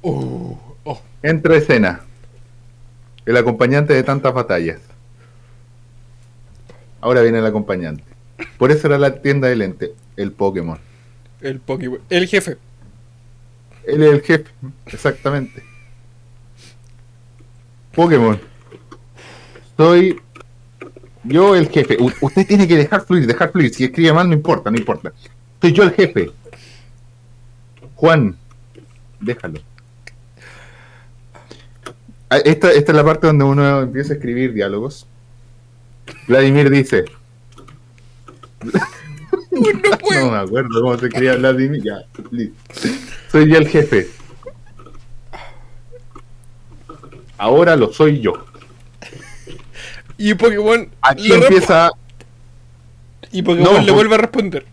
Oh, 0.00 0.58
oh. 0.84 1.02
Entra 1.22 1.56
escena. 1.56 2.00
El 3.26 3.36
acompañante 3.36 3.92
de 3.92 4.02
tantas 4.02 4.32
batallas. 4.32 4.80
Ahora 7.00 7.22
viene 7.22 7.38
el 7.38 7.46
acompañante. 7.46 8.04
Por 8.56 8.70
eso 8.70 8.86
era 8.86 8.98
la 8.98 9.20
tienda 9.20 9.48
de 9.48 9.56
lente, 9.56 9.94
el 10.16 10.32
Pokémon. 10.32 10.78
El 11.40 11.60
Pokémon. 11.60 12.00
El 12.08 12.26
jefe. 12.26 12.56
Él 13.84 14.02
es 14.02 14.12
el 14.12 14.22
jefe, 14.22 14.50
exactamente. 14.86 15.62
Pokémon. 17.94 18.40
Soy 19.76 20.20
yo 21.24 21.54
el 21.54 21.68
jefe. 21.68 21.96
U- 22.00 22.12
usted 22.20 22.46
tiene 22.46 22.66
que 22.68 22.76
dejar 22.76 23.04
fluir, 23.04 23.26
dejar 23.26 23.50
fluir. 23.52 23.72
Si 23.74 23.84
escribe 23.84 24.12
mal, 24.12 24.28
no 24.28 24.34
importa, 24.34 24.70
no 24.70 24.76
importa. 24.78 25.12
Soy 25.60 25.72
yo 25.72 25.82
el 25.84 25.92
jefe. 25.92 26.30
Juan, 27.94 28.36
déjalo. 29.20 29.60
Ah, 32.30 32.38
Esta, 32.38 32.70
esta 32.72 32.92
es 32.92 32.96
la 32.96 33.04
parte 33.04 33.26
donde 33.26 33.44
uno 33.44 33.80
empieza 33.82 34.12
a 34.12 34.16
escribir 34.16 34.52
diálogos. 34.52 35.06
Vladimir 36.28 36.70
dice. 36.70 37.04
no 39.50 40.30
me 40.30 40.38
acuerdo 40.38 40.80
cómo 40.82 40.96
se 40.98 41.06
escribía 41.06 41.36
Vladimir. 41.36 41.82
Ya. 41.82 41.96
Soy 43.30 43.48
yo 43.50 43.58
el 43.58 43.68
jefe. 43.68 44.08
Ahora 47.36 47.74
lo 47.76 47.92
soy 47.92 48.20
yo. 48.20 48.44
Y 50.22 50.34
Pokémon. 50.34 50.86
Aquí 51.00 51.32
empieza, 51.32 51.88
Y 53.32 53.40
Pokémon 53.40 53.72
No, 53.72 53.80
le 53.80 53.90
vuelve 53.90 54.16
a 54.16 54.18
responder. 54.18 54.66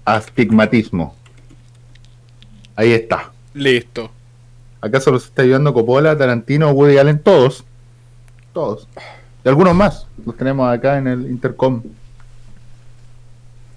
astigmatismo. 0.05 1.17
Ahí 2.77 2.93
está. 2.93 3.33
Listo. 3.55 4.11
¿Acaso 4.81 5.11
los 5.11 5.25
está 5.25 5.43
ayudando 5.43 5.73
Coppola, 5.73 6.17
Tarantino, 6.17 6.71
Woody 6.73 6.99
Allen? 6.99 7.19
Todos. 7.19 7.65
Todos. 8.53 8.87
Y 9.45 9.49
algunos 9.49 9.75
más. 9.75 10.07
Los 10.25 10.37
tenemos 10.37 10.73
acá 10.73 10.99
en 10.99 11.07
el 11.07 11.31
intercom. 11.31 11.83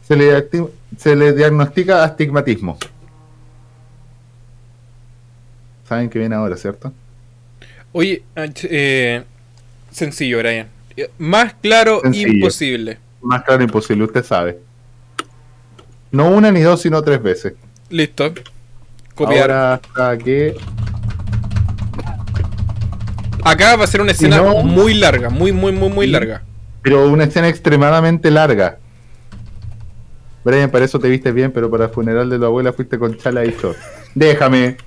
Se 0.08 0.16
le, 0.16 0.48
se 0.98 1.16
le 1.16 1.34
diagnostica 1.34 2.04
astigmatismo. 2.04 2.78
Saben 5.88 6.10
que 6.10 6.20
viene 6.20 6.36
ahora, 6.36 6.58
¿cierto? 6.58 6.92
Oye, 7.94 8.24
eh, 8.36 9.24
sencillo, 9.92 10.40
Brian. 10.40 10.68
Más 11.18 11.54
claro, 11.56 12.02
Sencillo. 12.02 12.28
imposible. 12.30 12.98
Más 13.22 13.44
claro 13.44 13.64
imposible, 13.64 14.04
usted 14.04 14.24
sabe. 14.26 14.60
No 16.12 16.30
una 16.30 16.52
ni 16.52 16.62
dos, 16.62 16.82
sino 16.82 17.02
tres 17.02 17.22
veces. 17.22 17.54
Listo. 17.90 18.34
Copiar. 19.18 19.42
Ahora 19.52 19.74
hasta 19.74 20.18
que 20.18 20.56
Acá 23.44 23.76
va 23.76 23.84
a 23.86 23.88
ser 23.88 24.02
una 24.02 24.12
escena 24.12 24.38
no- 24.38 24.62
muy 24.64 24.94
larga, 24.94 25.30
muy, 25.30 25.52
muy, 25.52 25.72
muy, 25.72 25.90
muy 25.90 26.08
larga. 26.08 26.44
Pero 26.82 27.08
una 27.10 27.24
escena 27.26 27.48
extremadamente 27.48 28.30
larga. 28.30 28.78
Brian, 30.44 30.70
para 30.70 30.86
eso 30.86 31.00
te 31.00 31.10
viste 31.10 31.32
bien, 31.32 31.52
pero 31.52 31.70
para 31.70 31.86
el 31.86 31.92
funeral 31.92 32.30
de 32.30 32.38
la 32.40 32.48
abuela 32.48 32.74
fuiste 32.74 32.98
con 32.98 33.18
chala 33.18 33.46
y 33.46 33.52
short. 33.52 33.78
Déjame. 34.16 34.78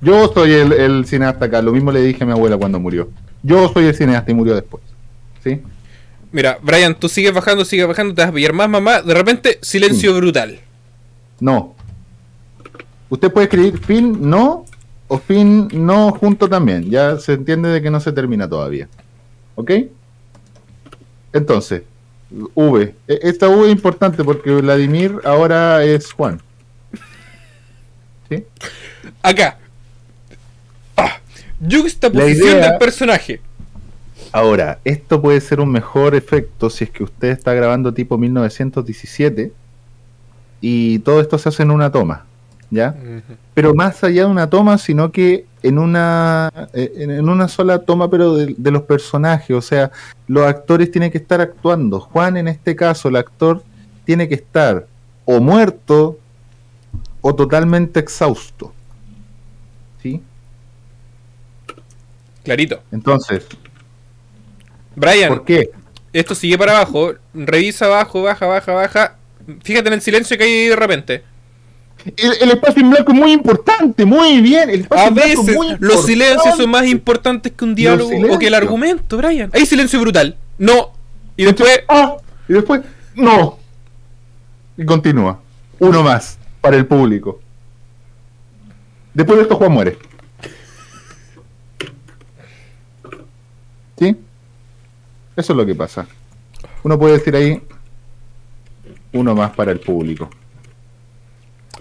Yo 0.00 0.30
soy 0.32 0.52
el, 0.52 0.72
el 0.72 1.06
cineasta 1.06 1.44
acá, 1.46 1.60
lo 1.62 1.72
mismo 1.72 1.92
le 1.92 2.00
dije 2.00 2.22
a 2.22 2.26
mi 2.26 2.32
abuela 2.32 2.56
cuando 2.56 2.80
murió. 2.80 3.08
Yo 3.42 3.68
soy 3.72 3.86
el 3.86 3.94
cineasta 3.94 4.30
y 4.30 4.34
murió 4.34 4.54
después. 4.54 4.82
¿Sí? 5.44 5.60
Mira, 6.32 6.58
Brian, 6.62 6.94
tú 6.94 7.08
sigues 7.08 7.32
bajando, 7.34 7.64
sigues 7.64 7.86
bajando, 7.86 8.14
te 8.14 8.22
vas 8.22 8.30
a 8.30 8.34
pillar 8.34 8.52
más, 8.52 8.68
mamá. 8.68 9.02
De 9.02 9.14
repente, 9.14 9.58
silencio 9.62 10.14
brutal. 10.16 10.58
No. 11.40 11.74
Usted 13.10 13.30
puede 13.32 13.44
escribir 13.46 13.78
fin 13.78 14.16
no 14.30 14.64
o 15.08 15.18
fin 15.18 15.68
no 15.72 16.12
junto 16.12 16.48
también. 16.48 16.88
Ya 16.90 17.18
se 17.18 17.34
entiende 17.34 17.68
de 17.68 17.82
que 17.82 17.90
no 17.90 18.00
se 18.00 18.12
termina 18.12 18.48
todavía. 18.48 18.88
¿Ok? 19.56 19.72
Entonces, 21.32 21.82
V. 22.54 22.94
E- 23.08 23.18
Esta 23.22 23.48
V 23.48 23.66
es 23.66 23.72
importante 23.72 24.22
porque 24.24 24.50
Vladimir 24.52 25.16
ahora 25.24 25.84
es 25.84 26.12
Juan. 26.12 26.40
¿Sí? 28.28 28.44
Acá. 29.22 29.58
Ah, 30.96 31.18
idea- 32.44 32.70
del 32.70 32.78
personaje. 32.78 33.40
Ahora, 34.32 34.78
esto 34.84 35.20
puede 35.20 35.40
ser 35.40 35.58
un 35.58 35.72
mejor 35.72 36.14
efecto 36.14 36.70
si 36.70 36.84
es 36.84 36.90
que 36.90 37.02
usted 37.02 37.28
está 37.30 37.52
grabando 37.52 37.92
tipo 37.92 38.16
1917 38.16 39.52
y 40.60 41.00
todo 41.00 41.20
esto 41.20 41.36
se 41.38 41.48
hace 41.48 41.64
en 41.64 41.72
una 41.72 41.90
toma. 41.90 42.26
¿Ya? 42.70 42.94
pero 43.52 43.74
más 43.74 44.04
allá 44.04 44.22
de 44.22 44.30
una 44.30 44.48
toma, 44.48 44.78
sino 44.78 45.10
que 45.10 45.44
en 45.62 45.76
una 45.76 46.50
eh, 46.72 46.92
en 46.98 47.28
una 47.28 47.48
sola 47.48 47.80
toma, 47.80 48.08
pero 48.08 48.34
de, 48.36 48.54
de 48.56 48.70
los 48.70 48.82
personajes, 48.82 49.56
o 49.56 49.60
sea, 49.60 49.90
los 50.28 50.46
actores 50.46 50.90
tienen 50.90 51.10
que 51.10 51.18
estar 51.18 51.40
actuando. 51.40 51.98
Juan, 51.98 52.36
en 52.36 52.46
este 52.46 52.76
caso, 52.76 53.08
el 53.08 53.16
actor 53.16 53.64
tiene 54.04 54.28
que 54.28 54.36
estar 54.36 54.86
o 55.24 55.40
muerto 55.40 56.18
o 57.20 57.34
totalmente 57.34 58.00
exhausto. 58.00 58.72
¿Sí? 60.02 60.22
Clarito. 62.42 62.80
Entonces, 62.90 63.46
Brian, 64.96 65.28
¿por 65.28 65.44
qué? 65.44 65.70
esto 66.12 66.34
sigue 66.34 66.58
para 66.58 66.76
abajo. 66.76 67.14
Revisa 67.34 67.86
abajo, 67.86 68.22
baja, 68.22 68.46
baja, 68.46 68.72
baja. 68.72 69.16
Fíjate 69.62 69.88
en 69.88 69.94
el 69.94 70.00
silencio 70.00 70.36
que 70.36 70.44
hay 70.44 70.50
ahí 70.50 70.68
de 70.68 70.76
repente. 70.76 71.22
El, 72.16 72.32
el 72.40 72.50
espacio 72.50 72.82
en 72.82 72.90
blanco 72.90 73.12
es 73.12 73.18
muy 73.18 73.32
importante, 73.32 74.04
muy 74.04 74.40
bien. 74.40 74.70
El 74.70 74.80
espacio 74.82 75.04
A 75.04 75.08
en 75.08 75.14
blanco 75.14 75.30
es 75.30 75.46
veces 75.46 75.56
muy 75.56 75.76
los 75.78 76.06
silencios 76.06 76.56
son 76.56 76.70
más 76.70 76.86
importantes 76.86 77.52
que 77.52 77.64
un 77.64 77.74
diálogo 77.74 78.10
o 78.30 78.38
que 78.38 78.46
el 78.46 78.54
argumento, 78.54 79.16
Brian. 79.16 79.50
Hay 79.52 79.66
silencio 79.66 80.00
brutal. 80.00 80.36
No. 80.58 80.92
Y 81.36 81.44
después. 81.44 81.80
Ah, 81.88 82.16
y 82.48 82.52
después, 82.52 82.82
no. 83.14 83.58
Y 84.76 84.84
continúa. 84.84 85.40
Uno 85.78 86.02
más 86.02 86.38
para 86.60 86.76
el 86.76 86.86
público. 86.86 87.40
Después 89.14 89.38
de 89.38 89.42
esto, 89.42 89.56
Juan 89.56 89.72
muere. 89.72 89.98
¿Sí? 93.98 94.16
Eso 95.36 95.52
es 95.52 95.56
lo 95.56 95.66
que 95.66 95.74
pasa. 95.74 96.06
Uno 96.82 96.98
puede 96.98 97.18
decir 97.18 97.36
ahí, 97.36 97.62
uno 99.12 99.34
más 99.34 99.50
para 99.50 99.72
el 99.72 99.80
público. 99.80 100.30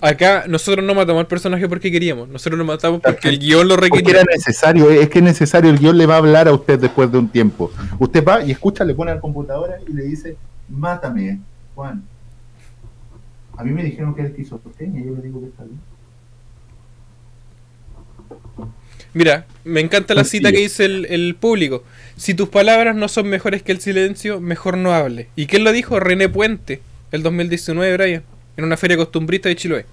Acá 0.02 0.46
nosotros 0.48 0.86
no 0.86 0.94
matamos 0.96 1.22
al 1.22 1.28
personaje 1.28 1.68
porque 1.68 1.92
queríamos. 1.92 2.30
Nosotros 2.30 2.58
lo 2.58 2.66
matamos 2.66 3.02
porque 3.02 3.30
el 3.30 3.40
guion 3.40 3.68
lo 3.68 3.76
Porque 3.76 4.00
requería. 4.00 4.22
era 4.22 4.24
necesario, 4.24 4.90
es 4.90 5.10
que 5.10 5.20
es 5.20 5.26
necesario, 5.26 5.70
el 5.70 5.78
guion 5.80 5.98
le 5.98 6.06
va 6.06 6.16
a 6.16 6.18
hablar 6.20 6.48
a 6.48 6.54
usted 6.54 6.80
después 6.80 7.12
de 7.12 7.18
un 7.18 7.30
tiempo. 7.30 7.72
Usted 8.00 8.24
va 8.24 8.44
y 8.44 8.52
escucha, 8.52 8.86
le 8.86 8.94
pone 8.96 9.12
al 9.12 9.20
computadora 9.20 9.78
y 9.88 9.94
le 9.94 10.04
dice, 10.04 10.38
mátame, 10.70 11.40
Juan. 11.76 12.04
A 13.58 13.64
mí 13.64 13.72
me 13.72 13.84
dijeron 13.84 14.16
que 14.16 14.22
es 14.22 14.30
esquizofrenia, 14.30 15.04
yo 15.04 15.16
le 15.16 15.22
digo 15.22 15.42
que 15.42 15.48
está 15.48 15.64
bien. 15.66 15.80
Mira, 19.14 19.46
me 19.64 19.82
encanta 19.82 20.14
la 20.14 20.24
cita 20.24 20.52
que 20.52 20.60
dice 20.60 20.86
el, 20.86 21.06
el 21.10 21.36
público. 21.36 21.84
Si 22.16 22.34
tus 22.36 22.50
palabras 22.50 22.96
no 22.96 23.08
son 23.08 23.28
mejores 23.28 23.64
que 23.64 23.72
el 23.72 23.80
silencio, 23.82 24.40
mejor 24.40 24.78
no 24.78 24.94
hable. 24.94 25.30
¿Y 25.36 25.48
quién 25.48 25.64
lo 25.64 25.72
dijo? 25.72 26.00
René 26.00 26.30
Puente, 26.30 26.82
el 27.12 27.24
2019, 27.24 27.98
Brian, 27.98 28.24
en 28.60 28.66
una 28.66 28.78
feria 28.78 28.97
costumbrista 28.97 29.49
de 29.49 29.55
Chiloé. 29.55 29.86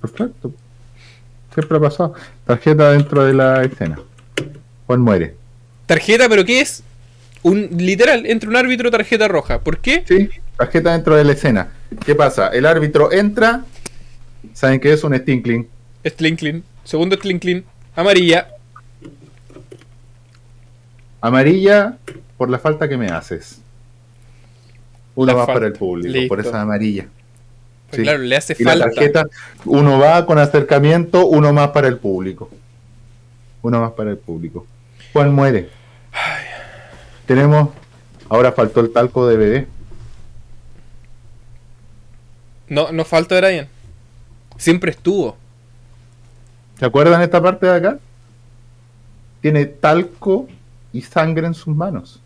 Perfecto. 0.00 0.52
Siempre 1.54 1.76
ha 1.78 1.80
pasado. 1.80 2.14
Tarjeta 2.46 2.90
dentro 2.90 3.24
de 3.24 3.32
la 3.34 3.62
escena. 3.62 3.98
Juan 4.86 5.00
muere. 5.00 5.36
Tarjeta, 5.86 6.28
pero 6.28 6.44
¿qué 6.44 6.60
es? 6.60 6.82
Un 7.42 7.68
literal, 7.76 8.26
entre 8.26 8.48
un 8.48 8.56
árbitro 8.56 8.90
tarjeta 8.90 9.28
roja. 9.28 9.60
¿Por 9.60 9.78
qué? 9.78 10.04
Sí, 10.06 10.28
tarjeta 10.56 10.92
dentro 10.92 11.16
de 11.16 11.24
la 11.24 11.32
escena. 11.32 11.68
¿Qué 12.04 12.14
pasa? 12.14 12.48
El 12.48 12.66
árbitro 12.66 13.12
entra. 13.12 13.64
¿Saben 14.52 14.80
qué 14.80 14.92
es 14.92 15.04
un 15.04 15.16
stinkling? 15.16 15.68
Slinkling. 16.04 16.64
Segundo 16.84 17.16
Slinkling. 17.16 17.64
Amarilla. 17.94 18.48
Amarilla 21.20 21.96
por 22.36 22.50
la 22.50 22.58
falta 22.58 22.88
que 22.88 22.96
me 22.96 23.06
haces. 23.08 23.60
Uno 25.14 25.26
La 25.26 25.34
más 25.34 25.46
falta. 25.46 25.54
para 25.60 25.66
el 25.66 25.72
público, 25.74 26.08
Listo. 26.12 26.28
por 26.28 26.40
esa 26.40 26.60
amarilla. 26.62 27.06
Pues 27.92 27.98
Sí. 28.00 28.02
claro, 28.04 28.20
le 28.22 28.36
hace 28.36 28.56
Y 28.58 28.64
la 28.64 28.70
falta. 28.70 28.84
tarjeta, 28.90 29.26
uno 29.66 29.98
va 29.98 30.24
con 30.24 30.38
acercamiento, 30.38 31.26
uno 31.26 31.52
más 31.52 31.68
para 31.72 31.88
el 31.88 31.98
público. 31.98 32.48
Uno 33.60 33.80
más 33.82 33.92
para 33.92 34.10
el 34.10 34.16
público. 34.16 34.66
Juan 35.12 35.34
muere. 35.34 35.68
Tenemos, 37.26 37.68
ahora 38.30 38.52
faltó 38.52 38.80
el 38.80 38.90
talco 38.94 39.26
DVD. 39.28 39.66
No, 42.68 42.90
no 42.92 43.04
falta 43.04 43.36
Brian. 43.38 43.68
Siempre 44.56 44.90
estuvo. 44.90 45.36
¿Se 46.78 46.86
acuerdan 46.86 47.20
esta 47.20 47.42
parte 47.42 47.66
de 47.66 47.74
acá? 47.74 47.98
Tiene 49.42 49.66
talco 49.66 50.48
y 50.94 51.02
sangre 51.02 51.46
en 51.46 51.54
sus 51.54 51.74
manos. 51.76 52.20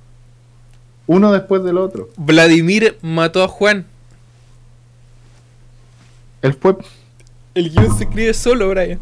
Uno 1.08 1.32
después 1.32 1.64
del 1.64 1.78
otro. 1.78 2.08
Vladimir 2.16 2.98
mató 3.02 3.42
a 3.42 3.48
Juan. 3.48 3.86
Él 6.46 6.54
fue. 6.54 6.76
El 7.54 7.70
guion 7.70 7.98
se 7.98 8.04
escribe 8.04 8.32
solo, 8.32 8.68
Brian. 8.68 9.00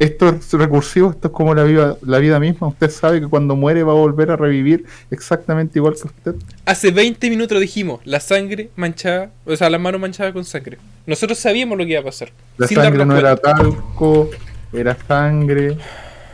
Esto 0.00 0.28
es 0.30 0.52
recursivo, 0.52 1.10
esto 1.10 1.28
es 1.28 1.32
como 1.32 1.54
la 1.54 1.62
vida, 1.62 1.96
la 2.02 2.18
vida 2.18 2.40
misma. 2.40 2.66
Usted 2.66 2.90
sabe 2.90 3.20
que 3.20 3.28
cuando 3.28 3.54
muere 3.54 3.84
va 3.84 3.92
a 3.92 3.94
volver 3.94 4.32
a 4.32 4.36
revivir 4.36 4.84
exactamente 5.12 5.78
igual 5.78 5.94
que 5.94 6.08
usted. 6.08 6.34
Hace 6.64 6.90
20 6.90 7.30
minutos 7.30 7.60
dijimos, 7.60 8.00
la 8.04 8.18
sangre 8.18 8.70
manchada, 8.74 9.30
o 9.46 9.54
sea, 9.54 9.70
la 9.70 9.78
mano 9.78 10.00
manchada 10.00 10.32
con 10.32 10.44
sangre. 10.44 10.78
Nosotros 11.06 11.38
sabíamos 11.38 11.78
lo 11.78 11.84
que 11.84 11.92
iba 11.92 12.00
a 12.00 12.04
pasar. 12.04 12.32
La 12.56 12.66
sangre 12.66 13.06
no 13.06 13.16
era 13.16 13.36
talco, 13.36 14.30
era 14.72 14.96
sangre, 15.06 15.78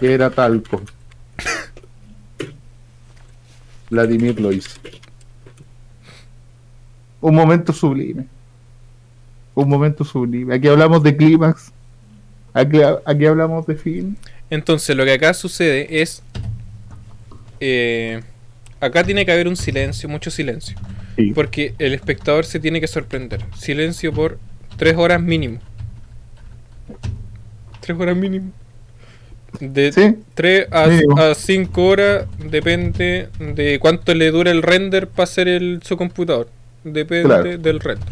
era 0.00 0.30
talco. 0.30 0.80
Vladimir 3.90 4.40
lo 4.40 4.50
hizo. 4.50 4.70
Un 7.20 7.34
momento 7.34 7.74
sublime. 7.74 8.39
Un 9.62 9.68
momento 9.68 10.04
sublime. 10.04 10.54
Aquí 10.54 10.68
hablamos 10.68 11.02
de 11.02 11.16
clímax. 11.16 11.72
Aquí, 12.54 12.78
aquí 13.04 13.26
hablamos 13.26 13.66
de 13.66 13.74
fin. 13.76 14.16
Entonces, 14.50 14.96
lo 14.96 15.04
que 15.04 15.12
acá 15.12 15.34
sucede 15.34 16.00
es. 16.02 16.22
eh, 17.60 18.20
acá 18.80 19.04
tiene 19.04 19.24
que 19.26 19.32
haber 19.32 19.46
un 19.48 19.56
silencio, 19.56 20.08
mucho 20.08 20.30
silencio. 20.30 20.76
Sí. 21.16 21.32
Porque 21.34 21.74
el 21.78 21.92
espectador 21.94 22.44
se 22.46 22.58
tiene 22.60 22.80
que 22.80 22.86
sorprender. 22.88 23.44
Silencio 23.56 24.12
por 24.12 24.38
3 24.78 24.96
horas 24.96 25.20
mínimo. 25.22 25.58
3 27.80 27.98
horas 27.98 28.16
mínimo. 28.16 28.50
De 29.60 29.92
¿Sí? 29.92 30.16
3 30.34 30.68
Mínimo. 30.88 31.18
a 31.20 31.34
5 31.34 31.84
horas 31.86 32.24
depende 32.38 33.28
de 33.40 33.78
cuánto 33.80 34.14
le 34.14 34.30
dura 34.30 34.50
el 34.52 34.62
render 34.62 35.08
para 35.08 35.24
hacer 35.24 35.48
el, 35.48 35.80
su 35.82 35.96
computador. 35.96 36.48
Depende 36.84 37.24
Claro. 37.26 37.58
del 37.58 37.80
render. 37.80 38.08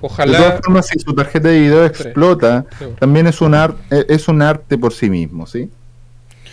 De 0.00 0.06
Ojalá. 0.06 0.38
todas 0.38 0.60
formas, 0.60 0.86
si 0.86 0.98
su 0.98 1.12
tarjeta 1.14 1.48
de 1.48 1.60
video 1.60 1.84
explota, 1.84 2.64
Sí. 2.78 2.84
también 2.98 3.26
es 3.26 3.40
un, 3.40 3.54
ar- 3.54 3.74
eh, 3.90 4.04
es 4.08 4.28
un 4.28 4.42
arte 4.42 4.78
por 4.78 4.92
sí 4.92 5.10
mismo, 5.10 5.46
¿sí? 5.46 5.70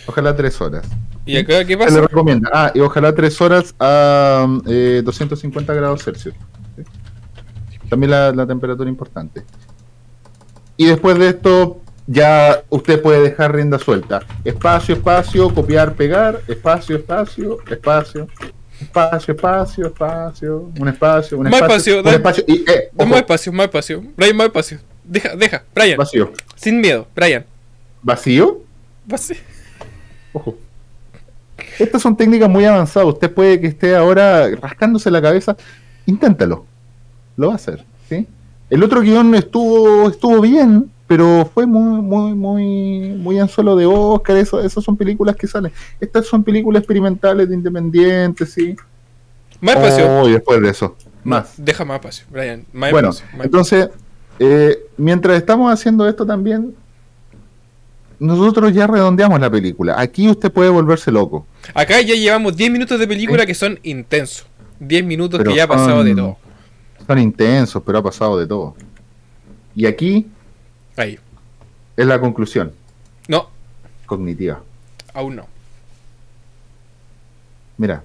Ojalá 0.06 0.34
tres 0.34 0.60
horas. 0.60 0.86
¿Y 1.24 1.36
acá 1.36 1.64
qué 1.64 1.72
Se 1.74 1.78
le 1.78 1.84
pasa? 1.86 2.00
recomienda. 2.02 2.50
Ah, 2.52 2.70
y 2.74 2.80
ojalá 2.80 3.14
tres 3.14 3.40
horas 3.40 3.74
a 3.80 4.46
eh, 4.66 5.02
250 5.04 5.74
grados 5.74 6.04
Celsius. 6.04 6.34
¿sí? 6.76 6.82
También 7.88 8.10
la, 8.10 8.32
la 8.32 8.46
temperatura 8.46 8.88
importante. 8.88 9.44
Y 10.76 10.86
después 10.86 11.18
de 11.18 11.28
esto, 11.30 11.80
ya 12.06 12.62
usted 12.68 13.00
puede 13.02 13.22
dejar 13.22 13.54
rienda 13.54 13.78
suelta. 13.78 14.20
Espacio, 14.44 14.94
espacio, 14.94 15.52
copiar, 15.52 15.94
pegar. 15.94 16.40
Espacio, 16.46 16.96
espacio, 16.96 17.58
espacio. 17.70 18.28
Espacio, 18.80 19.34
espacio, 19.34 19.86
espacio. 19.86 20.70
Un 20.78 20.88
espacio, 20.88 21.38
un 21.38 21.44
Más 21.44 21.54
espacio. 21.60 21.98
espacio, 21.98 22.00
un 22.00 22.14
espacio. 22.14 22.44
Y, 22.46 22.64
eh, 22.70 22.90
más 22.96 23.18
espacio, 23.18 23.52
más 23.52 23.64
espacio. 23.66 24.02
Brian, 24.16 24.36
más 24.36 24.46
espacio. 24.46 24.78
Deja, 25.04 25.36
deja. 25.36 25.64
Brian, 25.74 25.96
vacío. 25.96 26.32
sin 26.56 26.80
miedo. 26.80 27.06
Brian. 27.14 27.46
¿Vacío? 28.02 28.60
Vacío. 29.06 29.36
Ojo. 30.32 30.56
Estas 31.78 32.02
son 32.02 32.16
técnicas 32.16 32.48
muy 32.48 32.64
avanzadas. 32.64 33.08
Usted 33.08 33.32
puede 33.32 33.60
que 33.60 33.68
esté 33.68 33.96
ahora 33.96 34.48
rascándose 34.56 35.10
la 35.10 35.22
cabeza. 35.22 35.56
Inténtalo. 36.06 36.66
Lo 37.36 37.48
va 37.48 37.54
a 37.54 37.56
hacer. 37.56 37.84
¿sí? 38.08 38.26
El 38.68 38.82
otro 38.82 39.00
guion 39.00 39.34
estuvo 39.34 40.08
estuvo 40.08 40.40
bien, 40.40 40.90
pero 41.06 41.48
fue 41.52 41.66
muy 41.66 42.00
muy 42.02 42.34
muy 42.34 43.10
muy 43.16 43.38
anzuelo 43.38 43.76
de 43.76 43.86
Oscar. 43.86 44.36
Eso, 44.36 44.60
esas 44.60 44.82
son 44.82 44.96
películas 44.96 45.36
que 45.36 45.46
salen. 45.46 45.72
Estas 46.00 46.26
son 46.26 46.42
películas 46.42 46.80
experimentales 46.80 47.48
de 47.48 47.54
independientes, 47.54 48.52
¿sí? 48.52 48.74
Más 49.60 49.76
espacio. 49.76 50.20
Oh, 50.20 50.28
y 50.28 50.32
después 50.32 50.60
de 50.60 50.70
eso. 50.70 50.96
Más. 51.22 51.54
Deja 51.56 51.84
más 51.84 51.96
espacio, 51.96 52.26
Brian. 52.30 52.64
Más 52.72 52.90
Bueno, 52.90 53.10
espacio. 53.10 53.36
más 53.36 53.46
entonces, 53.46 53.88
eh, 54.38 54.78
mientras 54.96 55.36
estamos 55.36 55.72
haciendo 55.72 56.08
esto 56.08 56.26
también, 56.26 56.74
nosotros 58.18 58.72
ya 58.72 58.86
redondeamos 58.86 59.40
la 59.40 59.50
película. 59.50 59.94
Aquí 59.98 60.28
usted 60.28 60.50
puede 60.50 60.70
volverse 60.70 61.10
loco. 61.10 61.46
Acá 61.74 62.00
ya 62.00 62.14
llevamos 62.14 62.56
10 62.56 62.70
minutos 62.70 62.98
de 62.98 63.06
película 63.06 63.46
que 63.46 63.54
son 63.54 63.78
intensos. 63.82 64.46
10 64.80 65.04
minutos 65.04 65.38
Pero 65.38 65.50
que 65.50 65.56
ya 65.56 65.64
ha 65.64 65.68
pasado 65.68 66.02
de 66.02 66.14
todo. 66.14 66.36
Son 67.06 67.18
intensos, 67.18 67.82
pero 67.84 67.98
ha 67.98 68.02
pasado 68.02 68.38
de 68.38 68.46
todo. 68.46 68.74
Y 69.74 69.86
aquí 69.86 70.26
Ahí. 70.96 71.18
es 71.96 72.06
la 72.06 72.18
conclusión 72.20 72.72
No, 73.28 73.50
cognitiva. 74.06 74.62
aún 75.14 75.36
no. 75.36 75.46
Mira, 77.78 78.02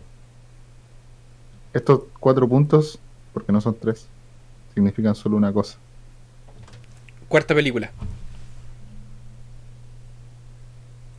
estos 1.73 2.01
cuatro 2.19 2.47
puntos, 2.49 2.99
porque 3.33 3.51
no 3.53 3.61
son 3.61 3.77
tres, 3.79 4.07
significan 4.73 5.15
solo 5.15 5.37
una 5.37 5.53
cosa. 5.53 5.77
Cuarta 7.29 7.55
película. 7.55 7.89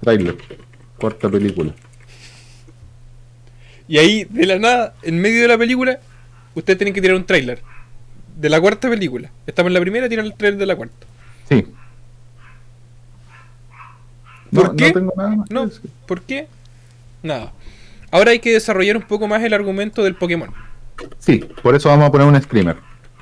Trailer, 0.02 0.36
cuarta 0.98 1.30
película. 1.30 1.72
Y 3.88 3.98
ahí, 3.98 4.24
de 4.24 4.46
la 4.46 4.58
nada, 4.58 4.94
en 5.02 5.20
medio 5.20 5.42
de 5.42 5.48
la 5.48 5.56
película, 5.58 6.00
ustedes 6.54 6.78
tienen 6.78 6.92
que 6.94 7.00
tirar 7.00 7.16
un 7.16 7.24
tráiler. 7.24 7.62
De 8.36 8.48
la 8.48 8.60
cuarta 8.60 8.88
película. 8.88 9.30
Estamos 9.46 9.68
en 9.70 9.74
la 9.74 9.80
primera, 9.80 10.08
tiran 10.08 10.26
el 10.26 10.34
trailer 10.34 10.58
de 10.58 10.66
la 10.66 10.76
cuarta. 10.76 11.06
Sí. 11.52 11.66
¿Por 14.54 14.68
no, 14.68 14.76
qué? 14.76 14.86
No 14.88 14.92
tengo 14.92 15.12
nada 15.16 15.36
más 15.36 15.50
No. 15.50 15.70
¿por 16.06 16.22
qué? 16.22 16.46
Nada. 17.22 17.52
Ahora 18.10 18.32
hay 18.32 18.38
que 18.40 18.52
desarrollar 18.52 18.96
un 18.96 19.04
poco 19.04 19.26
más 19.26 19.42
el 19.42 19.54
argumento 19.54 20.02
del 20.02 20.14
Pokémon. 20.14 20.50
Sí, 21.18 21.38
por 21.62 21.74
eso 21.74 21.88
vamos 21.88 22.06
a 22.06 22.12
poner 22.12 22.26
un 22.26 22.40
screamer. 22.40 22.76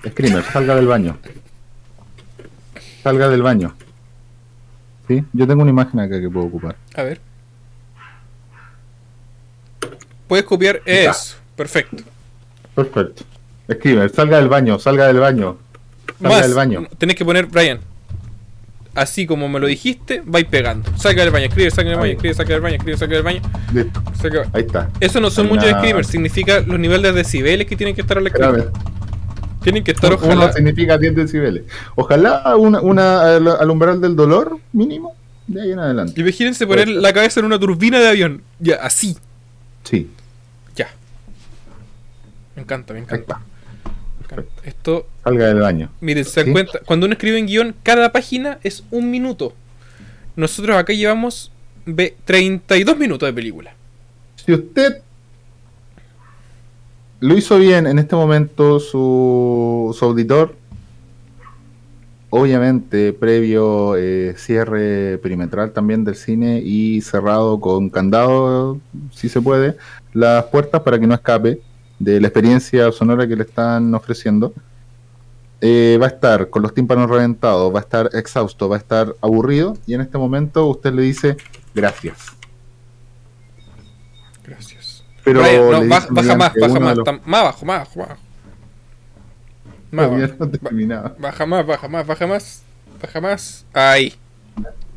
Screamer, 0.08 0.42
salga 0.44 0.74
del 0.74 0.86
baño. 0.86 1.18
Salga 3.02 3.28
del 3.28 3.42
baño. 3.42 3.74
Sí, 5.06 5.24
yo 5.32 5.46
tengo 5.46 5.62
una 5.62 5.70
imagen 5.70 6.00
acá 6.00 6.20
que 6.20 6.28
puedo 6.28 6.46
ocupar. 6.46 6.76
A 6.94 7.02
ver. 7.02 7.20
Puedes 10.26 10.44
copiar 10.44 10.80
eso. 10.84 11.36
Perfecto. 11.56 12.02
Perfecto. 12.74 13.24
Screamer, 13.72 14.10
salga 14.10 14.38
del 14.38 14.48
baño, 14.48 14.78
salga 14.78 15.06
del 15.06 15.18
baño. 15.20 15.58
Salga 16.20 16.36
Más, 16.36 16.42
del 16.46 16.54
baño. 16.54 16.86
tenés 16.98 17.14
que 17.16 17.24
poner, 17.24 17.46
Brian, 17.46 17.80
así 18.94 19.26
como 19.26 19.48
me 19.48 19.58
lo 19.60 19.66
dijiste, 19.66 20.22
vais 20.24 20.46
pegando. 20.46 20.90
Saca 20.96 21.20
del 21.22 21.30
baño, 21.30 21.46
escribe, 21.46 21.70
saca 21.70 21.88
del 21.90 21.98
baño, 21.98 22.12
escribe, 22.12 22.34
saca 22.34 22.52
del 22.52 22.60
baño, 22.62 22.76
escribe, 22.76 22.96
saca 22.98 23.14
del 23.14 23.22
baño. 23.22 23.40
Listo, 23.72 24.02
saca- 24.20 24.48
ahí 24.52 24.62
está. 24.62 24.90
Eso 25.00 25.20
no 25.20 25.30
son 25.30 25.46
Hay 25.46 25.52
muchos 25.52 25.68
una- 25.70 25.78
screamers, 25.78 26.08
significa 26.08 26.60
los 26.60 26.78
niveles 26.78 27.02
de 27.02 27.12
decibeles 27.12 27.66
que 27.66 27.76
tienen 27.76 27.94
que 27.94 28.00
estar 28.02 28.18
al 28.18 28.26
escribir. 28.26 28.70
Tienen 29.62 29.84
que 29.84 29.90
estar, 29.92 30.12
Uno 30.14 30.22
ojalá. 30.24 30.52
significa 30.52 30.96
10 30.96 31.14
decibeles. 31.14 31.64
Ojalá 31.94 32.56
una, 32.56 32.80
una 32.80 33.36
al, 33.36 33.46
al 33.46 33.70
umbral 33.70 34.00
del 34.00 34.16
dolor 34.16 34.58
mínimo 34.72 35.14
de 35.46 35.60
ahí 35.62 35.72
en 35.72 35.78
adelante. 35.78 36.18
Imagínense 36.20 36.66
poner 36.66 36.84
Puede 36.86 36.94
ser. 36.94 37.02
la 37.02 37.12
cabeza 37.12 37.40
en 37.40 37.46
una 37.46 37.58
turbina 37.58 37.98
de 37.98 38.08
avión. 38.08 38.42
Ya, 38.58 38.76
así. 38.76 39.18
Sí, 39.84 40.08
Ya. 40.76 40.88
Me 42.56 42.62
encanta, 42.62 42.94
me 42.94 43.00
encanta. 43.00 43.40
Está. 44.30 44.36
Perfecto. 44.36 44.62
Esto, 44.68 45.06
Salga 45.24 45.46
del 45.46 45.60
baño. 45.60 45.90
miren, 46.00 46.24
se 46.24 46.40
dan 46.40 46.46
¿Sí? 46.46 46.52
cuenta, 46.52 46.80
cuando 46.86 47.06
uno 47.06 47.12
escribe 47.14 47.38
en 47.38 47.46
guion, 47.46 47.74
cada 47.82 48.12
página 48.12 48.58
es 48.62 48.84
un 48.90 49.10
minuto. 49.10 49.52
Nosotros 50.36 50.76
acá 50.76 50.92
llevamos 50.92 51.52
ve- 51.86 52.16
32 52.24 52.96
minutos 52.96 53.26
de 53.28 53.32
película. 53.32 53.74
Si 54.36 54.52
usted 54.52 55.02
lo 57.20 57.36
hizo 57.36 57.58
bien 57.58 57.86
en 57.86 57.98
este 57.98 58.16
momento 58.16 58.80
su, 58.80 59.94
su 59.98 60.04
auditor, 60.04 60.56
obviamente 62.30 63.12
previo 63.12 63.96
eh, 63.96 64.34
cierre 64.38 65.18
perimetral 65.18 65.72
también 65.72 66.04
del 66.04 66.14
cine 66.14 66.60
y 66.64 67.00
cerrado 67.02 67.60
con 67.60 67.90
candado, 67.90 68.78
si 69.12 69.28
se 69.28 69.42
puede, 69.42 69.76
las 70.14 70.44
puertas 70.44 70.80
para 70.82 70.98
que 70.98 71.06
no 71.06 71.14
escape 71.14 71.60
de 72.00 72.20
la 72.20 72.26
experiencia 72.26 72.90
sonora 72.90 73.28
que 73.28 73.36
le 73.36 73.44
están 73.44 73.94
ofreciendo. 73.94 74.52
Eh, 75.60 75.98
va 76.00 76.06
a 76.06 76.08
estar 76.08 76.48
con 76.50 76.62
los 76.62 76.72
tímpanos 76.74 77.08
reventados, 77.08 77.72
va 77.72 77.78
a 77.78 77.82
estar 77.82 78.10
exhausto, 78.14 78.68
va 78.68 78.76
a 78.76 78.78
estar 78.78 79.14
aburrido 79.20 79.76
y 79.86 79.92
en 79.94 80.00
este 80.00 80.16
momento 80.18 80.66
usted 80.66 80.92
le 80.94 81.02
dice 81.02 81.36
gracias. 81.74 82.16
Gracias. 84.46 85.04
Pero 85.22 85.40
Brian, 85.42 85.70
no, 85.70 85.80
le 85.82 85.88
baja, 85.88 86.08
más, 86.10 86.54
baja 86.54 86.80
más, 86.80 86.96
los- 86.96 87.06
tam- 87.06 87.20
más 87.24 87.40
abajo, 87.42 87.66
más 87.66 87.76
abajo, 87.76 87.98
más 87.98 88.06
abajo. 88.08 88.22
Más. 89.92 90.10
Baja 91.18 91.46
más, 91.46 91.66
baja 91.66 91.88
más, 91.88 92.06
baja 92.06 92.26
más, 92.26 92.62
baja 93.02 93.20
más. 93.20 93.66
Ahí. 93.74 94.14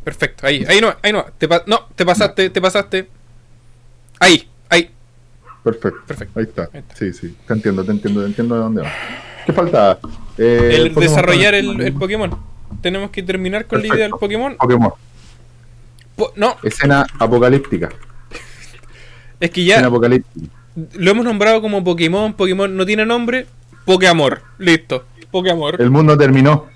Perfecto, 0.03 0.45
ahí, 0.47 0.65
ahí 0.67 0.79
no, 0.81 0.93
ahí 1.01 1.11
no. 1.11 1.25
Te 1.37 1.47
no, 1.67 1.87
te 1.95 2.05
pasaste, 2.05 2.49
te 2.49 2.61
pasaste. 2.61 3.09
Ahí, 4.19 4.49
ahí. 4.69 4.91
Perfecto. 5.63 5.99
Perfecto. 6.05 6.39
Ahí 6.39 6.45
está. 6.45 6.69
Ahí 6.73 6.79
está. 6.79 6.95
Sí, 6.95 7.13
sí. 7.13 7.35
Te 7.47 7.53
entiendo, 7.53 7.83
te 7.85 7.91
entiendo, 7.91 8.21
te 8.21 8.27
entiendo 8.27 8.55
de 8.55 8.61
dónde 8.61 8.81
va. 8.81 8.91
¿Qué 9.45 9.53
falta? 9.53 9.99
Eh, 10.37 10.69
el 10.73 10.91
Pokémon 10.91 11.01
desarrollar 11.09 11.53
el, 11.53 11.65
Pokémon. 11.67 11.85
el 11.87 11.93
Pokémon. 11.93 12.39
Tenemos 12.81 13.11
que 13.11 13.23
terminar 13.23 13.65
con 13.67 13.79
la 13.81 13.87
idea 13.87 14.03
del 14.03 14.11
Perfecto. 14.11 14.19
Pokémon. 14.19 14.55
Pokémon. 14.57 14.91
Po- 16.15 16.33
no, 16.35 16.57
Escena 16.63 17.05
apocalíptica. 17.19 17.89
es 19.39 19.49
que 19.51 19.61
Escena 19.63 19.81
ya 19.81 19.87
apocalíptica. 19.87 20.47
lo 20.95 21.11
hemos 21.11 21.25
nombrado 21.25 21.61
como 21.61 21.83
Pokémon. 21.83 22.33
Pokémon 22.33 22.75
no 22.75 22.85
tiene 22.85 23.05
nombre. 23.05 23.47
Pokéamor. 23.85 24.41
Listo. 24.59 25.05
Pokéamor. 25.31 25.81
El 25.81 25.89
mundo 25.91 26.17
terminó. 26.17 26.67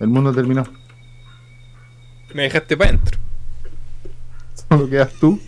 El 0.00 0.08
mundo 0.08 0.32
terminó. 0.32 0.64
Me 2.34 2.44
dejaste 2.44 2.76
para 2.76 2.90
adentro. 2.90 3.18
Solo 4.68 4.88
quedas 4.88 5.12
tú. 5.20 5.40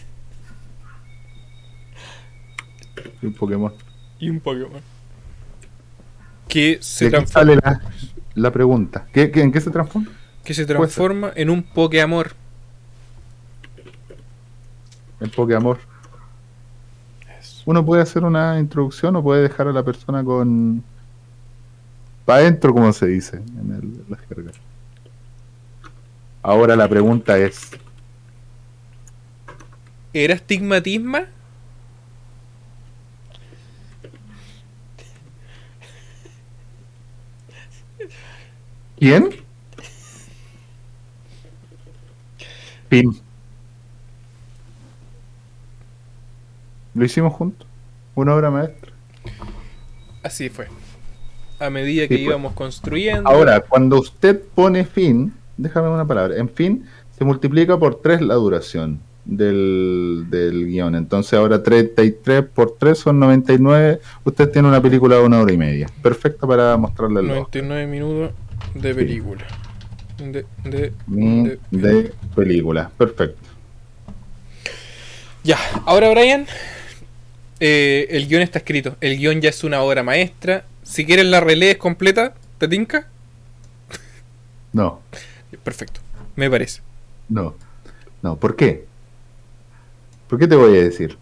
Y 3.24 3.26
un 3.26 3.32
Pokémon. 3.34 3.72
Y 4.18 4.28
un 4.28 4.40
Pokémon. 4.40 4.82
Que 6.46 6.78
se, 6.82 7.06
¿De 7.06 7.10
qué 7.10 7.16
transforma, 7.16 7.54
sale 7.54 7.56
la, 7.56 7.80
la 8.34 8.52
pregunta? 8.52 9.06
¿Qué, 9.12 9.30
qué- 9.30 9.40
¿En 9.40 9.50
qué 9.50 9.60
se 9.60 9.70
transforma? 9.70 10.08
que 10.44 10.52
se 10.52 10.66
transforma 10.66 11.32
en 11.34 11.48
un 11.48 11.62
Pokéamor. 11.62 12.32
El 15.20 15.30
Pokémon. 15.30 15.78
Uno 17.64 17.84
puede 17.86 18.02
hacer 18.02 18.24
una 18.24 18.58
introducción 18.58 19.16
o 19.16 19.22
puede 19.22 19.42
dejar 19.42 19.68
a 19.68 19.72
la 19.72 19.82
persona 19.82 20.22
con. 20.22 20.84
para 22.26 22.40
adentro, 22.40 22.74
como 22.74 22.92
se 22.92 23.06
dice 23.06 23.36
en, 23.38 23.70
el, 23.72 23.82
en 23.84 24.04
la 24.10 24.16
jerga. 24.18 24.52
Ahora 26.42 26.76
la 26.76 26.88
pregunta 26.88 27.38
es: 27.38 27.70
¿Era 30.12 30.34
estigmatisma? 30.34 31.26
¿Quién? 39.04 39.28
Fin. 42.88 43.20
Lo 46.94 47.04
hicimos 47.04 47.32
juntos. 47.34 47.66
Una 48.14 48.34
obra 48.34 48.50
maestra. 48.50 48.92
Así 50.22 50.48
fue. 50.48 50.68
A 51.58 51.68
medida 51.68 52.08
que 52.08 52.14
Sí, 52.16 52.22
pues. 52.24 52.28
íbamos 52.30 52.52
construyendo. 52.54 53.28
Ahora, 53.28 53.60
cuando 53.60 53.98
usted 54.00 54.40
pone 54.54 54.84
fin, 54.84 55.34
déjame 55.56 55.88
una 55.88 56.06
palabra, 56.06 56.36
en 56.36 56.48
fin, 56.48 56.86
se 57.18 57.24
multiplica 57.24 57.78
por 57.78 58.00
3 58.00 58.22
la 58.22 58.34
duración 58.34 59.00
del, 59.24 60.26
del 60.30 60.66
guion. 60.66 60.94
Entonces 60.94 61.34
ahora 61.34 61.62
33 61.62 62.44
por 62.54 62.76
3 62.78 62.98
son 62.98 63.18
99. 63.20 64.00
Usted 64.24 64.50
tiene 64.50 64.68
una 64.68 64.80
película 64.80 65.16
de 65.16 65.22
una 65.24 65.40
hora 65.40 65.52
y 65.52 65.58
media. 65.58 65.88
Perfecta 66.02 66.46
para 66.46 66.76
mostrarle 66.76 67.20
al 67.20 67.26
99 67.28 67.86
minutos 67.86 68.32
de 68.74 68.94
película. 68.94 69.44
De, 70.18 70.46
de, 70.64 70.92
Mm, 71.06 71.44
de- 71.44 71.58
de 71.70 72.12
película. 72.34 72.90
Perfecto. 72.96 73.40
Ya, 75.42 75.58
ahora 75.84 76.10
Brian, 76.10 76.46
eh, 77.60 78.06
el 78.10 78.26
guion 78.28 78.42
está 78.42 78.58
escrito. 78.58 78.96
El 79.00 79.18
guion 79.18 79.40
ya 79.40 79.50
es 79.50 79.62
una 79.64 79.82
obra 79.82 80.02
maestra. 80.02 80.64
Si 80.82 81.04
quieres 81.04 81.26
la 81.26 81.40
relees 81.40 81.76
completa, 81.76 82.34
¿te 82.58 82.68
tinca? 82.68 83.08
No, 84.72 85.00
Perfecto, 85.62 86.00
me 86.36 86.50
parece. 86.50 86.80
no, 87.28 87.54
no. 88.22 88.36
¿Por 88.36 88.56
qué? 88.56 88.86
¿Por 90.28 90.38
qué 90.38 90.46
te 90.48 90.56
voy 90.56 90.76
a 90.76 90.82
decir? 90.82 91.16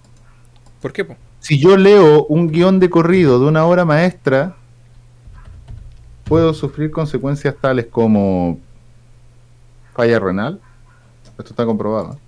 ¿Por 0.80 0.92
qué? 0.92 1.04
po? 1.04 1.16
si 1.40 1.58
yo 1.58 1.76
leo 1.76 2.24
un 2.26 2.50
guion 2.50 2.78
de 2.80 2.88
corrido 2.88 3.38
de 3.40 3.46
una 3.46 3.66
obra 3.66 3.84
maestra, 3.84 4.56
puedo 6.24 6.54
sufrir 6.54 6.90
consecuencias 6.90 7.54
tales 7.60 7.86
como 7.86 8.58
falla 9.94 10.18
renal, 10.18 10.60
esto 11.38 11.50
está 11.50 11.64
comprobado, 11.64 12.18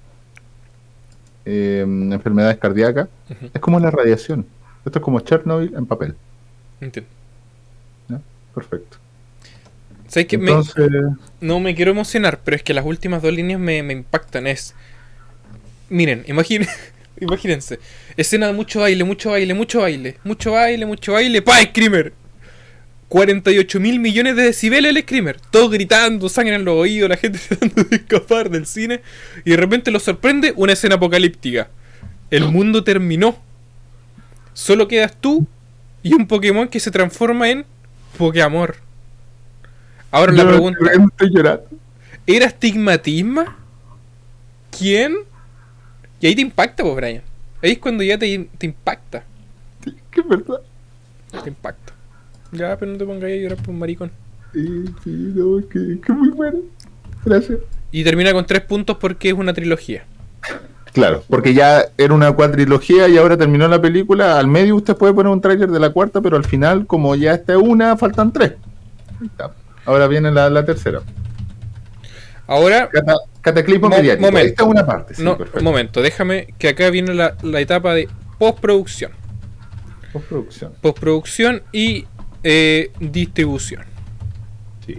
eh, 1.45 1.85
enfermedades 1.87 2.59
cardíacas, 2.59 3.09
es 3.53 3.61
como 3.61 3.81
la 3.81 3.91
radiación, 3.91 4.47
esto 4.85 4.99
es 4.99 5.05
como 5.05 5.21
Chernobyl 5.21 5.75
en 5.75 5.87
papel, 5.87 6.15
Entiendo. 6.81 7.11
perfecto. 8.55 8.99
¿Sabes 10.09 10.29
que 10.29 10.37
Entonces, 10.37 10.91
no 11.41 11.59
me 11.59 11.75
quiero 11.75 11.91
emocionar, 11.91 12.39
pero 12.45 12.57
es 12.57 12.63
que 12.63 12.73
las 12.73 12.85
últimas 12.85 13.21
dos 13.21 13.33
líneas 13.33 13.59
me, 13.59 13.83
me 13.83 13.95
impactan. 13.95 14.47
Es. 14.47 14.73
Miren, 15.89 16.25
imagínense. 17.21 17.81
Escena 18.17 18.47
de 18.47 18.53
mucho 18.53 18.81
baile, 18.81 19.03
mucho 19.03 19.31
baile, 19.31 19.55
mucho 19.55 19.81
baile. 19.81 20.19
Mucho 20.23 20.53
baile, 20.53 20.87
mucho 20.87 21.15
baile. 21.15 21.43
¡Pa! 21.43 21.61
Screamer. 21.63 22.13
48 23.15 23.79
mil 23.79 24.01
millones 24.01 24.35
de 24.35 24.43
decibeles 24.43 24.91
el 24.91 25.01
Screamer. 25.01 25.41
Todos 25.41 25.71
gritando, 25.71 26.29
sangre 26.29 26.57
en 26.57 26.65
los 26.65 26.75
oídos, 26.75 27.09
la 27.09 27.17
gente 27.17 27.39
tratando 27.49 27.85
de 27.85 27.95
escapar 27.95 28.51
del 28.51 28.67
cine. 28.67 29.03
Y 29.45 29.51
de 29.51 29.57
repente 29.57 29.93
los 29.93 30.03
sorprende 30.03 30.53
una 30.57 30.73
escena 30.73 30.97
apocalíptica. 30.97 31.69
El 32.33 32.49
mundo 32.49 32.83
terminó. 32.83 33.39
Solo 34.53 34.89
quedas 34.89 35.17
tú 35.21 35.47
y 36.03 36.13
un 36.13 36.27
Pokémon 36.27 36.67
que 36.67 36.81
se 36.81 36.91
transforma 36.91 37.49
en 37.51 37.65
Pokéamor. 38.19 38.79
Ahora 40.11 40.33
la 40.33 40.49
pregunta. 40.49 40.81
¿Era 42.27 42.47
estigmatisma? 42.47 43.57
¿Quién? 44.77 45.15
Y 46.21 46.27
ahí 46.27 46.35
te 46.35 46.43
impacta, 46.43 46.83
pues, 46.83 46.97
Brian. 46.97 47.23
Ahí 47.63 47.71
es 47.71 47.79
cuando 47.79 48.03
ya 48.03 48.19
te, 48.19 48.49
te 48.59 48.67
impacta. 48.67 49.23
Que 50.11 50.21
es 50.21 50.29
verdad. 50.29 50.59
Te 51.45 51.49
impacta. 51.49 51.84
Ya, 52.55 52.77
pero 52.79 52.93
no 52.93 52.99
te 52.99 53.05
pongas 53.05 53.25
ahí 53.25 53.39
a 53.39 53.43
llorar 53.43 53.59
por 53.59 53.71
un 53.71 53.79
maricón. 53.79 54.11
Sí, 54.53 54.85
sí, 55.03 55.11
no, 55.35 55.61
que, 55.69 56.01
que 56.01 56.13
muy 56.13 56.29
bueno. 56.31 56.59
Gracias. 57.25 57.59
Y 57.91 58.05
termina 58.05 58.33
con 58.33 58.47
tres 58.47 58.61
puntos 58.63 58.97
porque 58.99 59.29
es 59.29 59.35
una 59.35 59.53
trilogía. 59.53 60.05
Claro, 60.93 61.25
porque 61.29 61.55
ya 61.55 61.87
era 61.99 62.15
una 62.15 62.31
cuatrilogía 62.33 63.09
y 63.09 63.17
ahora 63.17 63.37
terminó 63.37 63.67
la 63.67 63.81
película. 63.81 64.39
Al 64.39 64.47
medio 64.47 64.77
usted 64.77 64.97
puede 64.97 65.13
poner 65.13 65.33
un 65.33 65.41
tráiler 65.41 65.69
de 65.69 65.81
la 65.81 65.91
cuarta, 65.91 66.21
pero 66.21 66.37
al 66.37 66.45
final, 66.45 66.87
como 66.87 67.17
ya 67.17 67.35
está 67.35 67.59
una, 67.59 67.97
faltan 67.97 68.33
tres. 68.33 68.53
Ahí 69.21 69.27
está. 69.27 69.51
Ahora 69.87 70.07
viene 70.07 70.31
la, 70.31 70.49
la 70.51 70.65
tercera. 70.65 71.03
Ahora, 72.47 72.89
Cata- 72.93 73.17
cataclismo 73.41 73.89
Mo- 73.89 73.97
mediático. 73.97 74.27
momento. 74.31 74.49
Esta 74.51 74.63
es 74.63 74.69
una 74.69 74.87
parte. 74.87 75.15
Sí, 75.15 75.23
no, 75.25 75.37
perfecto. 75.37 75.59
un 75.59 75.65
momento, 75.65 76.03
déjame 76.03 76.55
que 76.59 76.69
acá 76.69 76.91
viene 76.91 77.15
la, 77.15 77.37
la 77.43 77.61
etapa 77.61 77.95
de 77.95 78.09
postproducción. 78.39 79.13
Postproducción. 80.13 80.73
Postproducción 80.81 81.63
y 81.73 82.07
eh, 82.45 82.91
distribución. 83.01 83.83
Sí. 84.87 84.99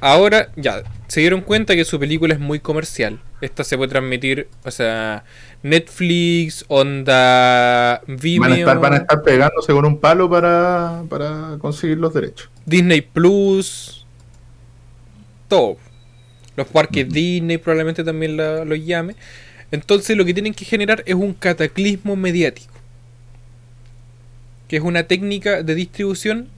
Ahora, 0.00 0.48
ya, 0.56 0.82
se 1.08 1.20
dieron 1.20 1.42
cuenta 1.42 1.74
que 1.76 1.84
su 1.84 2.00
película 2.00 2.32
es 2.34 2.40
muy 2.40 2.58
comercial. 2.60 3.20
Esta 3.40 3.64
se 3.64 3.76
puede 3.76 3.90
transmitir, 3.90 4.48
o 4.64 4.70
sea, 4.70 5.24
Netflix, 5.64 6.64
Onda, 6.68 8.00
Vimeo, 8.06 8.40
Van 8.40 8.52
a, 8.52 8.56
estar, 8.58 8.78
van 8.78 8.92
a 8.94 8.96
estar 8.98 9.22
pegándose 9.22 9.72
con 9.72 9.84
un 9.84 9.98
palo 9.98 10.30
para, 10.30 11.02
para 11.10 11.56
conseguir 11.58 11.98
los 11.98 12.14
derechos. 12.14 12.48
Disney 12.64 13.00
Plus, 13.00 14.06
todo. 15.48 15.76
Los 16.56 16.66
parques 16.68 17.08
Disney 17.08 17.58
probablemente 17.58 18.04
también 18.04 18.36
la- 18.36 18.64
los 18.64 18.78
llame. 18.84 19.16
Entonces 19.72 20.16
lo 20.16 20.24
que 20.24 20.34
tienen 20.34 20.54
que 20.54 20.64
generar 20.64 21.02
es 21.06 21.14
un 21.14 21.32
cataclismo 21.32 22.14
mediático. 22.14 22.72
Que 24.72 24.78
es 24.78 24.82
una 24.82 25.02
técnica 25.02 25.62
de 25.62 25.74
distribución 25.74 26.48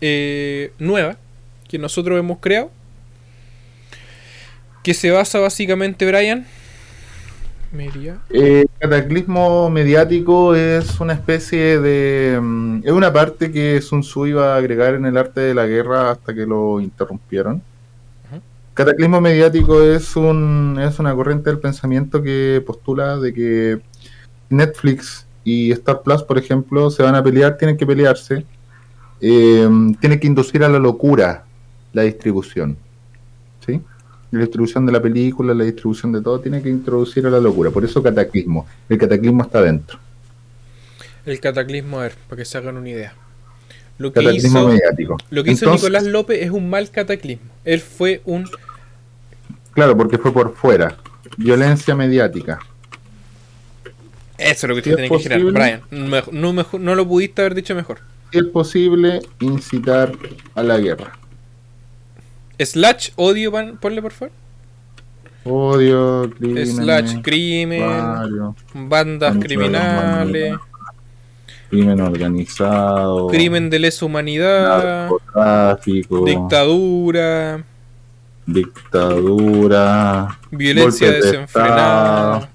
eh, 0.00 0.72
nueva 0.78 1.18
que 1.68 1.78
nosotros 1.78 2.18
hemos 2.18 2.38
creado, 2.38 2.70
que 4.82 4.94
se 4.94 5.10
basa 5.10 5.40
básicamente, 5.40 6.06
Brian. 6.06 6.46
Media. 7.70 8.16
Eh, 8.30 8.64
cataclismo 8.78 9.68
mediático 9.68 10.54
es 10.54 11.00
una 11.00 11.12
especie 11.12 11.78
de. 11.80 12.40
mm, 12.40 12.80
es 12.82 12.92
una 12.92 13.12
parte 13.12 13.52
que 13.52 13.82
Sun 13.82 14.00
Tzu 14.00 14.28
iba 14.28 14.54
a 14.54 14.56
agregar 14.56 14.94
en 14.94 15.04
el 15.04 15.18
arte 15.18 15.42
de 15.42 15.52
la 15.52 15.66
guerra 15.66 16.12
hasta 16.12 16.32
que 16.32 16.46
lo 16.46 16.80
interrumpieron. 16.80 17.62
Cataclismo 18.72 19.20
mediático 19.20 19.82
es, 19.82 20.16
un, 20.16 20.78
es 20.80 20.98
una 20.98 21.14
corriente 21.14 21.50
del 21.50 21.58
pensamiento 21.58 22.22
que 22.22 22.62
postula 22.66 23.18
de 23.18 23.34
que 23.34 23.80
Netflix 24.48 25.26
y 25.50 25.72
Star 25.72 26.02
Plus, 26.02 26.22
por 26.22 26.38
ejemplo, 26.38 26.90
se 26.90 27.02
van 27.02 27.14
a 27.14 27.22
pelear, 27.22 27.56
tienen 27.58 27.76
que 27.76 27.86
pelearse. 27.86 28.44
Eh, 29.20 29.68
tienen 30.00 30.18
que 30.20 30.26
inducir 30.26 30.62
a 30.64 30.68
la 30.68 30.78
locura 30.78 31.44
la 31.92 32.02
distribución. 32.02 32.76
¿Sí? 33.66 33.80
La 34.30 34.40
distribución 34.40 34.86
de 34.86 34.92
la 34.92 35.02
película, 35.02 35.52
la 35.52 35.64
distribución 35.64 36.12
de 36.12 36.22
todo, 36.22 36.40
tiene 36.40 36.62
que 36.62 36.68
introducir 36.68 37.26
a 37.26 37.30
la 37.30 37.40
locura. 37.40 37.70
Por 37.70 37.84
eso 37.84 38.02
cataclismo. 38.02 38.66
El 38.88 38.98
cataclismo 38.98 39.42
está 39.42 39.60
dentro. 39.60 39.98
El 41.26 41.40
cataclismo, 41.40 41.98
a 41.98 42.04
ver, 42.04 42.14
para 42.28 42.38
que 42.38 42.44
se 42.44 42.56
hagan 42.56 42.76
una 42.76 42.88
idea. 42.88 43.12
Lo 43.98 44.12
que 44.12 44.20
Cataclismo 44.20 44.60
hizo, 44.60 44.68
mediático. 44.68 45.16
lo 45.30 45.44
que 45.44 45.50
hizo 45.50 45.70
Nicolás 45.70 46.04
López 46.04 46.42
es 46.42 46.50
un 46.50 46.70
mal 46.70 46.88
cataclismo. 46.90 47.50
Él 47.64 47.80
fue 47.80 48.22
un. 48.24 48.48
Claro, 49.72 49.96
porque 49.96 50.16
fue 50.16 50.32
por 50.32 50.54
fuera. 50.54 50.96
Violencia 51.36 51.94
mediática. 51.94 52.60
Eso 54.40 54.66
es 54.66 54.68
lo 54.68 54.74
que 54.76 54.82
Si 54.82 54.90
usted 54.90 55.04
es 55.04 55.08
tiene 55.08 55.16
que 55.16 55.22
girar, 55.22 55.38
posible. 55.40 55.80
Brian. 55.90 56.30
No, 56.32 56.52
mejor- 56.52 56.80
no 56.80 56.94
lo 56.94 57.06
pudiste 57.06 57.42
haber 57.42 57.54
dicho 57.54 57.74
mejor. 57.74 57.98
Es 58.32 58.44
posible 58.44 59.20
incitar 59.40 60.12
a 60.54 60.62
la 60.62 60.78
guerra. 60.78 61.12
Slash 62.58 63.10
odio, 63.16 63.50
pan- 63.52 63.78
ponle 63.80 64.02
por 64.02 64.12
favor. 64.12 64.32
Odio, 65.44 66.30
crímenes, 66.38 66.76
Slash 66.76 67.14
crimen, 67.22 67.82
bandas 68.74 69.36
criminales, 69.38 70.54
crimen 71.70 72.00
organizado, 72.02 73.28
crimen 73.28 73.70
de 73.70 73.78
lesa 73.78 74.04
humanidad, 74.04 75.08
narcotráfico, 75.08 76.24
dictadura, 76.26 77.64
dictadura, 79.00 80.38
violencia 80.50 81.10
desenfrenada, 81.10 82.49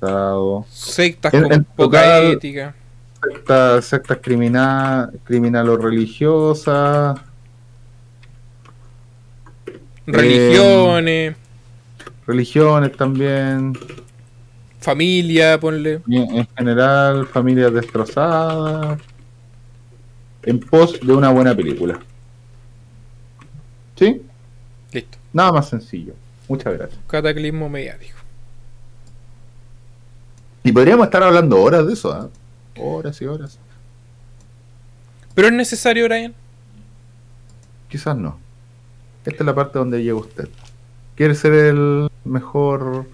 Estado, 0.00 0.64
sectas 0.70 1.34
En- 1.34 1.42
con 1.42 1.52
en 1.52 1.64
poca 1.64 2.00
total- 2.02 2.32
ética, 2.32 2.74
sectas, 3.20 3.84
sectas 3.84 4.18
criminal, 4.22 5.10
criminal 5.24 5.68
o 5.70 5.76
religiosas, 5.76 7.18
religiones, 10.06 11.36
religiones 12.26 12.96
también, 12.96 13.72
familia, 14.80 15.58
ponle. 15.58 16.00
en 16.08 16.46
general 16.56 17.26
familias 17.26 17.72
destrozadas, 17.72 19.00
en 20.44 20.60
pos 20.60 20.98
de 21.00 21.12
una 21.12 21.30
buena 21.30 21.54
película. 21.54 21.98
¿Sí? 23.96 24.22
Listo. 24.92 25.18
Nada 25.32 25.52
más 25.52 25.68
sencillo. 25.68 26.14
Muchas 26.48 26.72
gracias. 26.78 27.00
Cataclismo 27.08 27.68
mediático. 27.68 28.17
Y 30.68 30.72
podríamos 30.72 31.06
estar 31.06 31.22
hablando 31.22 31.62
horas 31.62 31.86
de 31.86 31.94
eso, 31.94 32.12
¿ah? 32.12 32.28
Horas 32.78 33.22
y 33.22 33.24
horas. 33.24 33.58
Pero 35.34 35.48
es 35.48 35.54
necesario, 35.54 36.04
Brian. 36.04 36.34
Quizás 37.88 38.14
no. 38.14 38.38
Esta 39.24 39.44
es 39.44 39.46
la 39.46 39.54
parte 39.54 39.78
donde 39.78 40.02
llega 40.02 40.16
usted. 40.16 40.46
¿Quiere 41.14 41.34
ser 41.34 41.54
el 41.54 42.10
mejor 42.26 43.06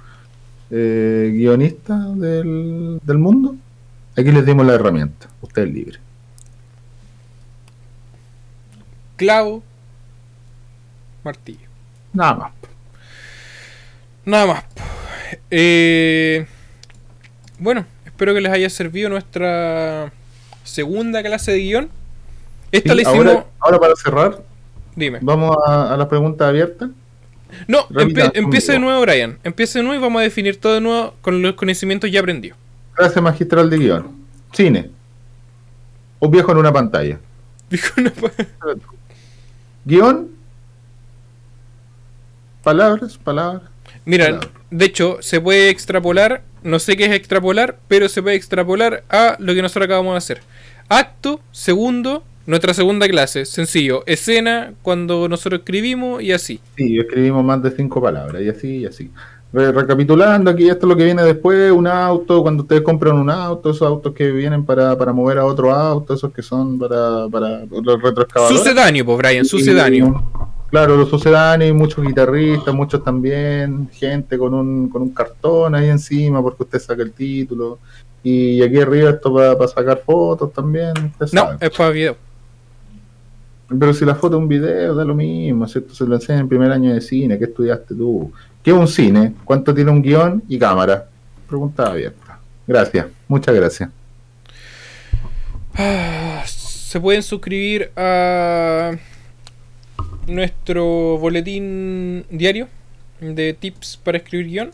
eh, 0.69 1.31
guionista 1.33 1.97
del, 1.97 2.99
del 3.05 3.19
mundo? 3.19 3.55
Aquí 4.17 4.33
les 4.33 4.45
dimos 4.45 4.67
la 4.67 4.75
herramienta. 4.75 5.29
Usted 5.41 5.63
es 5.63 5.73
libre. 5.73 5.99
Clavo, 9.15 9.63
martillo. 11.23 11.69
Nada 12.13 12.35
más. 12.35 12.53
Nada 14.25 14.47
más. 14.47 14.65
Eh, 15.53 16.49
bueno, 17.59 17.87
espero 18.05 18.35
que 18.35 18.41
les 18.41 18.53
haya 18.53 18.69
servido 18.71 19.09
nuestra 19.09 20.13
segunda 20.65 21.23
clase 21.23 21.53
de 21.53 21.59
guion. 21.59 21.89
Esta 22.73 22.91
Sí, 22.91 22.97
la 22.97 23.03
hicimos. 23.03 23.27
ahora, 23.27 23.47
ahora 23.61 23.79
para 23.79 23.95
cerrar, 23.97 24.43
Dime. 24.97 25.19
vamos 25.23 25.57
a, 25.67 25.95
a 25.95 25.97
las 25.97 26.07
preguntas 26.09 26.49
abiertas. 26.49 26.91
No, 27.69 27.87
empiece 28.35 28.73
de 28.73 28.79
nuevo, 28.81 29.01
Brian. 29.03 29.39
Empiece 29.45 29.79
de 29.79 29.85
nuevo 29.85 30.01
y 30.01 30.03
vamos 30.03 30.21
a 30.21 30.23
definir 30.25 30.61
todo 30.61 30.75
de 30.75 30.81
nuevo 30.81 31.15
con 31.21 31.41
los 31.41 31.55
conocimientos 31.55 32.11
ya 32.11 32.19
aprendidos. 32.21 32.59
Clase 32.95 33.21
magistral 33.21 33.71
de 33.71 33.79
guion. 33.79 34.11
Cine. 34.53 34.91
Un 36.19 36.31
viejo 36.33 36.51
en 36.53 36.59
una 36.59 36.73
pantalla. 36.73 37.19
Una 37.97 38.11
pa- 38.11 38.31
Guión. 39.85 40.31
Palabras, 42.63 43.19
palabras. 43.19 43.63
Mira. 44.05 44.41
De 44.77 44.87
hecho, 44.87 45.19
se 45.21 45.41
puede 45.41 45.69
extrapolar, 45.69 46.43
no 46.65 46.81
sé 46.81 46.97
qué 46.97 47.05
es 47.05 47.13
extrapolar, 47.13 47.79
pero 47.87 48.09
se 48.09 48.23
puede 48.23 48.35
extrapolar 48.35 49.05
a 49.09 49.37
lo 49.39 49.55
que 49.55 49.63
nosotros 49.63 49.85
acabamos 49.85 50.15
de 50.15 50.19
hacer. 50.19 50.41
Acto, 50.89 51.39
segundo, 51.53 52.25
nuestra 52.47 52.75
segunda 52.75 53.07
clase, 53.07 53.45
sencillo. 53.45 54.03
Escena, 54.07 54.75
cuando 54.83 55.29
nosotros 55.29 55.61
escribimos 55.61 56.23
y 56.25 56.33
así. 56.33 56.59
Sí, 56.77 56.99
escribimos 56.99 57.45
más 57.45 57.63
de 57.63 57.71
cinco 57.71 58.03
palabras 58.03 58.43
y 58.43 58.49
así 58.49 58.77
y 58.79 58.87
así. 58.87 59.11
Re- 59.53 59.71
recapitulando 59.71 60.51
aquí, 60.51 60.69
esto 60.69 60.87
es 60.87 60.89
lo 60.89 60.97
que 60.97 61.05
viene 61.05 61.23
después, 61.23 61.71
un 61.71 61.87
auto, 61.87 62.43
cuando 62.43 62.65
ustedes 62.65 62.83
compran 62.83 63.17
un 63.17 63.31
auto, 63.31 63.71
esos 63.71 63.87
autos 63.87 64.13
que 64.13 64.33
vienen 64.33 64.65
para, 64.65 64.99
para 64.99 65.13
mover 65.13 65.39
a 65.39 65.45
otro 65.47 65.73
auto, 65.73 66.15
esos 66.15 66.33
que 66.33 66.43
son 66.43 66.77
para, 66.81 67.29
para 67.29 67.65
los 67.71 68.03
retroexcavadores. 68.03 68.59
Sucedáneo, 68.59 69.05
pues, 69.05 69.19
Brian, 69.19 69.45
sucedáneo. 69.45 70.53
Claro, 70.75 70.97
los 70.97 71.09
sucedáneos, 71.09 71.71
y 71.71 71.73
muchos 71.73 72.05
guitarristas, 72.05 72.75
muchos 72.75 73.05
también, 73.05 73.89
gente 73.93 74.37
con 74.37 74.53
un, 74.55 74.89
con 74.89 75.03
un 75.03 75.11
cartón 75.11 75.73
ahí 75.77 75.89
encima 75.89 76.43
porque 76.43 76.65
usted 76.65 76.81
saca 76.81 77.01
el 77.01 77.13
título. 77.13 77.79
Y 78.25 78.61
aquí 78.61 78.81
arriba 78.81 79.11
esto 79.11 79.33
para 79.33 79.69
sacar 79.69 80.03
fotos 80.05 80.53
también, 80.53 80.93
usted 81.13 81.27
No, 81.33 81.43
sabe. 81.43 81.59
es 81.61 81.71
para 81.71 81.91
video. 81.91 82.17
Pero 83.69 83.95
si 83.95 84.05
la 84.05 84.17
foto 84.17 84.35
es 84.37 84.43
un 84.43 84.49
video, 84.49 84.97
da 84.97 85.05
lo 85.05 85.15
mismo, 85.15 85.69
¿cierto? 85.69 85.95
Se 85.95 86.05
lo 86.07 86.17
enseñan 86.17 86.41
en 86.41 86.49
primer 86.49 86.73
año 86.73 86.93
de 86.93 87.01
cine, 87.01 87.39
¿qué 87.39 87.45
estudiaste 87.45 87.95
tú? 87.95 88.33
¿Qué 88.61 88.73
es 88.73 88.77
un 88.77 88.89
cine? 88.89 89.33
¿Cuánto 89.45 89.73
tiene 89.73 89.93
un 89.93 90.03
guion 90.03 90.43
y 90.49 90.59
cámara? 90.59 91.07
Pregunta 91.47 91.87
abierta. 91.87 92.41
Gracias, 92.67 93.07
muchas 93.29 93.55
gracias. 93.55 93.91
Ah, 95.77 96.43
Se 96.47 96.99
pueden 97.01 97.23
suscribir 97.23 97.93
a 97.95 98.91
nuestro 100.27 101.19
boletín 101.19 102.25
diario 102.31 102.69
de 103.21 103.53
tips 103.55 103.97
para 104.03 104.19
escribir 104.19 104.47
guion. 104.49 104.71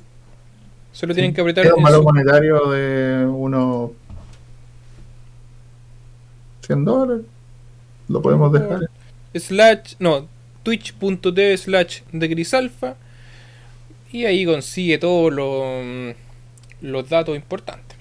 Solo 0.92 1.14
tienen 1.14 1.32
que 1.32 1.40
apretar 1.40 1.64
Queda 1.64 1.74
un 1.74 1.80
en 1.80 1.84
valor 1.84 1.98
su- 2.01 2.05
monetario 2.05 2.70
de 2.70 3.26
unos 3.26 3.90
100 6.66 6.84
dólares. 6.84 7.24
Lo 8.09 8.20
podemos 8.22 8.53
dejar. 8.53 8.80
slash, 9.34 9.94
no, 9.98 10.26
twitch.tv 10.62 11.57
slash 11.57 12.01
de 12.12 12.28
grisalfa 12.28 12.96
y 14.12 14.24
ahí 14.24 14.44
consigue 14.44 14.98
todos 14.98 15.32
los 15.32 16.14
los 16.80 17.09
datos 17.09 17.36
importantes. 17.36 17.96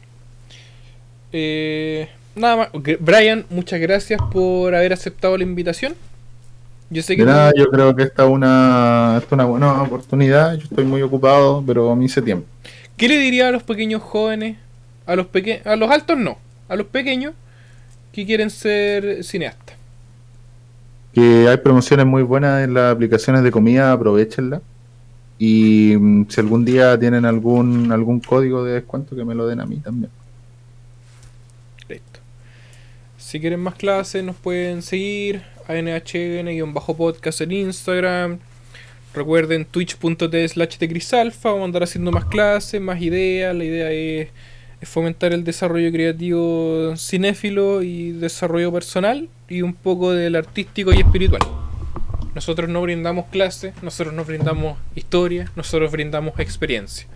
Eh, 1.32 2.08
nada 2.36 2.56
más, 2.56 2.70
Brian, 3.00 3.46
muchas 3.50 3.80
gracias 3.80 4.20
por 4.32 4.74
haber 4.74 4.94
aceptado 4.94 5.38
la 5.38 5.44
invitación. 5.44 5.94
Yo 6.90 7.04
sé 7.04 7.16
que 7.16 7.26
De 7.26 7.26
nada, 7.26 7.52
tú- 7.52 7.58
yo 7.58 7.70
creo 7.70 7.96
que 7.96 8.04
esta 8.04 8.24
es 8.26 8.30
una, 8.30 9.20
es 9.24 9.32
una 9.32 9.46
buena 9.46 9.84
oportunidad. 9.84 10.56
Yo 10.56 10.64
estoy 10.64 10.86
muy 10.86 11.02
ocupado, 11.02 11.64
pero 11.66 11.96
me 11.96 12.06
hice 12.06 12.22
tiempo. 12.22 12.48
¿qué 12.98 13.08
le 13.08 13.18
diría 13.18 13.48
a 13.48 13.52
los 13.52 13.64
pequeños 13.64 14.02
jóvenes, 14.02 14.58
a 15.06 15.16
los 15.16 15.28
peque 15.28 15.62
a 15.66 15.76
los 15.76 15.90
altos 15.90 16.18
no, 16.18 16.38
a 16.68 16.76
los 16.76 16.88
pequeños 16.88 17.34
que 18.12 18.26
quieren 18.26 18.50
ser 18.50 19.24
cineastas? 19.24 19.78
Que 21.14 21.48
hay 21.48 21.58
promociones 21.58 22.06
muy 22.06 22.24
buenas 22.24 22.64
en 22.64 22.74
las 22.74 22.94
aplicaciones 22.94 23.44
de 23.44 23.52
comida, 23.52 23.92
aprovechenla. 23.92 24.62
Y 25.40 25.96
mm, 25.98 26.28
si 26.30 26.42
algún 26.42 26.66
día 26.66 27.00
tienen 27.00 27.26
algún 27.26 27.92
algún 27.92 28.20
código 28.20 28.64
de 28.64 28.74
descuento, 28.74 29.16
que 29.16 29.26
me 29.26 29.36
lo 29.36 29.48
den 29.48 29.62
a 29.62 29.66
mí 29.66 29.78
también. 29.78 30.12
Listo. 31.88 32.20
Si 33.18 33.40
quieren 33.40 33.60
más 33.60 33.76
clases, 33.76 34.24
nos 34.24 34.36
pueden 34.36 34.82
seguir 34.82 35.44
a 35.70 35.76
nhn-podcast 35.76 37.42
en 37.42 37.52
Instagram. 37.52 38.40
Recuerden 39.14 39.66
twitch.tv 39.66 40.50
slash 40.50 40.78
de 40.80 40.88
grisalfa. 40.88 41.50
Vamos 41.50 41.62
a 41.62 41.66
andar 41.66 41.84
haciendo 41.84 42.12
más 42.12 42.26
clases, 42.26 42.82
más 42.82 43.00
ideas. 43.02 43.56
La 43.56 43.64
idea 43.64 43.92
es 43.92 44.30
es 44.82 44.88
fomentar 44.88 45.34
el 45.34 45.44
desarrollo 45.44 45.92
creativo 45.92 46.94
cinéfilo 46.96 47.82
y 47.82 48.12
desarrollo 48.12 48.72
personal 48.72 49.28
y 49.50 49.62
un 49.62 49.74
poco 49.74 50.14
del 50.14 50.36
artístico 50.36 50.94
y 50.94 51.00
espiritual. 51.00 51.42
Nosotros 52.34 52.70
no 52.70 52.82
brindamos 52.82 53.26
clases, 53.26 53.74
nosotros 53.84 54.14
no 54.14 54.24
brindamos 54.24 54.78
historia, 54.96 55.52
nosotros 55.56 55.92
brindamos 55.92 56.40
experiencia. 56.40 57.08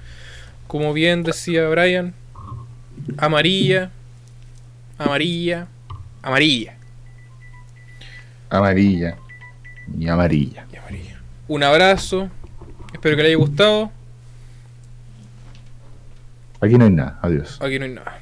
Como 0.67 0.91
bien 0.91 1.23
decía 1.23 1.67
Brian, 1.69 2.13
amarilla, 3.17 3.91
amarilla, 4.97 5.67
amarilla 6.21 6.82
Amarilla 8.53 9.15
y 9.97 10.07
amarilla. 10.07 10.65
y 10.71 10.75
amarilla. 10.75 11.19
Un 11.47 11.63
abrazo, 11.63 12.29
espero 12.93 13.15
que 13.15 13.23
le 13.23 13.29
haya 13.29 13.37
gustado. 13.37 13.91
Aquí 16.61 16.77
no 16.77 16.85
hay 16.85 16.91
nada. 16.91 17.19
Adiós. 17.21 17.59
Aquí 17.61 17.79
no 17.79 17.85
hay 17.85 17.91
nada. 17.91 18.19